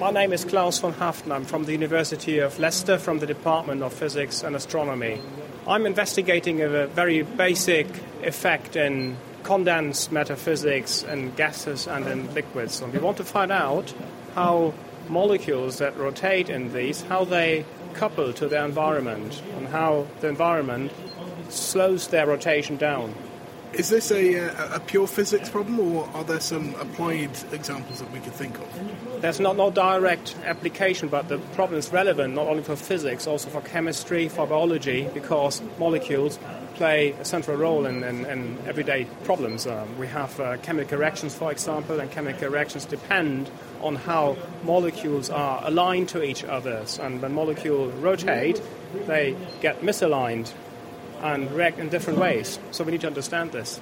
my 0.00 0.10
name 0.10 0.32
is 0.32 0.46
Klaus 0.46 0.78
von 0.78 0.94
Haeften. 0.94 1.30
I'm 1.30 1.44
from 1.44 1.66
the 1.66 1.72
University 1.72 2.38
of 2.38 2.58
Leicester 2.58 2.96
from 2.96 3.18
the 3.18 3.26
Department 3.26 3.82
of 3.82 3.92
Physics 3.92 4.42
and 4.42 4.56
Astronomy. 4.56 5.20
I'm 5.68 5.84
investigating 5.84 6.62
a 6.62 6.86
very 6.86 7.20
basic 7.20 7.86
effect 8.22 8.76
in 8.76 9.18
condensed 9.42 10.12
matter 10.12 10.36
physics 10.36 11.02
and 11.02 11.34
gases 11.36 11.86
and 11.86 12.06
in 12.06 12.32
liquids. 12.34 12.80
And 12.80 12.92
we 12.92 12.98
want 12.98 13.16
to 13.18 13.24
find 13.24 13.52
out 13.52 13.92
how 14.34 14.74
molecules 15.08 15.78
that 15.78 15.96
rotate 15.96 16.48
in 16.48 16.72
these, 16.72 17.02
how 17.02 17.24
they 17.24 17.64
couple 17.94 18.32
to 18.32 18.48
their 18.48 18.64
environment 18.64 19.42
and 19.56 19.66
how 19.68 20.06
the 20.20 20.28
environment 20.28 20.92
slows 21.48 22.08
their 22.08 22.26
rotation 22.26 22.76
down. 22.76 23.14
Is 23.72 23.88
this 23.88 24.10
a, 24.10 24.50
uh, 24.50 24.76
a, 24.76 24.80
pure 24.80 25.06
physics 25.06 25.48
problem, 25.48 25.78
or 25.78 26.08
are 26.14 26.24
there 26.24 26.40
some 26.40 26.74
applied 26.74 27.30
examples 27.52 28.00
that 28.00 28.10
we 28.10 28.18
could 28.18 28.32
think 28.32 28.58
of? 28.58 29.22
There's 29.22 29.38
not 29.38 29.56
no 29.56 29.70
direct 29.70 30.34
application, 30.44 31.08
but 31.08 31.28
the 31.28 31.38
problem 31.54 31.78
is 31.78 31.92
relevant 31.92 32.34
not 32.34 32.48
only 32.48 32.64
for 32.64 32.74
physics, 32.74 33.28
also 33.28 33.48
for 33.48 33.60
chemistry, 33.60 34.28
for 34.28 34.44
biology, 34.44 35.08
because 35.14 35.62
molecules 35.78 36.40
play 36.80 37.12
a 37.20 37.24
central 37.26 37.58
role 37.58 37.84
in, 37.84 38.02
in, 38.02 38.24
in 38.24 38.56
everyday 38.66 39.04
problems. 39.24 39.66
Um, 39.66 39.98
we 39.98 40.06
have 40.06 40.40
uh, 40.40 40.56
chemical 40.62 40.96
reactions, 40.96 41.34
for 41.34 41.52
example, 41.52 42.00
and 42.00 42.10
chemical 42.10 42.48
reactions 42.48 42.86
depend 42.86 43.50
on 43.82 43.96
how 43.96 44.38
molecules 44.64 45.28
are 45.28 45.60
aligned 45.66 46.08
to 46.08 46.22
each 46.22 46.42
other. 46.42 46.82
And 47.02 47.20
when 47.20 47.34
molecules 47.34 47.92
rotate, 47.96 48.62
they 49.06 49.36
get 49.60 49.82
misaligned 49.82 50.54
and 51.20 51.52
react 51.52 51.78
in 51.78 51.90
different 51.90 52.18
ways. 52.18 52.58
So 52.70 52.82
we 52.82 52.92
need 52.92 53.02
to 53.02 53.08
understand 53.08 53.52
this. 53.52 53.78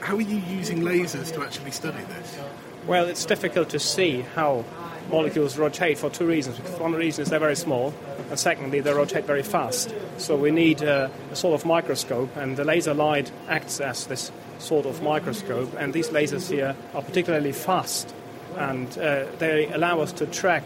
How 0.00 0.16
are 0.16 0.22
you 0.22 0.38
using 0.56 0.80
lasers 0.80 1.34
to 1.34 1.42
actually 1.42 1.72
study 1.72 2.02
this? 2.02 2.38
Well, 2.86 3.08
it's 3.08 3.26
difficult 3.26 3.68
to 3.68 3.78
see 3.78 4.22
how 4.34 4.64
molecules 5.10 5.58
rotate 5.58 5.98
for 5.98 6.10
two 6.10 6.26
reasons. 6.26 6.58
One 6.78 6.94
reason 6.94 7.22
is 7.22 7.30
they're 7.30 7.38
very 7.38 7.56
small, 7.56 7.94
and 8.30 8.38
secondly, 8.38 8.80
they 8.80 8.92
rotate 8.92 9.24
very 9.24 9.42
fast. 9.42 9.94
So 10.18 10.36
we 10.36 10.50
need 10.50 10.82
a, 10.82 11.10
a 11.30 11.36
sort 11.36 11.54
of 11.54 11.66
microscope, 11.66 12.36
and 12.36 12.56
the 12.56 12.64
laser 12.64 12.94
light 12.94 13.30
acts 13.48 13.80
as 13.80 14.06
this 14.06 14.32
sort 14.58 14.86
of 14.86 15.02
microscope. 15.02 15.74
And 15.78 15.92
these 15.92 16.08
lasers 16.10 16.50
here 16.50 16.76
are 16.94 17.02
particularly 17.02 17.52
fast, 17.52 18.14
and 18.56 18.88
uh, 18.98 19.26
they 19.38 19.70
allow 19.72 20.00
us 20.00 20.12
to 20.14 20.26
track 20.26 20.64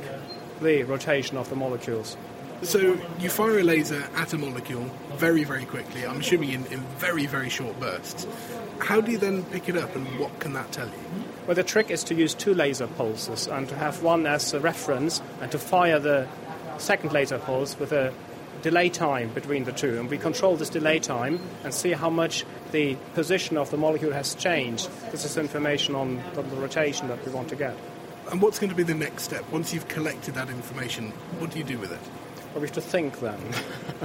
the 0.61 0.85
rotation 0.85 1.37
of 1.37 1.49
the 1.51 1.57
molecules. 1.57 2.17
So 2.63 2.99
you 3.19 3.29
fire 3.29 3.59
a 3.59 3.63
laser 3.63 4.09
at 4.15 4.33
a 4.33 4.39
molecule 4.39 4.91
very, 5.17 5.45
very 5.45 5.67
quickly, 5.67 6.07
I'm 6.07 6.21
assuming 6.21 6.53
in, 6.53 6.67
in 6.67 6.81
very, 6.99 7.27
very 7.27 7.51
short 7.51 7.79
bursts. 7.79 8.27
How 8.79 9.01
do 9.01 9.13
you 9.13 9.19
then 9.19 9.45
pick 9.45 9.69
it 9.69 9.77
up 9.77 9.95
and 9.95 10.19
what 10.19 10.39
can 10.41 10.55
that 10.55 10.73
tell 10.73 10.87
you? 10.87 10.95
Well, 11.47 11.55
the 11.55 11.63
trick 11.63 11.91
is 11.91 12.03
to 12.05 12.15
use 12.15 12.35
two 12.35 12.55
laser 12.55 12.89
pulses 12.89 13.47
and 13.47 13.69
to 13.69 13.77
have 13.77 14.03
one 14.03 14.27
as 14.27 14.53
a 14.53 14.59
reference 14.59 15.23
and 15.41 15.51
to 15.53 15.59
fire 15.59 16.01
the 16.01 16.27
second 16.79 17.13
laser 17.13 17.39
pulse 17.39 17.79
with 17.79 17.93
a 17.93 18.13
delay 18.63 18.89
time 18.89 19.29
between 19.29 19.63
the 19.63 19.71
two. 19.71 20.01
And 20.01 20.11
we 20.11 20.19
control 20.19 20.57
this 20.57 20.71
delay 20.71 20.99
time 20.99 21.39
and 21.63 21.73
see 21.73 21.93
how 21.93 22.11
much 22.11 22.45
the 22.73 22.97
position 23.15 23.57
of 23.57 23.71
the 23.71 23.77
molecule 23.77 24.13
has 24.13 24.35
changed. 24.35 24.91
This 25.13 25.25
is 25.25 25.37
information 25.37 25.95
on 25.95 26.21
the 26.35 26.43
rotation 26.43 27.07
that 27.09 27.25
we 27.25 27.31
want 27.31 27.49
to 27.51 27.57
get. 27.57 27.77
And 28.33 28.43
what's 28.43 28.59
going 28.59 28.71
to 28.71 28.77
be 28.77 28.83
the 28.83 28.95
next 28.95 29.23
step? 29.23 29.49
Once 29.53 29.73
you've 29.73 29.87
collected 29.87 30.35
that 30.35 30.51
information, 30.51 31.13
what 31.39 31.53
do 31.53 31.59
you 31.59 31.65
do 31.65 31.79
with 31.79 31.93
it? 31.93 32.01
Well, 32.53 32.63
we 32.63 32.67
have 32.67 32.75
to 32.75 32.81
think 32.81 33.21
then. 33.21 33.39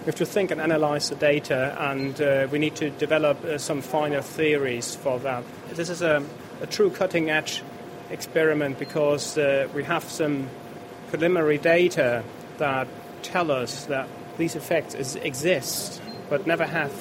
we 0.00 0.06
have 0.06 0.16
to 0.16 0.26
think 0.26 0.50
and 0.50 0.60
analyze 0.60 1.10
the 1.10 1.14
data, 1.14 1.76
and 1.78 2.20
uh, 2.20 2.48
we 2.50 2.58
need 2.58 2.74
to 2.76 2.90
develop 2.90 3.44
uh, 3.44 3.56
some 3.58 3.82
finer 3.82 4.20
theories 4.20 4.96
for 4.96 5.20
that. 5.20 5.44
This 5.74 5.90
is 5.90 6.02
a, 6.02 6.24
a 6.62 6.66
true 6.66 6.90
cutting 6.90 7.28
edge 7.28 7.62
experiment 8.10 8.78
because 8.78 9.36
uh, 9.36 9.68
we 9.74 9.84
have 9.84 10.04
some 10.04 10.48
preliminary 11.08 11.58
data 11.58 12.22
that 12.58 12.88
tell 13.22 13.50
us 13.50 13.86
that 13.86 14.08
these 14.38 14.56
effects 14.56 14.94
is, 14.94 15.16
exist 15.16 16.00
but 16.30 16.46
never 16.46 16.64
have 16.64 16.92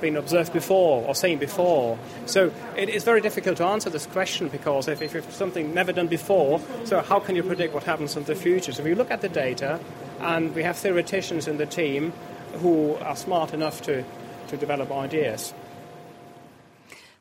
been 0.00 0.16
observed 0.16 0.52
before 0.52 1.04
or 1.04 1.14
seen 1.14 1.38
before. 1.38 1.98
So 2.26 2.52
it 2.76 2.88
is 2.88 3.02
very 3.02 3.20
difficult 3.20 3.56
to 3.56 3.64
answer 3.64 3.90
this 3.90 4.06
question 4.06 4.48
because 4.48 4.86
if, 4.86 5.02
if 5.02 5.14
it's 5.16 5.34
something 5.34 5.74
never 5.74 5.92
done 5.92 6.06
before, 6.06 6.60
so 6.84 7.00
how 7.00 7.18
can 7.18 7.34
you 7.34 7.42
predict 7.42 7.74
what 7.74 7.82
happens 7.82 8.16
in 8.16 8.24
the 8.24 8.36
future? 8.36 8.72
So 8.72 8.84
we 8.84 8.94
look 8.94 9.10
at 9.10 9.20
the 9.20 9.28
data, 9.28 9.80
and 10.20 10.54
we 10.54 10.62
have 10.62 10.76
theoreticians 10.76 11.48
in 11.48 11.56
the 11.56 11.66
team 11.66 12.12
who 12.60 12.94
are 12.96 13.16
smart 13.16 13.52
enough 13.52 13.82
to, 13.82 14.04
to 14.48 14.56
develop 14.56 14.90
ideas. 14.92 15.52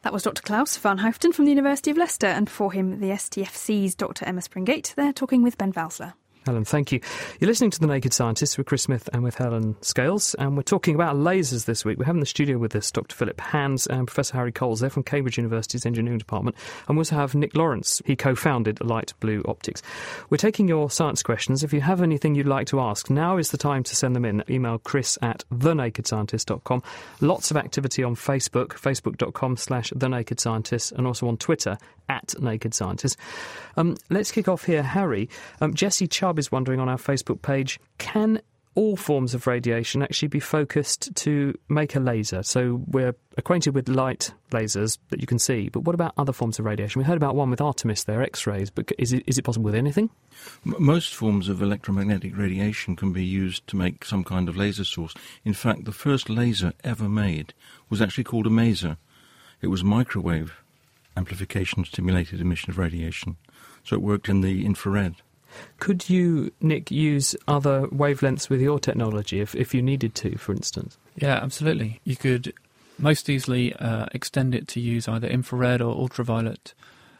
That 0.07 0.13
was 0.13 0.23
Dr. 0.23 0.41
Klaus 0.41 0.77
von 0.77 0.99
Haeften 0.99 1.33
from 1.33 1.43
the 1.43 1.51
University 1.51 1.91
of 1.91 1.97
Leicester, 1.97 2.27
and 2.27 2.45
before 2.45 2.71
him, 2.71 3.01
the 3.01 3.09
STFC's 3.09 3.93
Dr. 3.93 4.23
Emma 4.23 4.41
Springate. 4.41 4.93
They're 4.95 5.11
talking 5.11 5.43
with 5.43 5.57
Ben 5.57 5.73
Valsler. 5.73 6.13
Helen, 6.47 6.63
thank 6.63 6.93
you. 6.93 7.01
You're 7.39 7.49
listening 7.49 7.71
to 7.71 7.79
The 7.79 7.87
Naked 7.87 8.13
Scientists 8.13 8.57
with 8.57 8.67
Chris 8.67 8.83
Smith 8.83 9.09
and 9.11 9.21
with 9.21 9.35
Helen 9.35 9.75
Scales, 9.81 10.33
and 10.35 10.55
we're 10.55 10.63
talking 10.63 10.95
about 10.95 11.17
lasers 11.17 11.65
this 11.65 11.83
week. 11.83 11.99
We 11.99 12.05
have 12.05 12.15
in 12.15 12.21
the 12.21 12.25
studio 12.25 12.57
with 12.57 12.73
us 12.73 12.89
Dr. 12.89 13.15
Philip 13.15 13.39
Hands 13.41 13.85
and 13.87 14.07
Professor 14.07 14.35
Harry 14.35 14.53
Coles. 14.53 14.79
They're 14.79 14.89
from 14.89 15.03
Cambridge 15.03 15.37
University's 15.37 15.85
Engineering 15.85 16.19
Department, 16.19 16.55
and 16.87 16.97
we 16.97 17.01
also 17.01 17.17
have 17.17 17.35
Nick 17.35 17.55
Lawrence. 17.55 18.01
He 18.05 18.15
co 18.15 18.33
founded 18.33 18.79
Light 18.81 19.13
Blue 19.19 19.43
Optics. 19.45 19.83
We're 20.29 20.37
taking 20.37 20.69
your 20.69 20.89
science 20.89 21.21
questions. 21.21 21.63
If 21.65 21.73
you 21.73 21.81
have 21.81 22.01
anything 22.01 22.33
you'd 22.33 22.47
like 22.47 22.67
to 22.67 22.79
ask, 22.79 23.09
now 23.09 23.35
is 23.35 23.51
the 23.51 23.57
time 23.57 23.83
to 23.83 23.95
send 23.95 24.15
them 24.15 24.23
in. 24.23 24.41
Email 24.49 24.79
chris 24.79 25.17
at 25.21 25.43
thenakedscientist.com. 25.53 26.81
Lots 27.19 27.51
of 27.51 27.57
activity 27.57 28.03
on 28.03 28.15
Facebook, 28.15 28.69
facebook.com 28.69 29.57
slash 29.57 29.91
thenakedscientist, 29.91 30.93
and 30.93 31.05
also 31.05 31.27
on 31.27 31.35
Twitter 31.35 31.77
at 32.09 32.39
Naked 32.39 32.73
Scientist. 32.73 33.17
Um, 33.75 33.95
let's 34.09 34.31
kick 34.31 34.47
off 34.47 34.63
here, 34.63 34.83
Harry. 34.83 35.29
Um, 35.61 35.73
Jesse 35.73 36.07
Chubb 36.07 36.39
is 36.39 36.51
wondering 36.51 36.79
on 36.79 36.89
our 36.89 36.97
Facebook 36.97 37.41
page 37.41 37.79
can 37.97 38.41
all 38.77 38.95
forms 38.95 39.33
of 39.33 39.47
radiation 39.47 40.03
actually 40.03 40.27
be 40.27 40.39
focused 40.39 41.13
to 41.15 41.57
make 41.67 41.95
a 41.95 41.99
laser? 41.99 42.43
So 42.43 42.83
we're 42.85 43.15
acquainted 43.35 43.73
with 43.73 43.89
light 43.89 44.31
lasers 44.51 44.99
that 45.09 45.19
you 45.19 45.25
can 45.25 45.39
see, 45.39 45.69
but 45.69 45.79
what 45.79 45.95
about 45.95 46.13
other 46.15 46.31
forms 46.31 46.59
of 46.59 46.65
radiation? 46.65 46.99
We 46.99 47.05
heard 47.05 47.17
about 47.17 47.35
one 47.35 47.49
with 47.49 47.59
Artemis 47.59 48.03
there, 48.03 48.21
X 48.21 48.45
rays, 48.45 48.69
but 48.69 48.91
is 48.99 49.13
it, 49.13 49.23
is 49.25 49.39
it 49.39 49.41
possible 49.41 49.65
with 49.65 49.73
anything? 49.73 50.11
Most 50.63 51.15
forms 51.15 51.49
of 51.49 51.59
electromagnetic 51.59 52.37
radiation 52.37 52.95
can 52.95 53.11
be 53.11 53.25
used 53.25 53.65
to 53.65 53.75
make 53.75 54.05
some 54.05 54.23
kind 54.23 54.47
of 54.47 54.55
laser 54.55 54.83
source. 54.83 55.15
In 55.43 55.53
fact, 55.53 55.85
the 55.85 55.91
first 55.91 56.29
laser 56.29 56.73
ever 56.83 57.09
made 57.09 57.55
was 57.89 57.99
actually 57.99 58.25
called 58.25 58.45
a 58.45 58.51
maser. 58.51 58.97
It 59.59 59.67
was 59.67 59.83
microwave 59.83 60.53
amplification 61.17 61.83
stimulated 61.83 62.39
emission 62.39 62.69
of 62.69 62.77
radiation. 62.77 63.35
So 63.83 63.95
it 63.95 64.01
worked 64.01 64.29
in 64.29 64.41
the 64.41 64.65
infrared. 64.65 65.15
Could 65.79 66.09
you, 66.09 66.51
Nick, 66.61 66.91
use 66.91 67.35
other 67.47 67.87
wavelengths 67.87 68.49
with 68.49 68.61
your 68.61 68.79
technology 68.79 69.39
if, 69.39 69.55
if 69.55 69.73
you 69.73 69.81
needed 69.81 70.13
to, 70.15 70.37
for 70.37 70.51
instance? 70.51 70.97
Yeah, 71.15 71.35
absolutely. 71.35 71.99
You 72.03 72.15
could 72.15 72.53
most 72.99 73.29
easily 73.29 73.73
uh, 73.75 74.05
extend 74.11 74.53
it 74.53 74.67
to 74.69 74.79
use 74.79 75.07
either 75.07 75.27
infrared 75.27 75.81
or 75.81 75.95
ultraviolet. 75.95 76.73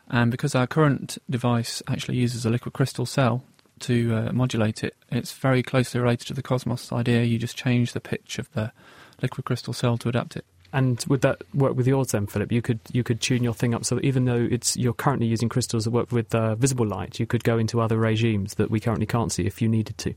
And 0.09 0.31
because 0.31 0.55
our 0.55 0.67
current 0.67 1.17
device 1.29 1.81
actually 1.87 2.17
uses 2.17 2.45
a 2.45 2.49
liquid 2.49 2.73
crystal 2.73 3.05
cell 3.05 3.43
to 3.79 4.15
uh, 4.15 4.31
modulate 4.33 4.83
it, 4.83 4.95
it's 5.09 5.33
very 5.33 5.63
closely 5.63 5.99
related 5.99 6.27
to 6.27 6.33
the 6.33 6.43
Cosmos 6.43 6.91
idea. 6.91 7.23
You 7.23 7.37
just 7.37 7.57
change 7.57 7.93
the 7.93 8.01
pitch 8.01 8.39
of 8.39 8.51
the 8.53 8.71
liquid 9.21 9.45
crystal 9.45 9.73
cell 9.73 9.97
to 9.97 10.09
adapt 10.09 10.35
it. 10.35 10.45
And 10.77 11.03
would 11.07 11.21
that 11.21 11.41
work 11.55 11.75
with 11.75 11.87
yours 11.87 12.11
then, 12.11 12.27
Philip? 12.27 12.51
You 12.51 12.61
could 12.61 12.79
you 12.91 13.03
could 13.03 13.19
tune 13.19 13.43
your 13.43 13.55
thing 13.55 13.73
up 13.73 13.83
so 13.83 13.95
that 13.95 14.05
even 14.05 14.25
though 14.25 14.47
it's 14.51 14.77
you're 14.77 14.93
currently 14.93 15.25
using 15.25 15.49
crystals 15.49 15.85
that 15.85 15.89
work 15.89 16.11
with 16.11 16.35
uh, 16.35 16.53
visible 16.53 16.85
light, 16.85 17.19
you 17.19 17.25
could 17.25 17.43
go 17.43 17.57
into 17.57 17.81
other 17.81 17.97
regimes 17.97 18.53
that 18.55 18.69
we 18.69 18.79
currently 18.79 19.07
can't 19.07 19.31
see 19.31 19.47
if 19.47 19.59
you 19.59 19.67
needed 19.67 19.97
to. 19.97 20.13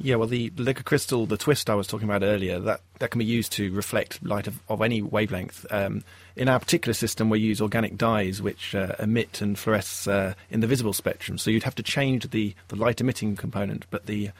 Yeah, 0.00 0.14
well, 0.14 0.26
the 0.26 0.50
liquid 0.56 0.86
crystal, 0.86 1.26
the 1.26 1.36
twist 1.36 1.68
I 1.68 1.74
was 1.74 1.86
talking 1.86 2.08
about 2.08 2.22
earlier, 2.22 2.58
that, 2.60 2.80
that 3.00 3.10
can 3.10 3.18
be 3.18 3.26
used 3.26 3.52
to 3.52 3.70
reflect 3.72 4.24
light 4.24 4.46
of, 4.46 4.58
of 4.70 4.80
any 4.80 5.02
wavelength. 5.02 5.66
Um, 5.70 6.02
in 6.34 6.48
our 6.48 6.58
particular 6.58 6.94
system, 6.94 7.28
we 7.28 7.38
use 7.38 7.60
organic 7.60 7.98
dyes 7.98 8.40
which 8.40 8.74
uh, 8.74 8.94
emit 8.98 9.42
and 9.42 9.56
fluoresce 9.56 10.10
uh, 10.10 10.32
in 10.48 10.60
the 10.60 10.66
visible 10.66 10.94
spectrum. 10.94 11.36
So 11.36 11.50
you'd 11.50 11.64
have 11.64 11.74
to 11.74 11.82
change 11.82 12.30
the, 12.30 12.54
the 12.68 12.76
light 12.76 13.02
emitting 13.02 13.36
component, 13.36 13.84
but 13.90 14.06
the 14.06 14.30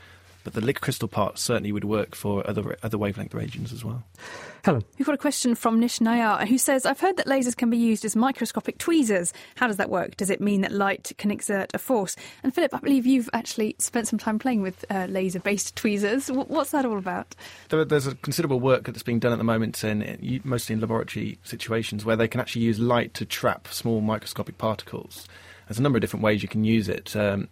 but 0.44 0.54
the 0.54 0.60
liquid 0.60 0.80
crystal 0.80 1.08
part 1.08 1.38
certainly 1.38 1.72
would 1.72 1.84
work 1.84 2.14
for 2.14 2.48
other 2.48 2.76
other 2.82 2.98
wavelength 2.98 3.34
regions 3.34 3.72
as 3.72 3.84
well. 3.84 4.04
Helen. 4.62 4.84
We've 4.98 5.06
got 5.06 5.14
a 5.14 5.18
question 5.18 5.54
from 5.54 5.80
Nish 5.80 6.00
Nayar 6.00 6.46
who 6.46 6.58
says, 6.58 6.84
I've 6.84 7.00
heard 7.00 7.16
that 7.16 7.26
lasers 7.26 7.56
can 7.56 7.70
be 7.70 7.78
used 7.78 8.04
as 8.04 8.14
microscopic 8.14 8.76
tweezers. 8.76 9.32
How 9.54 9.66
does 9.66 9.78
that 9.78 9.88
work? 9.88 10.16
Does 10.16 10.28
it 10.28 10.40
mean 10.40 10.60
that 10.60 10.72
light 10.72 11.12
can 11.16 11.30
exert 11.30 11.70
a 11.72 11.78
force? 11.78 12.14
And 12.42 12.54
Philip, 12.54 12.74
I 12.74 12.78
believe 12.78 13.06
you've 13.06 13.30
actually 13.32 13.76
spent 13.78 14.06
some 14.08 14.18
time 14.18 14.38
playing 14.38 14.60
with 14.60 14.84
uh, 14.90 15.06
laser 15.08 15.40
based 15.40 15.76
tweezers. 15.76 16.30
What's 16.30 16.72
that 16.72 16.84
all 16.84 16.98
about? 16.98 17.34
There, 17.70 17.84
there's 17.84 18.06
a 18.06 18.14
considerable 18.16 18.60
work 18.60 18.84
that's 18.84 19.02
being 19.02 19.18
done 19.18 19.32
at 19.32 19.38
the 19.38 19.44
moment, 19.44 19.82
in, 19.82 20.02
in, 20.02 20.40
mostly 20.44 20.74
in 20.74 20.80
laboratory 20.80 21.38
situations, 21.42 22.04
where 22.04 22.16
they 22.16 22.28
can 22.28 22.40
actually 22.40 22.62
use 22.62 22.78
light 22.78 23.14
to 23.14 23.24
trap 23.24 23.68
small 23.68 24.00
microscopic 24.00 24.58
particles. 24.58 25.26
There's 25.68 25.78
a 25.78 25.82
number 25.82 25.96
of 25.96 26.00
different 26.00 26.24
ways 26.24 26.42
you 26.42 26.48
can 26.48 26.64
use 26.64 26.88
it. 26.88 27.14
Um, 27.14 27.48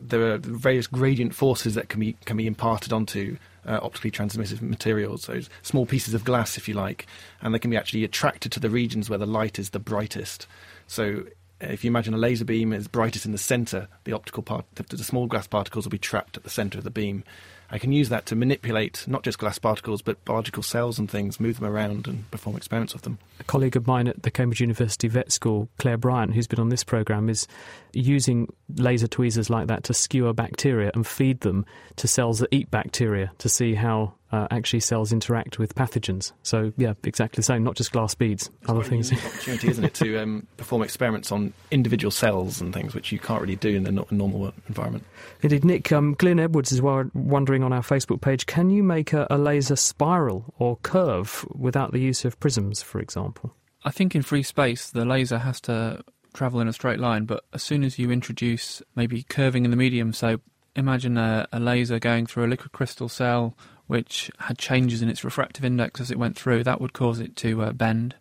there 0.00 0.32
are 0.32 0.38
various 0.38 0.86
gradient 0.86 1.34
forces 1.34 1.74
that 1.74 1.88
can 1.88 2.00
be 2.00 2.16
can 2.24 2.36
be 2.36 2.46
imparted 2.46 2.92
onto 2.92 3.36
uh, 3.66 3.80
optically 3.82 4.10
transmissive 4.10 4.62
materials, 4.62 5.26
those 5.26 5.50
small 5.62 5.86
pieces 5.86 6.14
of 6.14 6.24
glass, 6.24 6.56
if 6.56 6.68
you 6.68 6.74
like, 6.74 7.06
and 7.42 7.54
they 7.54 7.58
can 7.58 7.70
be 7.70 7.76
actually 7.76 8.04
attracted 8.04 8.52
to 8.52 8.60
the 8.60 8.70
regions 8.70 9.10
where 9.10 9.18
the 9.18 9.26
light 9.26 9.58
is 9.58 9.70
the 9.70 9.78
brightest. 9.78 10.46
So 10.86 11.24
uh, 11.62 11.66
if 11.66 11.84
you 11.84 11.90
imagine 11.90 12.14
a 12.14 12.18
laser 12.18 12.44
beam 12.44 12.72
is 12.72 12.88
brightest 12.88 13.26
in 13.26 13.32
the 13.32 13.38
centre, 13.38 13.88
the 14.04 14.12
optical 14.12 14.42
part, 14.42 14.66
the, 14.74 14.84
the 14.84 15.04
small 15.04 15.26
glass 15.26 15.46
particles 15.46 15.84
will 15.84 15.90
be 15.90 15.98
trapped 15.98 16.36
at 16.36 16.44
the 16.44 16.50
centre 16.50 16.78
of 16.78 16.84
the 16.84 16.90
beam. 16.90 17.24
I 17.70 17.78
can 17.78 17.92
use 17.92 18.08
that 18.08 18.26
to 18.26 18.36
manipulate 18.36 19.04
not 19.06 19.22
just 19.22 19.38
glass 19.38 19.58
particles 19.58 20.02
but 20.02 20.24
biological 20.24 20.62
cells 20.62 20.98
and 20.98 21.10
things, 21.10 21.40
move 21.40 21.58
them 21.58 21.68
around 21.68 22.06
and 22.06 22.30
perform 22.30 22.56
experiments 22.56 22.92
with 22.92 23.02
them. 23.02 23.18
A 23.40 23.44
colleague 23.44 23.76
of 23.76 23.86
mine 23.86 24.08
at 24.08 24.22
the 24.22 24.30
Cambridge 24.30 24.60
University 24.60 25.08
Vet 25.08 25.32
School, 25.32 25.68
Claire 25.78 25.96
Bryant, 25.96 26.34
who's 26.34 26.46
been 26.46 26.60
on 26.60 26.68
this 26.68 26.84
programme, 26.84 27.28
is 27.28 27.46
using 27.92 28.52
laser 28.76 29.06
tweezers 29.06 29.50
like 29.50 29.66
that 29.68 29.84
to 29.84 29.94
skewer 29.94 30.32
bacteria 30.32 30.90
and 30.94 31.06
feed 31.06 31.40
them 31.40 31.64
to 31.96 32.08
cells 32.08 32.38
that 32.38 32.48
eat 32.52 32.70
bacteria 32.70 33.32
to 33.38 33.48
see 33.48 33.74
how 33.74 34.14
uh, 34.32 34.48
actually 34.50 34.80
cells 34.80 35.12
interact 35.12 35.58
with 35.58 35.74
pathogens. 35.74 36.32
So 36.42 36.72
yeah, 36.76 36.94
exactly 37.04 37.36
the 37.36 37.44
same. 37.44 37.62
Not 37.62 37.76
just 37.76 37.92
glass 37.92 38.14
beads, 38.14 38.50
it's 38.60 38.70
other 38.70 38.82
things. 38.82 39.12
opportunity, 39.12 39.68
isn't 39.68 39.84
it, 39.84 39.94
to 39.94 40.18
um, 40.18 40.46
perform 40.56 40.82
experiments 40.82 41.30
on 41.30 41.52
individual 41.70 42.10
cells 42.10 42.60
and 42.60 42.74
things 42.74 42.94
which 42.94 43.12
you 43.12 43.18
can't 43.18 43.40
really 43.40 43.56
do 43.56 43.70
in 43.70 43.84
the 43.84 43.92
no- 43.92 44.06
normal 44.10 44.52
environment. 44.68 45.04
Indeed, 45.42 45.64
Nick. 45.64 45.92
Um, 45.92 46.14
Glyn 46.14 46.40
Edwards 46.40 46.72
is 46.72 46.82
wondering 46.82 47.62
on 47.62 47.72
our 47.72 47.82
Facebook 47.82 48.20
page: 48.20 48.46
Can 48.46 48.70
you 48.70 48.82
make 48.82 49.12
a, 49.12 49.26
a 49.30 49.38
laser 49.38 49.76
spiral 49.76 50.54
or 50.58 50.76
curve 50.76 51.46
without 51.54 51.92
the 51.92 52.00
use 52.00 52.24
of 52.24 52.38
prisms, 52.40 52.82
for 52.82 53.00
example? 53.00 53.54
I 53.84 53.90
think 53.90 54.16
in 54.16 54.22
free 54.22 54.42
space 54.42 54.90
the 54.90 55.04
laser 55.04 55.38
has 55.38 55.60
to 55.62 56.02
travel 56.34 56.60
in 56.60 56.68
a 56.68 56.72
straight 56.72 56.98
line, 56.98 57.24
but 57.24 57.44
as 57.52 57.62
soon 57.62 57.84
as 57.84 57.98
you 57.98 58.10
introduce 58.10 58.82
maybe 58.94 59.22
curving 59.22 59.64
in 59.64 59.70
the 59.70 59.76
medium, 59.76 60.12
so 60.12 60.38
imagine 60.74 61.16
a, 61.16 61.48
a 61.52 61.60
laser 61.60 61.98
going 61.98 62.26
through 62.26 62.44
a 62.44 62.48
liquid 62.48 62.72
crystal 62.72 63.08
cell 63.08 63.56
which 63.86 64.30
had 64.38 64.58
changes 64.58 65.02
in 65.02 65.08
its 65.08 65.24
refractive 65.24 65.64
index 65.64 66.00
as 66.00 66.10
it 66.10 66.18
went 66.18 66.36
through, 66.36 66.64
that 66.64 66.80
would 66.80 66.92
cause 66.92 67.20
it 67.20 67.36
to 67.36 67.62
uh, 67.62 67.72
bend 67.72 68.14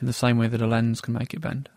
in 0.00 0.06
the 0.06 0.12
same 0.12 0.38
way 0.38 0.48
that 0.48 0.62
a 0.62 0.66
lens 0.66 1.00
can 1.00 1.14
make 1.14 1.32
it 1.32 1.40
bend. 1.40 1.68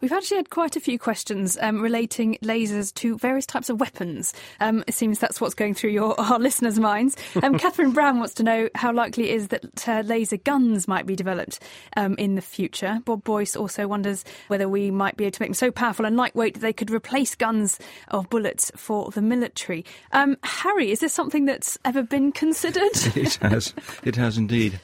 We've 0.00 0.12
actually 0.12 0.38
had 0.38 0.50
quite 0.50 0.76
a 0.76 0.80
few 0.80 0.98
questions 0.98 1.58
um, 1.60 1.80
relating 1.80 2.38
lasers 2.42 2.92
to 2.94 3.16
various 3.18 3.46
types 3.46 3.68
of 3.68 3.80
weapons. 3.80 4.34
Um, 4.60 4.84
it 4.86 4.94
seems 4.94 5.18
that's 5.18 5.40
what's 5.40 5.54
going 5.54 5.74
through 5.74 5.90
your 5.90 6.18
our 6.20 6.38
listeners' 6.38 6.78
minds. 6.78 7.16
Um, 7.42 7.58
Catherine 7.58 7.92
Brown 7.92 8.18
wants 8.18 8.34
to 8.34 8.42
know 8.42 8.68
how 8.74 8.92
likely 8.92 9.30
it 9.30 9.36
is 9.36 9.48
that 9.48 9.88
uh, 9.88 10.02
laser 10.04 10.36
guns 10.36 10.88
might 10.88 11.06
be 11.06 11.16
developed 11.16 11.60
um, 11.96 12.14
in 12.18 12.34
the 12.34 12.42
future. 12.42 13.00
Bob 13.04 13.24
Boyce 13.24 13.56
also 13.56 13.86
wonders 13.86 14.24
whether 14.48 14.68
we 14.68 14.90
might 14.90 15.16
be 15.16 15.24
able 15.24 15.32
to 15.32 15.42
make 15.42 15.50
them 15.50 15.54
so 15.54 15.70
powerful 15.70 16.04
and 16.04 16.16
lightweight 16.16 16.54
that 16.54 16.60
they 16.60 16.72
could 16.72 16.90
replace 16.90 17.34
guns 17.34 17.78
of 18.08 18.28
bullets 18.30 18.70
for 18.76 19.10
the 19.10 19.22
military. 19.22 19.84
Um, 20.12 20.36
Harry, 20.42 20.90
is 20.90 21.00
this 21.00 21.12
something 21.12 21.44
that's 21.44 21.78
ever 21.84 22.02
been 22.02 22.32
considered? 22.32 22.90
it 23.16 23.34
has. 23.34 23.74
It 24.04 24.16
has 24.16 24.38
indeed. 24.38 24.80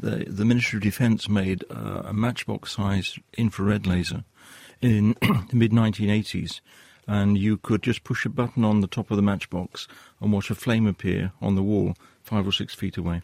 The, 0.00 0.24
the 0.28 0.44
Ministry 0.44 0.78
of 0.78 0.82
Defence 0.82 1.28
made 1.28 1.64
uh, 1.70 2.02
a 2.06 2.12
matchbox-sized 2.12 3.18
infrared 3.36 3.86
laser 3.86 4.24
in 4.80 5.16
the 5.20 5.54
mid 5.56 5.72
1980s, 5.72 6.60
and 7.06 7.38
you 7.38 7.56
could 7.56 7.82
just 7.82 8.04
push 8.04 8.26
a 8.26 8.28
button 8.28 8.64
on 8.64 8.80
the 8.80 8.86
top 8.86 9.10
of 9.10 9.16
the 9.16 9.22
matchbox 9.22 9.88
and 10.20 10.32
watch 10.32 10.50
a 10.50 10.54
flame 10.54 10.86
appear 10.86 11.32
on 11.40 11.54
the 11.54 11.62
wall 11.62 11.94
five 12.22 12.46
or 12.46 12.52
six 12.52 12.74
feet 12.74 12.96
away. 12.96 13.22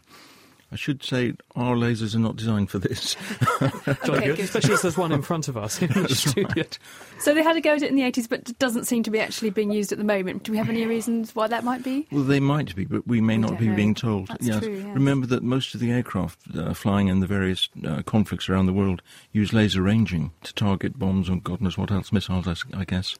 I 0.73 0.75
should 0.75 1.03
say 1.03 1.33
our 1.55 1.75
lasers 1.75 2.15
are 2.15 2.19
not 2.19 2.35
designed 2.35 2.71
for 2.71 2.79
this. 2.79 3.15
okay, 4.09 4.29
Especially 4.31 4.73
as 4.73 4.81
there's 4.81 4.97
one 4.97 5.11
in 5.11 5.21
front 5.21 5.47
of 5.47 5.55
us 5.55 5.79
in 5.79 5.87
the 5.93 6.09
studio. 6.15 6.47
Right. 6.55 6.79
So 7.19 7.35
they 7.35 7.43
had 7.43 7.55
a 7.55 7.61
go 7.61 7.75
at 7.75 7.83
it 7.83 7.89
in 7.91 7.95
the 7.95 8.01
80s, 8.01 8.27
but 8.27 8.49
it 8.49 8.57
doesn't 8.57 8.85
seem 8.85 9.03
to 9.03 9.11
be 9.11 9.19
actually 9.19 9.51
being 9.51 9.71
used 9.71 9.91
at 9.91 9.99
the 9.99 10.03
moment. 10.03 10.41
Do 10.43 10.51
we 10.51 10.57
have 10.57 10.69
any 10.69 10.83
reasons 10.87 11.35
why 11.35 11.45
that 11.45 11.63
might 11.63 11.83
be? 11.83 12.07
Well, 12.11 12.23
they 12.23 12.39
might 12.39 12.75
be, 12.75 12.85
but 12.85 13.07
we 13.07 13.21
may 13.21 13.37
We 13.37 13.43
not 13.43 13.59
be 13.59 13.67
know. 13.67 13.75
being 13.75 13.93
told. 13.93 14.29
That's 14.29 14.47
yes. 14.47 14.63
true, 14.63 14.73
yes. 14.77 14.95
Remember 14.95 15.27
that 15.27 15.43
most 15.43 15.75
of 15.75 15.79
the 15.79 15.91
aircraft 15.91 16.39
uh, 16.57 16.73
flying 16.73 17.07
in 17.07 17.19
the 17.19 17.27
various 17.27 17.69
uh, 17.87 18.01
conflicts 18.01 18.49
around 18.49 18.65
the 18.65 18.73
world 18.73 19.03
use 19.31 19.53
laser 19.53 19.83
ranging 19.83 20.31
to 20.41 20.55
target 20.55 20.97
bombs 20.97 21.29
and 21.29 21.43
God 21.43 21.61
knows 21.61 21.77
what 21.77 21.91
else, 21.91 22.11
missiles, 22.11 22.65
I 22.73 22.83
guess. 22.83 23.15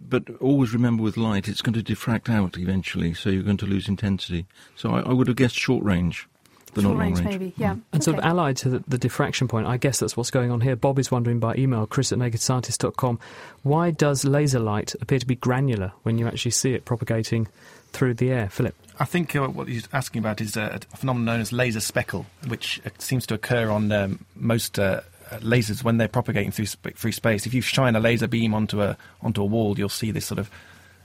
But 0.00 0.24
always 0.40 0.72
remember 0.72 1.02
with 1.02 1.16
light, 1.16 1.46
it's 1.46 1.62
going 1.62 1.72
to 1.74 1.82
diffract 1.82 2.28
out 2.30 2.56
eventually, 2.58 3.12
so 3.14 3.28
you're 3.30 3.42
going 3.42 3.56
to 3.58 3.66
lose 3.66 3.86
intensity. 3.88 4.46
So 4.74 4.90
I, 4.92 5.00
I 5.00 5.12
would 5.12 5.26
have 5.26 5.36
guessed 5.36 5.54
short 5.56 5.82
range, 5.84 6.28
but 6.76 6.82
Short 6.82 6.98
range, 6.98 7.20
range. 7.20 7.30
maybe, 7.30 7.54
yeah. 7.56 7.76
And 7.94 8.04
sort 8.04 8.18
of 8.18 8.24
allied 8.24 8.58
to 8.58 8.68
the, 8.68 8.84
the 8.86 8.98
diffraction 8.98 9.48
point, 9.48 9.66
I 9.66 9.78
guess 9.78 9.98
that's 9.98 10.14
what's 10.14 10.30
going 10.30 10.50
on 10.50 10.60
here. 10.60 10.76
Bob 10.76 10.98
is 10.98 11.10
wondering 11.10 11.40
by 11.40 11.54
email, 11.54 11.86
chris 11.86 12.12
at 12.12 12.18
nakedscientist.com, 12.18 13.18
why 13.62 13.90
does 13.90 14.26
laser 14.26 14.58
light 14.58 14.94
appear 15.00 15.18
to 15.18 15.24
be 15.24 15.36
granular 15.36 15.92
when 16.02 16.18
you 16.18 16.26
actually 16.26 16.50
see 16.50 16.74
it 16.74 16.84
propagating 16.84 17.48
through 17.92 18.12
the 18.12 18.30
air? 18.30 18.50
Philip? 18.50 18.74
I 19.00 19.06
think 19.06 19.34
uh, 19.34 19.46
what 19.48 19.68
he's 19.68 19.88
asking 19.94 20.18
about 20.18 20.42
is 20.42 20.54
uh, 20.54 20.78
a 20.92 20.96
phenomenon 20.98 21.24
known 21.24 21.40
as 21.40 21.50
laser 21.50 21.80
speckle, 21.80 22.26
which 22.46 22.78
uh, 22.84 22.90
seems 22.98 23.26
to 23.28 23.34
occur 23.34 23.70
on 23.70 23.90
um, 23.90 24.26
most 24.34 24.78
uh, 24.78 25.00
uh, 25.30 25.38
lasers 25.38 25.82
when 25.82 25.96
they're 25.96 26.08
propagating 26.08 26.50
through 26.50 26.66
sp- 26.68 26.92
through 26.94 27.12
space. 27.12 27.46
If 27.46 27.54
you 27.54 27.62
shine 27.62 27.96
a 27.96 28.00
laser 28.00 28.28
beam 28.28 28.52
onto 28.52 28.82
a 28.82 28.98
onto 29.22 29.40
a 29.40 29.46
wall, 29.46 29.78
you'll 29.78 29.88
see 29.88 30.10
this 30.10 30.26
sort 30.26 30.38
of 30.38 30.50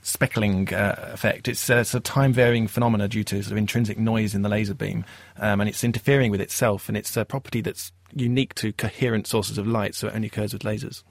speckling 0.02 0.72
uh, 0.74 1.10
effect. 1.12 1.48
It's, 1.48 1.70
uh, 1.70 1.76
it's 1.76 1.94
a 1.94 2.00
time 2.00 2.32
varying 2.32 2.68
phenomena 2.68 3.08
due 3.08 3.24
to 3.24 3.42
sort 3.42 3.52
of 3.52 3.58
intrinsic 3.58 3.98
noise 3.98 4.34
in 4.34 4.42
the 4.42 4.48
laser 4.48 4.74
beam, 4.74 5.04
um, 5.38 5.60
and 5.60 5.68
it's 5.68 5.84
interfering 5.84 6.30
with 6.30 6.40
itself. 6.40 6.88
And 6.88 6.96
it's 6.96 7.16
a 7.16 7.24
property 7.24 7.60
that's 7.60 7.92
unique 8.14 8.54
to 8.56 8.72
coherent 8.72 9.26
sources 9.26 9.58
of 9.58 9.66
light, 9.66 9.94
so 9.94 10.08
it 10.08 10.14
only 10.14 10.26
occurs 10.26 10.52
with 10.52 10.62
lasers. 10.62 11.02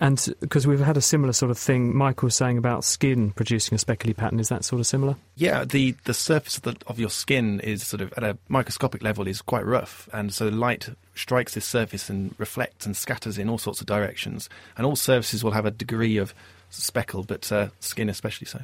And 0.00 0.34
because 0.40 0.66
we've 0.66 0.80
had 0.80 0.96
a 0.96 1.00
similar 1.00 1.32
sort 1.32 1.50
of 1.50 1.58
thing, 1.58 1.96
Michael 1.96 2.26
was 2.26 2.34
saying 2.34 2.58
about 2.58 2.84
skin 2.84 3.30
producing 3.30 3.76
a 3.76 3.78
speckly 3.78 4.12
pattern, 4.12 4.40
is 4.40 4.48
that 4.48 4.64
sort 4.64 4.80
of 4.80 4.86
similar? 4.86 5.16
Yeah, 5.36 5.64
the, 5.64 5.94
the 6.04 6.12
surface 6.12 6.56
of, 6.56 6.64
the, 6.64 6.76
of 6.88 6.98
your 6.98 7.10
skin 7.10 7.60
is 7.60 7.86
sort 7.86 8.00
of 8.00 8.12
at 8.16 8.24
a 8.24 8.36
microscopic 8.48 9.02
level 9.02 9.28
is 9.28 9.40
quite 9.40 9.64
rough, 9.64 10.08
and 10.12 10.34
so 10.34 10.48
light 10.48 10.88
strikes 11.14 11.54
this 11.54 11.64
surface 11.64 12.10
and 12.10 12.34
reflects 12.38 12.86
and 12.86 12.96
scatters 12.96 13.38
in 13.38 13.48
all 13.48 13.56
sorts 13.56 13.80
of 13.80 13.86
directions. 13.86 14.48
And 14.76 14.84
all 14.84 14.96
surfaces 14.96 15.44
will 15.44 15.52
have 15.52 15.64
a 15.64 15.70
degree 15.70 16.16
of 16.16 16.34
speckle, 16.80 17.22
but 17.22 17.50
uh, 17.50 17.68
skin 17.80 18.08
especially 18.08 18.46
so. 18.46 18.60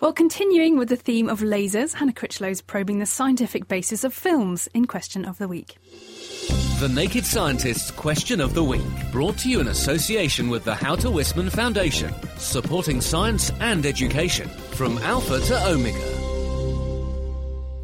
Well, 0.00 0.12
continuing 0.12 0.78
with 0.78 0.88
the 0.88 0.96
theme 0.96 1.28
of 1.28 1.40
lasers, 1.40 1.94
Hannah 1.94 2.12
Critchlow's 2.12 2.60
probing 2.60 2.98
the 2.98 3.06
scientific 3.06 3.68
basis 3.68 4.04
of 4.04 4.14
films 4.14 4.68
in 4.72 4.86
Question 4.86 5.24
of 5.24 5.38
the 5.38 5.48
Week. 5.48 5.76
The 6.78 6.88
Naked 6.88 7.24
Scientist's 7.24 7.90
Question 7.90 8.40
of 8.40 8.54
the 8.54 8.62
Week, 8.62 8.82
brought 9.10 9.38
to 9.38 9.48
you 9.48 9.60
in 9.60 9.68
association 9.68 10.48
with 10.48 10.64
the 10.64 10.74
How 10.74 10.94
to 10.96 11.08
Wisman 11.08 11.50
Foundation, 11.50 12.14
supporting 12.36 13.00
science 13.00 13.50
and 13.60 13.84
education 13.86 14.48
from 14.48 14.98
Alpha 14.98 15.40
to 15.40 15.66
Omega. 15.68 16.26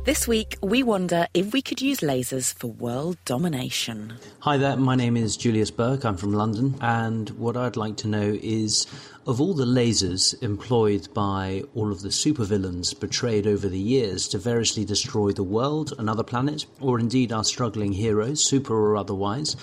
This 0.05 0.26
week, 0.26 0.57
we 0.61 0.82
wonder 0.82 1.28
if 1.32 1.53
we 1.53 1.62
could 1.62 1.80
use 1.80 2.01
lasers 2.01 2.53
for 2.53 2.66
world 2.66 3.18
domination. 3.24 4.14
Hi 4.40 4.57
there, 4.57 4.76
my 4.76 4.97
name 4.97 5.16
is 5.16 5.36
Julius 5.36 5.70
Burke. 5.70 6.05
I'm 6.05 6.16
from 6.16 6.32
London, 6.32 6.74
and 6.80 7.30
what 7.30 7.57
I'd 7.57 7.76
like 7.76 7.97
to 7.99 8.09
know 8.09 8.36
is 8.43 8.88
of 9.26 9.40
all 9.40 9.54
the 9.54 9.64
lasers 9.64 10.40
employed 10.42 11.06
by 11.14 11.62
all 11.74 11.92
of 11.92 12.02
the 12.02 12.08
supervillains 12.08 12.98
portrayed 12.98 13.46
over 13.46 13.68
the 13.68 13.78
years 13.78 14.26
to 14.28 14.38
variously 14.38 14.84
destroy 14.84 15.30
the 15.30 15.42
world, 15.42 15.92
another 15.98 16.24
planet, 16.24 16.66
or 16.80 16.98
indeed 16.98 17.32
our 17.32 17.44
struggling 17.44 17.92
heroes, 17.92 18.44
super 18.44 18.74
or 18.74 18.96
otherwise, 18.96 19.54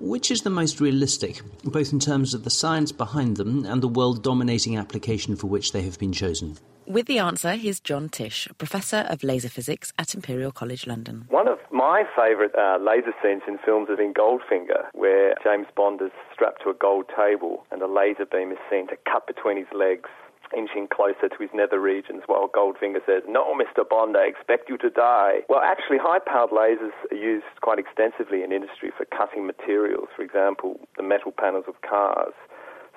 which 0.00 0.30
is 0.30 0.42
the 0.42 0.50
most 0.50 0.80
realistic, 0.80 1.42
both 1.62 1.92
in 1.92 2.00
terms 2.00 2.34
of 2.34 2.44
the 2.44 2.50
science 2.50 2.90
behind 2.90 3.36
them 3.36 3.64
and 3.64 3.82
the 3.82 3.88
world 3.88 4.22
dominating 4.22 4.76
application 4.76 5.36
for 5.36 5.46
which 5.46 5.72
they 5.72 5.82
have 5.82 5.98
been 5.98 6.12
chosen? 6.12 6.56
With 6.86 7.06
the 7.06 7.18
answer, 7.18 7.54
here's 7.54 7.80
John 7.80 8.10
Tisch, 8.10 8.46
Professor 8.58 9.06
of 9.08 9.24
Laser 9.24 9.48
Physics 9.48 9.94
at 9.98 10.14
Imperial 10.14 10.52
College 10.52 10.86
London. 10.86 11.24
One 11.30 11.48
of 11.48 11.58
my 11.72 12.04
favourite 12.14 12.54
uh, 12.54 12.76
laser 12.76 13.14
scenes 13.22 13.40
in 13.48 13.56
films 13.64 13.88
has 13.88 13.96
been 13.96 14.12
Goldfinger, 14.12 14.92
where 14.92 15.34
James 15.42 15.66
Bond 15.74 16.02
is 16.02 16.10
strapped 16.30 16.62
to 16.64 16.68
a 16.68 16.74
gold 16.74 17.06
table 17.08 17.64
and 17.70 17.80
a 17.80 17.86
laser 17.86 18.26
beam 18.26 18.52
is 18.52 18.58
seen 18.70 18.86
to 18.88 18.96
cut 19.10 19.26
between 19.26 19.56
his 19.56 19.66
legs, 19.72 20.10
inching 20.54 20.86
closer 20.86 21.32
to 21.32 21.38
his 21.40 21.48
nether 21.54 21.80
regions, 21.80 22.24
while 22.26 22.48
Goldfinger 22.48 23.00
says, 23.06 23.22
No, 23.26 23.56
Mr. 23.56 23.88
Bond, 23.88 24.14
I 24.14 24.28
expect 24.28 24.68
you 24.68 24.76
to 24.84 24.90
die. 24.90 25.40
Well, 25.48 25.64
actually, 25.64 25.96
high 25.96 26.20
powered 26.20 26.50
lasers 26.50 26.92
are 27.10 27.16
used 27.16 27.48
quite 27.62 27.78
extensively 27.78 28.44
in 28.44 28.52
industry 28.52 28.92
for 28.94 29.06
cutting 29.06 29.46
materials, 29.46 30.08
for 30.14 30.20
example, 30.20 30.78
the 30.98 31.02
metal 31.02 31.32
panels 31.32 31.64
of 31.66 31.80
cars. 31.80 32.34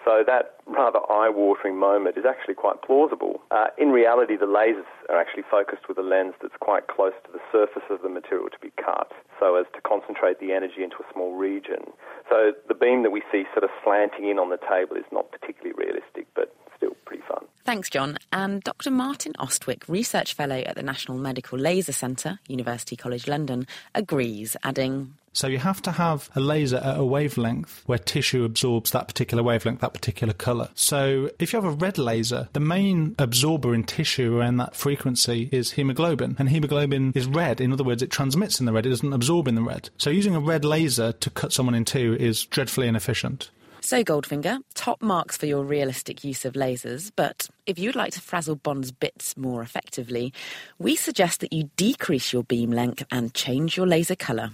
So 0.04 0.24
that 0.28 0.57
rather 0.68 1.00
eye-watering 1.10 1.78
moment 1.78 2.18
is 2.18 2.26
actually 2.26 2.56
quite 2.56 2.82
plausible. 2.82 3.42
Uh, 3.52 3.68
in 3.78 3.90
reality, 3.90 4.36
the 4.36 4.46
lasers 4.46 4.88
are 5.10 5.20
actually 5.20 5.44
focused 5.50 5.88
with 5.88 5.98
a 5.98 6.02
lens 6.02 6.34
that's 6.42 6.58
quite 6.60 6.88
close 6.88 7.14
to 7.26 7.32
the 7.32 7.40
surface 7.52 7.88
of 7.90 8.02
the 8.02 8.10
material 8.10 8.50
to 8.50 8.60
be 8.60 8.72
cut, 8.76 9.12
so 9.40 9.56
as 9.56 9.66
to 9.74 9.82
concentrate 9.82 10.40
the 10.40 10.52
energy 10.52 10.84
into 10.84 10.98
a 10.98 11.14
small 11.14 11.36
region. 11.36 11.84
So 12.30 12.52
the 12.68 12.76
beam 12.76 13.04
that 13.04 13.12
we 13.12 13.22
see 13.32 13.46
sort 13.54 13.64
of 13.64 13.70
slanting 13.84 14.30
in 14.30 14.40
on 14.40 14.50
the 14.50 14.60
table 14.70 14.96
is 14.98 15.06
not 15.12 15.32
particularly 15.32 15.74
realistic, 15.78 16.28
but 16.36 16.54
still 16.76 16.96
pretty 17.06 17.24
fun. 17.28 17.46
Thanks, 17.66 17.90
John. 17.90 18.18
And 18.32 18.64
Dr. 18.64 18.92
Martin 18.92 19.34
Ostwick, 19.40 19.84
Research 19.90 20.34
Fellow 20.34 20.58
at 20.66 20.76
the 20.76 20.84
National 20.84 21.18
Medical 21.18 21.58
Laser 21.60 21.92
Centre, 21.92 22.40
University 22.48 22.96
College 22.96 23.28
London, 23.28 23.68
agrees, 23.94 24.56
adding, 24.64 25.16
So 25.34 25.48
you 25.48 25.60
have 25.60 25.82
to 25.84 25.92
have 25.92 26.30
a 26.36 26.40
laser 26.40 26.78
at 26.78 26.98
a 26.98 27.04
wavelength 27.04 27.84
where 27.86 27.98
tissue 27.98 28.44
absorbs 28.44 28.92
that 28.92 29.08
particular 29.08 29.44
wavelength, 29.44 29.82
that 29.82 29.94
particular 29.94 30.34
colour. 30.34 30.57
So 30.76 31.30
if 31.40 31.54
you 31.54 31.62
have 31.62 31.72
a 31.72 31.76
red 31.76 31.98
laser, 31.98 32.50
the 32.54 32.60
main 32.60 33.16
absorber 33.20 33.74
in 33.74 33.84
tissue 33.84 34.38
around 34.38 34.58
that 34.58 34.76
frequency 34.76 35.50
is 35.52 35.72
hemoglobin. 35.72 36.36
And 36.40 36.50
hemoglobin 36.50 37.14
is 37.16 37.28
red. 37.28 37.62
In 37.62 37.74
other 37.74 37.84
words, 37.84 38.02
it 38.02 38.12
transmits 38.12 38.60
in 38.60 38.66
the 38.66 38.74
red, 38.74 38.86
it 38.86 38.90
doesn't 38.90 39.14
absorb 39.14 39.48
in 39.48 39.56
the 39.56 39.62
red. 39.62 39.90
So 39.98 40.10
using 40.10 40.36
a 40.36 40.40
red 40.40 40.66
laser 40.66 41.12
to 41.12 41.30
cut 41.30 41.54
someone 41.54 41.76
in 41.76 41.86
two 41.86 42.18
is 42.20 42.46
dreadfully 42.46 42.88
inefficient. 42.88 43.50
So, 43.80 44.04
Goldfinger, 44.04 44.60
top 44.74 45.02
marks 45.02 45.38
for 45.38 45.46
your 45.46 45.64
realistic 45.64 46.24
use 46.24 46.44
of 46.44 46.56
lasers, 46.56 47.12
but 47.16 47.48
if 47.66 47.80
you'd 47.80 47.96
like 47.96 48.12
to 48.14 48.22
frazzle 48.22 48.56
Bond's 48.56 48.92
bits 48.92 49.38
more 49.38 49.62
effectively, 49.62 50.34
we 50.78 50.98
suggest 50.98 51.40
that 51.40 51.54
you 51.54 51.70
decrease 51.78 52.34
your 52.34 52.44
beam 52.44 52.72
length 52.72 53.06
and 53.12 53.34
change 53.34 53.78
your 53.78 53.88
laser 53.88 54.16
colour. 54.16 54.52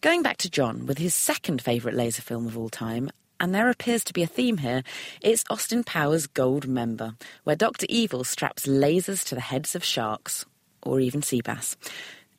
Going 0.00 0.22
back 0.22 0.38
to 0.38 0.50
John 0.50 0.86
with 0.86 0.98
his 0.98 1.14
second 1.14 1.60
favourite 1.60 1.96
laser 1.96 2.22
film 2.22 2.46
of 2.46 2.56
all 2.56 2.68
time, 2.68 3.10
and 3.40 3.54
there 3.54 3.70
appears 3.70 4.04
to 4.04 4.12
be 4.12 4.22
a 4.22 4.26
theme 4.26 4.58
here, 4.58 4.82
it's 5.20 5.44
Austin 5.50 5.84
Powers' 5.84 6.26
Goldmember, 6.26 7.20
where 7.44 7.56
Dr. 7.56 7.86
Evil 7.88 8.24
straps 8.24 8.66
lasers 8.66 9.24
to 9.26 9.34
the 9.34 9.40
heads 9.40 9.74
of 9.74 9.84
sharks, 9.84 10.44
or 10.82 11.00
even 11.00 11.22
sea 11.22 11.40
bass. 11.40 11.76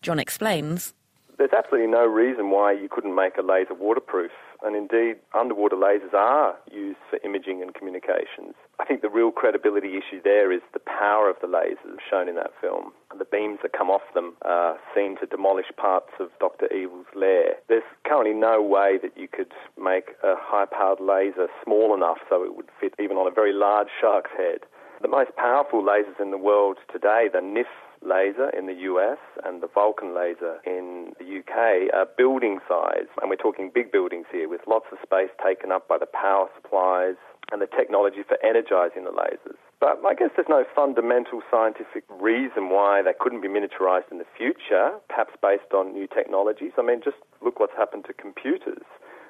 John 0.01 0.19
explains. 0.19 0.93
There's 1.37 1.53
absolutely 1.53 1.91
no 1.91 2.05
reason 2.05 2.51
why 2.51 2.71
you 2.71 2.87
couldn't 2.89 3.15
make 3.15 3.37
a 3.37 3.41
laser 3.41 3.73
waterproof, 3.73 4.31
and 4.65 4.75
indeed, 4.75 5.17
underwater 5.37 5.75
lasers 5.75 6.13
are 6.13 6.55
used 6.71 6.99
for 7.09 7.19
imaging 7.23 7.61
and 7.61 7.73
communications. 7.73 8.55
I 8.79 8.85
think 8.85 9.01
the 9.01 9.09
real 9.09 9.31
credibility 9.31 9.95
issue 9.95 10.21
there 10.23 10.51
is 10.51 10.61
the 10.73 10.79
power 10.79 11.29
of 11.29 11.37
the 11.39 11.47
lasers 11.47 12.01
shown 12.09 12.27
in 12.27 12.35
that 12.35 12.51
film. 12.59 12.91
The 13.17 13.25
beams 13.25 13.59
that 13.61 13.73
come 13.73 13.89
off 13.89 14.01
them 14.13 14.33
are 14.41 14.77
seen 14.93 15.17
to 15.19 15.27
demolish 15.27 15.71
parts 15.77 16.11
of 16.19 16.29
Dr. 16.39 16.65
Evil's 16.73 17.05
lair. 17.15 17.55
There's 17.69 17.87
currently 18.03 18.33
no 18.33 18.61
way 18.61 18.97
that 19.01 19.15
you 19.15 19.27
could 19.27 19.53
make 19.81 20.17
a 20.23 20.33
high 20.35 20.65
powered 20.65 20.99
laser 20.99 21.47
small 21.63 21.93
enough 21.93 22.17
so 22.27 22.43
it 22.43 22.55
would 22.57 22.69
fit 22.81 22.95
even 22.99 23.17
on 23.17 23.27
a 23.27 23.31
very 23.31 23.53
large 23.53 23.89
shark's 24.01 24.31
head. 24.35 24.61
The 25.01 25.07
most 25.07 25.35
powerful 25.37 25.83
lasers 25.83 26.19
in 26.19 26.31
the 26.31 26.37
world 26.37 26.77
today, 26.91 27.29
the 27.31 27.39
NIF 27.39 27.69
laser 28.05 28.49
in 28.49 28.67
the 28.67 28.77
US 28.93 29.17
and 29.43 29.61
the 29.61 29.67
Vulcan 29.67 30.15
laser 30.15 30.61
in 30.65 31.13
the 31.19 31.39
UK 31.39 31.93
are 31.93 32.05
building 32.17 32.59
size, 32.69 33.09
and 33.21 33.29
we're 33.29 33.35
talking 33.35 33.71
big 33.73 33.91
buildings 33.91 34.25
here 34.31 34.47
with 34.47 34.61
lots 34.67 34.85
of 34.91 34.97
space 35.03 35.29
taken 35.43 35.71
up 35.71 35.87
by 35.87 35.97
the 35.97 36.05
power 36.05 36.47
supplies 36.55 37.15
and 37.51 37.61
the 37.61 37.67
technology 37.67 38.23
for 38.27 38.37
energizing 38.43 39.03
the 39.03 39.11
lasers. 39.11 39.57
But 39.79 40.01
I 40.05 40.13
guess 40.13 40.29
there's 40.35 40.49
no 40.49 40.65
fundamental 40.75 41.41
scientific 41.51 42.05
reason 42.09 42.69
why 42.69 43.01
they 43.01 43.13
couldn't 43.19 43.41
be 43.41 43.49
miniaturized 43.49 44.09
in 44.11 44.17
the 44.17 44.29
future, 44.37 44.97
perhaps 45.09 45.33
based 45.41 45.73
on 45.73 45.93
new 45.93 46.07
technologies. 46.07 46.71
I 46.77 46.81
mean, 46.81 47.01
just 47.03 47.17
look 47.41 47.59
what's 47.59 47.75
happened 47.75 48.05
to 48.05 48.13
computers 48.13 48.85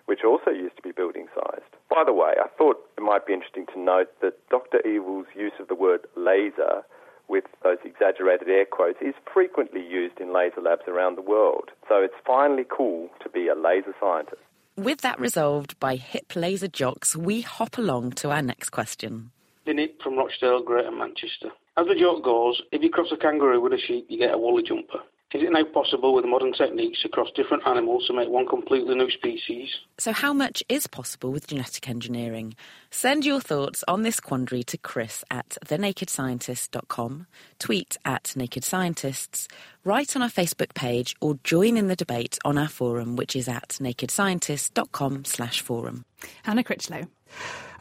which 0.06 0.24
also 0.24 0.52
used 0.52 0.76
to 0.78 0.84
be 0.84 0.92
building 0.92 1.28
sized. 1.34 1.66
By 1.90 2.04
the 2.06 2.14
way, 2.14 2.34
I 2.40 2.48
thought 2.58 2.78
it 2.98 3.02
might 3.02 3.26
be 3.26 3.34
interesting 3.34 3.66
to 3.74 3.80
note 3.80 4.10
that 4.22 4.38
Dr. 4.50 4.86
Evil's 4.88 5.28
use 5.36 5.54
of 5.60 5.68
the 5.68 5.76
word 5.76 6.02
laser 6.16 6.86
with 7.28 7.46
those 7.64 7.78
exaggerated 7.84 8.50
air 8.50 8.66
quotes 8.66 9.00
is 9.02 9.14
frequently 9.34 9.82
used 9.82 10.20
in 10.20 10.34
laser 10.34 10.62
labs 10.62 10.84
around 10.88 11.18
the 11.18 11.22
world. 11.22 11.72
So 11.88 12.02
it's 12.02 12.14
finally 12.26 12.66
cool 12.70 13.10
to 13.24 13.30
be 13.30 13.48
a 13.48 13.56
laser 13.56 13.96
scientist. 14.00 14.42
With 14.78 15.02
that 15.02 15.20
resolved 15.20 15.80
by 15.80 15.96
hip 15.96 16.36
laser 16.36 16.68
jocks, 16.68 17.16
we 17.16 17.42
hop 17.42 17.78
along 17.78 18.12
to 18.14 18.30
our 18.30 18.42
next 18.42 18.72
question. 18.72 19.32
Dinny 19.66 19.94
from 20.04 20.18
Rochdale, 20.18 20.64
Greater 20.64 20.92
Manchester. 20.92 21.50
As 21.78 21.88
the 21.88 21.96
joke 21.96 22.24
goes, 22.24 22.62
if 22.72 22.84
you 22.84 22.90
cross 22.90 23.08
a 23.12 23.18
kangaroo 23.18 23.62
with 23.62 23.74
a 23.74 23.78
sheep, 23.78 24.06
you 24.10 24.20
get 24.20 24.34
a 24.34 24.38
woolly 24.38 24.64
jumper. 24.64 25.00
Is 25.36 25.42
it 25.44 25.52
now 25.52 25.66
possible 25.66 26.14
with 26.14 26.24
modern 26.24 26.54
techniques 26.54 27.00
across 27.04 27.28
different 27.36 27.68
animals 27.68 28.08
to 28.08 28.14
make 28.14 28.30
one 28.30 28.48
completely 28.48 28.96
new 28.96 29.12
species? 29.12 29.68
So, 29.98 30.14
how 30.14 30.32
much 30.32 30.64
is 30.70 30.88
possible 30.88 31.30
with 31.30 31.48
genetic 31.48 31.90
engineering? 31.90 32.56
Send 32.90 33.26
your 33.26 33.42
thoughts 33.42 33.84
on 33.86 34.04
this 34.04 34.22
quandary 34.22 34.64
to 34.64 34.78
Chris 34.78 35.26
at 35.30 35.58
thenakedscientist.com, 35.66 37.28
tweet 37.60 37.98
at 38.06 38.34
Naked 38.38 38.64
Scientists, 38.64 39.50
write 39.84 40.16
on 40.16 40.22
our 40.22 40.30
Facebook 40.30 40.74
page, 40.74 41.18
or 41.20 41.38
join 41.44 41.76
in 41.76 41.90
the 41.90 41.98
debate 41.98 42.40
on 42.46 42.58
our 42.58 42.70
forum, 42.70 43.18
which 43.18 43.36
is 43.36 43.50
at 43.50 43.78
nakedscientist.com 43.82 45.26
slash 45.26 45.60
forum. 45.60 46.06
Hannah 46.44 46.64
Critchlow. 46.64 47.08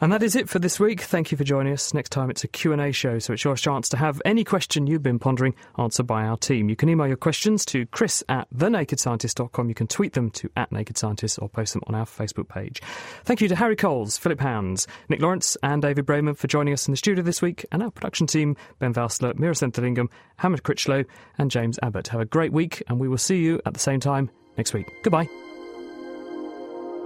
And 0.01 0.11
that 0.11 0.23
is 0.23 0.35
it 0.35 0.49
for 0.49 0.59
this 0.59 0.79
week. 0.79 1.01
Thank 1.01 1.31
you 1.31 1.37
for 1.37 1.43
joining 1.43 1.73
us. 1.73 1.93
Next 1.93 2.09
time 2.09 2.29
it's 2.29 2.43
a 2.43 2.47
Q&A 2.47 2.91
show, 2.91 3.19
so 3.19 3.33
it's 3.33 3.43
your 3.43 3.55
chance 3.55 3.87
to 3.89 3.97
have 3.97 4.21
any 4.25 4.43
question 4.43 4.87
you've 4.87 5.03
been 5.03 5.19
pondering 5.19 5.55
answered 5.77 6.05
by 6.05 6.25
our 6.25 6.37
team. 6.37 6.69
You 6.69 6.75
can 6.75 6.89
email 6.89 7.07
your 7.07 7.17
questions 7.17 7.65
to 7.67 7.85
chris 7.87 8.23
at 8.27 8.47
thenakedscientist.com. 8.53 9.69
You 9.69 9.75
can 9.75 9.87
tweet 9.87 10.13
them 10.13 10.31
to 10.31 10.49
at 10.57 10.71
Naked 10.71 10.97
Scientist 10.97 11.39
or 11.41 11.47
post 11.47 11.73
them 11.73 11.83
on 11.87 11.95
our 11.95 12.05
Facebook 12.05 12.49
page. 12.49 12.81
Thank 13.23 13.41
you 13.41 13.47
to 13.47 13.55
Harry 13.55 13.75
Coles, 13.75 14.17
Philip 14.17 14.41
Hands, 14.41 14.85
Nick 15.09 15.21
Lawrence 15.21 15.55
and 15.63 15.81
David 15.81 16.05
Braben 16.05 16.35
for 16.35 16.47
joining 16.47 16.73
us 16.73 16.87
in 16.87 16.91
the 16.91 16.97
studio 16.97 17.23
this 17.23 17.41
week, 17.41 17.65
and 17.71 17.81
our 17.81 17.91
production 17.91 18.27
team, 18.27 18.57
Ben 18.79 18.93
Valsler, 18.93 19.37
Mira 19.39 19.53
Senthilingam, 19.53 20.09
Hannah 20.37 20.59
Critchlow 20.59 21.05
and 21.37 21.49
James 21.49 21.79
Abbott. 21.81 22.09
Have 22.09 22.21
a 22.21 22.25
great 22.25 22.51
week, 22.51 22.83
and 22.87 22.99
we 22.99 23.07
will 23.07 23.17
see 23.17 23.37
you 23.37 23.61
at 23.65 23.73
the 23.73 23.79
same 23.79 23.99
time 23.99 24.29
next 24.57 24.73
week. 24.73 24.91
Goodbye. 25.03 25.29